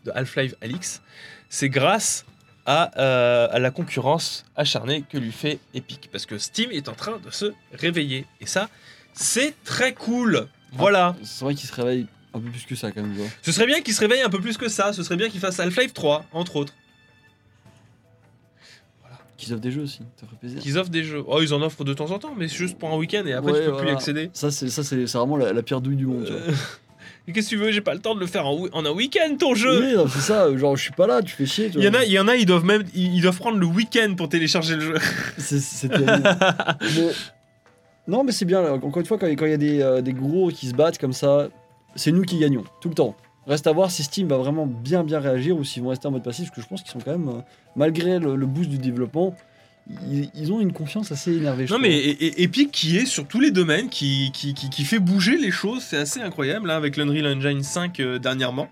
de 0.05 0.11
Half-Life 0.15 0.55
Alix, 0.61 1.03
c'est 1.49 1.69
grâce 1.69 2.25
à, 2.67 2.99
euh, 3.01 3.49
à 3.51 3.59
la 3.59 3.71
concurrence 3.71 4.45
acharnée 4.57 5.05
que 5.09 5.19
lui 5.19 5.33
fait 5.33 5.59
Epic. 5.75 6.09
Parce 6.11 6.27
que 6.27 6.39
Steam 6.39 6.71
est 6.73 6.89
en 6.89 6.95
train 6.95 7.19
de 7.25 7.31
se 7.31 7.53
réveiller. 7.73 8.27
Et 8.41 8.47
ça, 8.47 8.69
c'est 9.13 9.55
très 9.65 9.95
cool. 9.95 10.49
Voilà. 10.73 11.15
C'est 11.23 11.45
vrai 11.45 11.55
qu'il 11.55 11.69
se 11.69 11.75
réveille 11.75 12.07
un 12.35 12.41
peu 12.41 12.51
plus 12.51 12.65
que 12.67 12.75
ça 12.75 12.91
quand 12.93 13.03
même. 13.03 13.15
Ce 13.43 13.53
serait 13.53 13.67
bien 13.67 13.81
qu'il 13.81 13.95
se 13.95 14.01
réveille 14.01 14.23
un 14.23 14.29
peu 14.31 14.41
plus 14.41 14.57
que 14.57 14.69
ça. 14.69 14.93
Ce 14.93 15.03
serait 15.03 15.17
bien 15.17 15.29
qu'il 15.29 15.41
fasse 15.41 15.61
Half-Life 15.61 15.95
3, 15.95 16.27
entre 16.33 16.57
autres. 16.57 16.75
Qu'ils 19.37 19.53
offrent 19.53 19.61
des 19.63 19.71
jeux 19.71 19.83
aussi, 19.83 20.01
ça 20.19 20.27
ferait 20.27 20.39
plaisir. 20.39 20.61
Qu'ils 20.63 20.79
offrent 20.79 20.91
des 20.91 21.05
jeux. 21.05 21.23
Oh, 21.27 21.43
ils 21.43 21.53
en 21.53 21.61
offrent 21.61 21.85
de 21.85 21.93
temps 21.93 22.11
en 22.11 22.19
temps, 22.19 22.35
mais 22.35 22.49
c'est 22.49 22.57
juste 22.57 22.79
pour 22.79 22.91
un 22.91 22.97
week-end 22.97 23.23
et 23.27 23.35
après 23.35 23.53
Ouais, 23.53 23.59
tu 23.61 23.65
peux 23.67 23.73
plus 23.73 23.81
y 23.81 23.83
voilà. 23.85 23.93
accéder. 23.99 24.31
Ça, 24.33 24.51
c'est 24.51 24.71
ça, 24.71 24.83
c'est 24.83 25.05
vraiment 25.05 25.37
la, 25.37 25.53
la 25.53 25.63
pire 25.63 25.83
douille 25.83 25.97
du 25.97 26.07
monde. 26.07 26.25
tu 26.25 26.33
vois. 26.33 26.41
Qu'est-ce 27.33 27.47
que 27.51 27.55
tu 27.55 27.57
veux 27.57 27.73
J'ai 27.73 27.81
pas 27.81 27.95
le 27.95 28.01
temps 28.01 28.15
de 28.15 28.21
le 28.21 28.27
faire 28.27 28.47
en, 28.47 28.67
un 28.73 28.91
week-end 28.93 29.35
ton 29.39 29.55
jeu. 29.55 29.81
Oui, 29.85 29.95
non, 29.95 30.07
c'est 30.09 30.21
ça. 30.21 30.57
Genre, 30.57 30.77
je 30.77 30.83
suis 30.83 30.93
pas 30.93 31.07
là, 31.07 31.23
tu 31.23 31.35
fais 31.35 31.47
chier. 31.47 31.71
Il 31.75 31.83
y 31.83 31.89
en 31.89 31.95
a, 31.95 32.05
il 32.05 32.13
y 32.13 32.19
en 32.19 32.29
a, 32.29 32.37
ils 32.37 32.47
doivent 32.47 32.65
même, 32.65 32.85
ils 32.95 33.17
ils 33.17 33.21
doivent 33.23 33.37
prendre 33.39 33.59
le 33.59 33.67
week-end 33.67 34.15
pour 34.17 34.29
télécharger 34.29 34.77
le 34.77 34.81
jeu. 34.81 34.95
C'est 35.39 35.59
c'est 35.61 35.89
terrible. 35.89 36.23
Mais- 36.97 37.11
Non, 38.09 38.23
mais 38.23 38.31
c'est 38.33 38.45
bien. 38.45 38.63
là. 38.63 38.75
Encore 38.75 38.99
une 38.99 39.07
fois, 39.07 39.19
quand 39.19 39.27
il 39.27 39.35
quand 39.37 39.47
il 39.47 39.51
y 39.51 39.55
a 39.55 39.57
des, 39.57 39.83
euh, 39.83 40.01
des 40.01 40.13
gros 40.13 40.49
qui 40.51 40.69
se 40.69 40.75
battent 40.75 40.99
comme 40.99 41.13
ça, 41.13 41.49
c'est 41.97 42.13
nous 42.13 42.23
qui 42.23 42.39
gagnons 42.39 42.63
tout 42.81 42.89
le 42.89 42.95
temps. 42.95 43.17
Reste 43.49 43.67
à 43.67 43.73
voir 43.73 43.91
si 43.91 44.03
Steam 44.05 44.29
va 44.29 44.37
vraiment 44.39 44.67
bien 44.67 45.03
bien 45.03 45.19
réagir 45.19 45.57
ou 45.57 45.65
s'ils 45.65 45.83
vont 45.83 45.89
rester 45.91 46.07
en 46.07 46.13
mode 46.13 46.23
passif, 46.25 46.47
parce 46.47 46.57
que 46.57 46.63
je 46.63 46.67
pense 46.69 46.83
qu'ils 46.83 46.91
sont 46.93 47.01
quand 47.05 47.13
même, 47.13 47.29
euh, 47.29 47.41
malgré 47.75 48.19
le, 48.21 48.37
le 48.37 48.47
boost 48.47 48.69
du 48.71 48.79
développement, 48.79 49.35
ils, 50.11 50.31
ils 50.35 50.53
ont 50.53 50.61
une 50.61 50.73
confiance 50.73 51.13
assez 51.13 51.33
énervée. 51.37 51.67
Non 51.71 51.79
mais 51.79 51.97
et- 51.97 52.27
et- 52.27 52.43
Epic 52.43 52.71
qui 52.73 52.97
est 52.97 53.07
sur 53.07 53.27
tous 53.27 53.41
les 53.41 53.51
domaines, 53.51 53.89
qui, 53.89 54.31
qui, 54.33 54.53
qui, 54.55 54.69
qui 54.71 54.85
fait 54.85 54.99
bouger 54.99 55.37
les 55.37 55.51
choses, 55.51 55.83
c'est 55.83 55.97
assez 55.99 56.21
incroyable 56.21 56.67
là 56.69 56.77
avec 56.77 56.97
l'Unreal 56.97 57.27
Engine 57.37 57.63
5 57.63 58.01
euh, 58.01 58.19
dernièrement. 58.19 58.69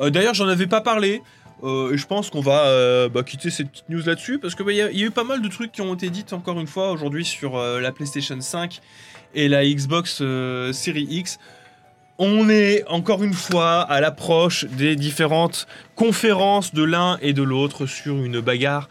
Euh, 0.00 0.10
D'ailleurs 0.10 0.34
j'en 0.34 0.48
avais 0.48 0.66
pas 0.66 0.80
parlé. 0.80 1.22
euh, 1.64 1.92
et 1.92 1.98
je 1.98 2.06
pense 2.06 2.30
qu'on 2.30 2.40
va 2.40 2.66
euh, 2.66 3.08
bah, 3.08 3.22
quitter 3.22 3.50
cette 3.50 3.70
petite 3.70 3.88
news 3.88 4.02
là-dessus 4.04 4.38
parce 4.38 4.54
qu'il 4.54 4.70
y, 4.74 4.80
a- 4.82 4.90
il 4.90 4.98
y 4.98 5.02
a 5.02 5.06
eu 5.06 5.10
pas 5.10 5.24
mal 5.24 5.42
de 5.42 5.48
trucs 5.48 5.72
qui 5.72 5.80
ont 5.80 5.94
été 5.94 6.08
dites 6.10 6.32
encore 6.32 6.58
une 6.60 6.66
fois 6.68 6.90
aujourd'hui 6.92 7.24
sur 7.24 7.56
euh, 7.56 7.80
la 7.80 7.90
PlayStation 7.92 8.40
5 8.40 8.80
et 9.34 9.48
la 9.48 9.64
Xbox 9.64 10.18
Series 10.72 11.06
X. 11.10 11.38
On 12.20 12.48
est 12.48 12.82
encore 12.88 13.22
une 13.22 13.32
fois 13.32 13.82
à 13.82 14.00
l'approche 14.00 14.64
des 14.64 14.96
différentes 14.96 15.68
conférences 15.98 16.72
de 16.72 16.84
l'un 16.84 17.18
et 17.20 17.32
de 17.32 17.42
l'autre 17.42 17.86
sur 17.86 18.14
une 18.14 18.40
bagarre 18.40 18.88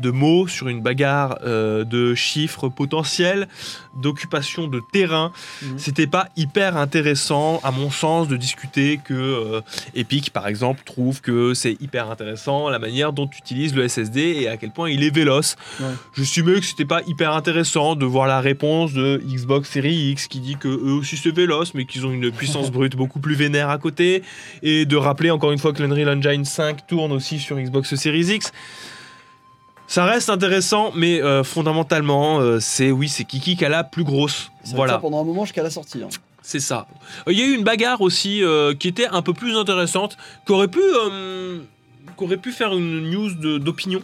de 0.00 0.10
mots, 0.10 0.46
sur 0.46 0.68
une 0.68 0.80
bagarre 0.80 1.38
euh, 1.44 1.84
de 1.84 2.14
chiffres 2.14 2.68
potentiels, 2.68 3.48
d'occupation 3.96 4.66
de 4.66 4.80
terrain. 4.92 5.32
Mhm. 5.62 5.78
C'était 5.78 6.06
pas 6.06 6.28
hyper 6.36 6.76
intéressant, 6.76 7.60
à 7.62 7.70
mon 7.70 7.90
sens, 7.90 8.28
de 8.28 8.36
discuter 8.36 9.00
que 9.04 9.14
euh, 9.14 9.60
Epic, 9.94 10.30
par 10.30 10.48
exemple, 10.48 10.82
trouve 10.84 11.20
que 11.20 11.54
c'est 11.54 11.76
hyper 11.80 12.10
intéressant 12.10 12.68
la 12.68 12.78
manière 12.78 13.12
dont 13.12 13.26
tu 13.26 13.38
utilises 13.38 13.74
le 13.74 13.86
SSD 13.86 14.20
et 14.20 14.48
à 14.48 14.56
quel 14.56 14.70
point 14.70 14.90
il 14.90 15.04
est 15.04 15.14
véloce. 15.14 15.56
Ouais. 15.80 15.86
J'estimais 16.16 16.60
que 16.60 16.66
c'était 16.66 16.84
pas 16.84 17.02
hyper 17.06 17.32
intéressant 17.32 17.94
de 17.94 18.06
voir 18.06 18.26
la 18.26 18.40
réponse 18.40 18.92
de 18.92 19.20
Xbox 19.24 19.70
Series 19.70 20.10
X 20.12 20.28
qui 20.28 20.40
dit 20.40 20.56
que 20.56 20.68
eux 20.68 20.92
aussi 20.92 21.16
c'est 21.16 21.34
véloce, 21.34 21.74
mais 21.74 21.84
qu'ils 21.84 22.06
ont 22.06 22.12
une 22.12 22.30
puissance 22.30 22.70
brute 22.72 22.96
beaucoup 22.96 23.20
plus 23.20 23.34
vénère 23.34 23.68
à 23.68 23.78
côté, 23.78 24.22
et 24.62 24.86
de 24.86 24.96
rappeler 24.96 25.30
encore 25.30 25.52
une 25.52 25.58
fois 25.58 25.72
que 25.72 25.82
l'Unreal 25.82 26.08
Engine 26.08 26.44
5 26.50 26.86
tourne 26.86 27.12
aussi 27.12 27.38
sur 27.38 27.56
Xbox 27.58 27.94
Series 27.94 28.26
X. 28.34 28.52
Ça 29.86 30.04
reste 30.04 30.30
intéressant, 30.30 30.92
mais 30.94 31.20
euh, 31.20 31.42
fondamentalement, 31.42 32.38
euh, 32.40 32.60
c'est 32.60 32.92
oui, 32.92 33.08
c'est 33.08 33.24
Kiki 33.24 33.56
qui 33.56 33.64
a 33.64 33.68
la 33.68 33.82
plus 33.82 34.04
grosse. 34.04 34.50
Être 34.60 34.68
ça 34.70 34.76
Voilà, 34.76 34.98
pendant 34.98 35.20
un 35.20 35.24
moment 35.24 35.44
jusqu'à 35.44 35.62
la 35.64 35.70
sortie. 35.70 36.00
hein. 36.02 36.08
c'est 36.42 36.60
ça. 36.60 36.86
Euh, 37.26 37.32
Il 37.32 37.38
y 37.38 37.42
a 37.42 37.46
eu 37.46 37.54
une 37.54 37.64
bagarre 37.64 38.00
aussi 38.00 38.44
euh, 38.44 38.72
qui 38.74 38.86
était 38.86 39.08
un 39.08 39.22
peu 39.22 39.32
plus 39.34 39.56
intéressante, 39.56 40.16
qui 40.46 40.52
aurait 40.52 40.68
pu, 40.68 40.78
euh, 40.80 41.58
qui 42.16 42.24
aurait 42.24 42.36
pu 42.36 42.52
faire 42.52 42.72
une 42.72 43.10
news 43.10 43.58
d'opinion. 43.58 44.00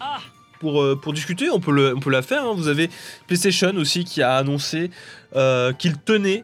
Pour, 0.59 0.81
euh, 0.83 0.97
pour 1.01 1.13
discuter, 1.13 1.51
on 1.51 1.61
peut, 1.61 1.71
le, 1.71 1.95
on 1.95 2.01
peut 2.01 2.11
la 2.11 2.23
faire. 2.23 2.43
hein. 2.45 2.55
Vous 2.57 2.67
avez 2.69 2.89
PlayStation 3.29 3.73
aussi 3.77 4.05
qui 4.05 4.23
a 4.23 4.37
annoncé 4.37 4.91
euh, 5.37 5.73
qu'il 5.75 5.99
tenait 5.99 6.43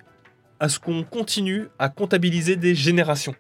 à 0.60 0.68
ce 0.68 0.78
qu'on 0.78 1.02
continue 1.02 1.66
à 1.80 1.88
comptabiliser 1.88 2.54
des 2.56 2.74
générations. 2.76 3.34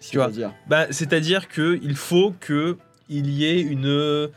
Tu 0.00 0.16
vois. 0.18 0.30
Bah, 0.68 0.86
C'est-à-dire 0.90 1.48
qu'il 1.48 1.96
faut 1.96 2.32
qu'il 2.44 2.76
y 3.30 3.44
ait 3.44 3.60
une, 3.60 4.28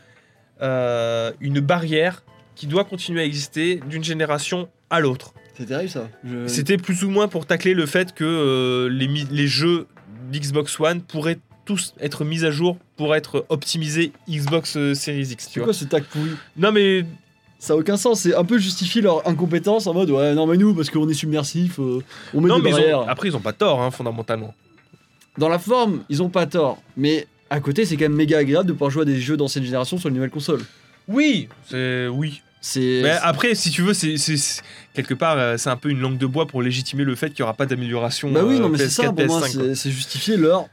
euh, 0.62 1.32
une 1.40 1.60
barrière 1.60 2.22
qui 2.56 2.66
doit 2.66 2.84
continuer 2.84 3.20
à 3.22 3.24
exister 3.24 3.80
d'une 3.88 4.04
génération 4.04 4.68
à 4.90 5.00
l'autre. 5.00 5.32
C'est 5.56 5.66
terrible 5.66 5.90
ça. 5.90 6.08
Je- 6.24 6.46
C'était 6.46 6.76
plus 6.76 7.04
ou 7.04 7.10
moins 7.10 7.28
pour 7.28 7.46
tacler 7.46 7.74
le 7.74 7.86
fait 7.86 8.14
que 8.14 8.24
euh, 8.24 8.88
les, 8.88 9.06
les 9.30 9.46
jeux 9.46 9.86
d'Xbox 10.32 10.78
One 10.80 11.00
pourraient 11.02 11.38
tous 11.64 11.94
être 12.00 12.24
mis 12.24 12.44
à 12.44 12.50
jour 12.50 12.76
pour 12.96 13.14
être 13.14 13.46
optimisés 13.48 14.12
Xbox 14.28 14.76
euh, 14.76 14.94
Series 14.94 15.28
X. 15.30 15.46
Tu 15.46 15.52
C'est 15.54 15.60
vois. 15.60 15.72
ce 15.72 15.84
tac 15.84 16.04
pourri? 16.04 16.30
Non 16.56 16.72
mais 16.72 17.04
Ça 17.58 17.74
a 17.74 17.76
aucun 17.76 17.96
sens. 17.96 18.20
C'est 18.22 18.34
un 18.34 18.44
peu 18.44 18.58
justifier 18.58 19.02
leur 19.02 19.26
incompétence 19.28 19.86
en 19.86 19.92
mode 19.94 20.10
ouais, 20.10 20.34
non, 20.34 20.46
mais 20.46 20.56
nous, 20.56 20.74
parce 20.74 20.88
qu'on 20.90 21.08
est 21.08 21.14
submersif, 21.14 21.78
euh, 21.78 22.00
on 22.34 22.40
met 22.40 22.48
non 22.48 22.56
des 22.58 22.62
mais 22.64 22.70
ils 22.70 22.74
ont- 22.74 22.78
barrières. 22.78 23.04
après 23.08 23.28
ils 23.28 23.36
ont 23.36 23.40
pas 23.40 23.52
tort 23.52 23.80
hein, 23.82 23.90
fondamentalement. 23.90 24.54
Dans 25.40 25.48
la 25.48 25.58
forme, 25.58 26.02
ils 26.10 26.22
ont 26.22 26.28
pas 26.28 26.44
tort. 26.44 26.82
Mais 26.98 27.26
à 27.48 27.60
côté, 27.60 27.86
c'est 27.86 27.96
quand 27.96 28.04
même 28.04 28.14
méga 28.14 28.36
agréable 28.36 28.68
de 28.68 28.74
pouvoir 28.74 28.90
jouer 28.90 29.02
à 29.02 29.04
des 29.06 29.18
jeux 29.18 29.38
d'ancienne 29.38 29.64
génération 29.64 29.96
sur 29.96 30.10
les 30.10 30.14
nouvelles 30.14 30.30
consoles. 30.30 30.60
Oui, 31.08 31.48
c'est 31.68 32.08
oui. 32.08 32.42
C'est. 32.60 33.00
Mais 33.02 33.16
après, 33.22 33.54
si 33.54 33.70
tu 33.70 33.80
veux, 33.80 33.94
c'est 33.94 34.16
quelque 34.92 35.14
part, 35.14 35.38
euh, 35.38 35.56
c'est 35.56 35.70
un 35.70 35.78
peu 35.78 35.88
une 35.88 36.00
langue 36.00 36.18
de 36.18 36.26
bois 36.26 36.46
pour 36.46 36.60
légitimer 36.60 37.04
le 37.04 37.14
fait 37.14 37.30
qu'il 37.30 37.42
n'y 37.42 37.44
aura 37.44 37.54
pas 37.54 37.64
d'amélioration. 37.64 38.30
Bah 38.30 38.42
oui, 38.44 38.56
euh, 38.56 38.58
non, 38.58 38.68
mais 38.68 38.76
c'est 38.76 38.84
PS4, 38.84 39.06
ça 39.06 39.12
pour 39.14 39.26
moi, 39.26 39.40
PS5, 39.40 39.56
quoi. 39.56 39.74
c'est 39.74 39.90
justifier 39.90 40.36
leur. 40.36 40.68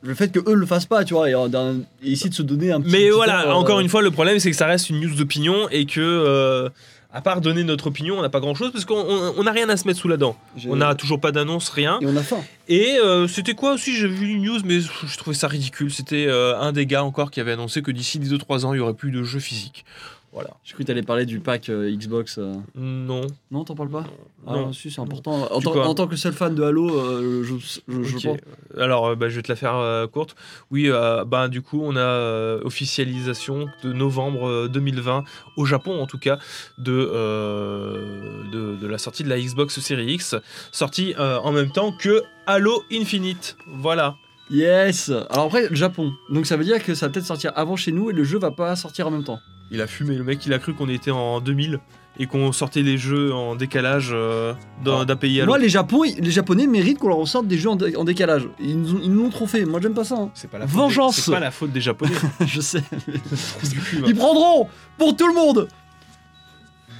Le 0.00 0.14
fait 0.14 0.30
que 0.30 0.38
eux 0.48 0.54
le 0.54 0.66
fassent 0.66 0.86
pas, 0.86 1.04
tu 1.04 1.14
vois, 1.14 1.28
et, 1.28 1.34
euh, 1.34 1.74
et 2.02 2.12
essayer 2.12 2.30
de 2.30 2.34
se 2.34 2.42
donner 2.42 2.70
un 2.70 2.80
petit. 2.80 2.92
Mais 2.92 2.98
petit 3.06 3.10
voilà, 3.10 3.48
euh, 3.48 3.52
encore 3.52 3.80
une 3.80 3.88
fois, 3.88 4.00
le 4.00 4.12
problème, 4.12 4.38
c'est 4.38 4.50
que 4.50 4.56
ça 4.56 4.66
reste 4.66 4.90
une 4.90 5.00
news 5.00 5.14
d'opinion 5.14 5.68
et 5.70 5.86
que, 5.86 6.00
euh, 6.00 6.68
à 7.12 7.20
part 7.22 7.40
donner 7.40 7.64
notre 7.64 7.86
opinion, 7.86 8.18
on 8.18 8.22
n'a 8.22 8.28
pas 8.28 8.40
grand 8.40 8.54
chose 8.54 8.70
parce 8.70 8.84
qu'on 8.84 8.94
on- 9.00 9.34
on 9.38 9.42
n'a 9.44 9.52
rien 9.52 9.68
à 9.70 9.76
se 9.78 9.86
mettre 9.86 9.98
sous 9.98 10.08
la 10.08 10.16
dent. 10.18 10.36
On 10.68 10.76
n'a 10.76 10.94
toujours 10.94 11.20
pas 11.20 11.32
d'annonce, 11.32 11.70
rien. 11.70 11.98
Et 12.02 12.06
on 12.06 12.16
a 12.16 12.22
faim. 12.22 12.44
Et 12.68 12.98
euh, 13.02 13.26
c'était 13.28 13.54
quoi 13.54 13.72
aussi? 13.72 13.94
J'ai 13.96 14.08
vu 14.08 14.28
une 14.28 14.42
news, 14.42 14.60
mais 14.64 14.80
je 14.80 15.16
trouvais 15.18 15.34
ça 15.36 15.48
ridicule. 15.48 15.90
C'était 15.92 16.26
euh, 16.28 16.58
un 16.58 16.72
des 16.72 16.84
gars 16.86 17.02
encore 17.04 17.30
qui 17.30 17.40
avait 17.40 17.52
annoncé 17.52 17.80
que 17.82 17.90
d'ici 17.90 18.18
2-3 18.18 18.64
ans, 18.66 18.74
il 18.74 18.76
y 18.76 18.80
aurait 18.80 18.92
plus 18.94 19.10
de 19.10 19.22
jeux 19.22 19.40
physiques. 19.40 19.84
Voilà. 20.32 20.50
J'ai 20.62 20.74
cru 20.74 20.84
que 20.84 20.88
t'allais 20.88 21.02
parler 21.02 21.24
du 21.24 21.40
pack 21.40 21.68
euh, 21.70 21.90
Xbox. 21.90 22.36
euh. 22.38 22.54
Non. 22.74 23.22
Non, 23.50 23.64
t'en 23.64 23.74
parles 23.74 23.88
pas 23.90 24.04
Ah, 24.46 24.52
Non. 24.56 24.72
si, 24.74 24.90
c'est 24.90 25.00
important. 25.00 25.50
En, 25.50 25.60
tant- 25.60 25.72
quoi 25.72 25.86
en 25.88 25.94
tant 25.94 26.06
que 26.06 26.16
seul 26.16 26.32
fan 26.34 26.54
de 26.54 26.62
Halo, 26.62 26.90
euh, 26.90 27.42
je, 27.44 27.54
je, 27.88 28.28
pense. 28.28 28.36
Alors, 28.78 29.06
euh, 29.06 29.14
bah, 29.16 29.28
je 29.30 29.36
vais 29.36 29.42
te 29.42 29.50
la 29.50 29.56
faire 29.56 29.74
euh, 29.76 30.06
courte. 30.06 30.36
Oui, 30.70 30.90
euh, 30.90 31.24
bah, 31.24 31.48
du 31.48 31.62
coup, 31.62 31.80
on 31.82 31.96
a 31.96 32.00
euh, 32.00 32.60
officialisation 32.62 33.68
de 33.82 33.92
novembre 33.94 34.46
euh, 34.48 34.68
2020, 34.68 35.24
au 35.56 35.64
Japon 35.64 36.00
en 36.00 36.06
tout 36.06 36.18
cas, 36.18 36.38
de, 36.76 36.92
euh, 36.92 38.42
de, 38.52 38.76
de 38.76 38.86
la 38.86 38.98
sortie 38.98 39.24
de 39.24 39.28
la 39.28 39.38
Xbox 39.40 39.80
Series 39.80 40.12
X, 40.14 40.34
sortie 40.72 41.14
euh, 41.18 41.38
en 41.38 41.52
même 41.52 41.70
temps 41.70 41.92
que 41.92 42.22
Halo 42.46 42.82
Infinite. 42.92 43.56
Voilà. 43.66 44.16
Yes 44.50 45.10
Alors 45.30 45.46
après, 45.46 45.68
le 45.68 45.74
Japon. 45.74 46.12
Donc 46.30 46.46
ça 46.46 46.56
veut 46.56 46.64
dire 46.64 46.82
que 46.82 46.94
ça 46.94 47.06
va 47.06 47.12
peut-être 47.12 47.26
sortir 47.26 47.52
avant 47.54 47.76
chez 47.76 47.92
nous 47.92 48.10
et 48.10 48.12
le 48.14 48.24
jeu 48.24 48.38
va 48.38 48.50
pas 48.50 48.74
sortir 48.76 49.06
en 49.06 49.10
même 49.10 49.24
temps. 49.24 49.38
Il 49.70 49.80
a 49.82 49.86
fumé, 49.86 50.14
le 50.16 50.24
mec, 50.24 50.44
il 50.46 50.52
a 50.52 50.58
cru 50.58 50.72
qu'on 50.74 50.88
était 50.88 51.10
en 51.10 51.40
2000 51.40 51.78
et 52.20 52.26
qu'on 52.26 52.50
sortait 52.52 52.82
les 52.82 52.98
jeux 52.98 53.32
en 53.34 53.54
décalage 53.54 54.08
euh, 54.12 54.54
d'un 54.84 55.04
Ah. 55.08 55.14
pays 55.16 55.40
à 55.40 55.46
Moi, 55.46 55.56
l'autre. 55.56 55.62
les, 55.64 55.68
Japon, 55.68 56.02
les 56.02 56.30
Japonais 56.30 56.66
méritent 56.66 56.98
qu'on 56.98 57.08
leur 57.08 57.18
ressorte 57.18 57.46
des 57.46 57.58
jeux 57.58 57.68
en, 57.70 57.76
dé- 57.76 57.94
en 57.94 58.02
décalage. 58.04 58.48
Ils 58.58 58.80
nous, 58.80 58.94
ont- 58.94 59.00
ils 59.02 59.10
nous 59.12 59.22
l'ont 59.24 59.30
trop 59.30 59.46
fait. 59.46 59.64
Moi, 59.64 59.80
j'aime 59.80 59.94
pas 59.94 60.04
ça. 60.04 60.16
hein. 60.16 60.30
C'est 60.34 60.50
pas 60.50 60.58
la 60.58 60.66
faute 60.66 60.76
Vengeance. 60.80 61.16
des- 61.16 61.22
C'est 61.22 61.30
pas 61.32 61.38
la 61.40 61.50
faute 61.50 61.70
des 61.70 61.80
Japonais. 61.80 62.14
je 62.46 62.60
sais. 62.60 62.82
Cul. 62.82 64.02
Ils 64.06 64.14
prendront 64.16 64.68
pour 64.96 65.14
tout 65.14 65.28
le 65.28 65.34
monde. 65.34 65.68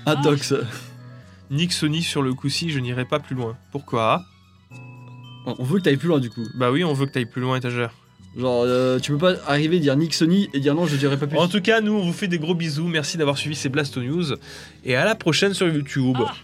Adox. 0.06 0.54
Nick 1.50 1.72
Sony 1.72 2.02
sur 2.02 2.22
le 2.22 2.34
coup-ci, 2.34 2.70
je 2.70 2.78
n'irai 2.78 3.04
pas 3.06 3.18
plus 3.18 3.34
loin. 3.34 3.56
Pourquoi? 3.72 4.22
On 5.46 5.64
veut 5.64 5.78
que 5.78 5.84
t'ailles 5.84 5.96
plus 5.96 6.08
loin 6.08 6.20
du 6.20 6.28
coup. 6.30 6.44
Bah 6.56 6.70
oui, 6.70 6.84
on 6.84 6.92
veut 6.92 7.06
que 7.06 7.12
t'ailles 7.12 7.24
plus 7.26 7.40
loin, 7.40 7.56
étagère. 7.56 7.90
Genre, 8.38 8.64
euh, 8.66 9.00
tu 9.00 9.10
peux 9.12 9.18
pas 9.18 9.34
arriver, 9.46 9.80
dire 9.80 9.96
Nick 9.96 10.14
Sony 10.14 10.48
et 10.54 10.60
dire 10.60 10.74
non, 10.74 10.86
je 10.86 10.96
dirais 10.96 11.16
pas 11.16 11.26
plus. 11.26 11.36
En 11.36 11.48
tout 11.48 11.60
cas, 11.60 11.80
nous, 11.80 11.92
on 11.92 12.04
vous 12.04 12.12
fait 12.12 12.28
des 12.28 12.38
gros 12.38 12.54
bisous. 12.54 12.86
Merci 12.86 13.16
d'avoir 13.16 13.36
suivi 13.36 13.56
ces 13.56 13.68
Blasto 13.68 14.00
News. 14.00 14.34
Et 14.84 14.94
à 14.94 15.04
la 15.04 15.16
prochaine 15.16 15.54
sur 15.54 15.66
YouTube. 15.68 16.16
Ah 16.20 16.34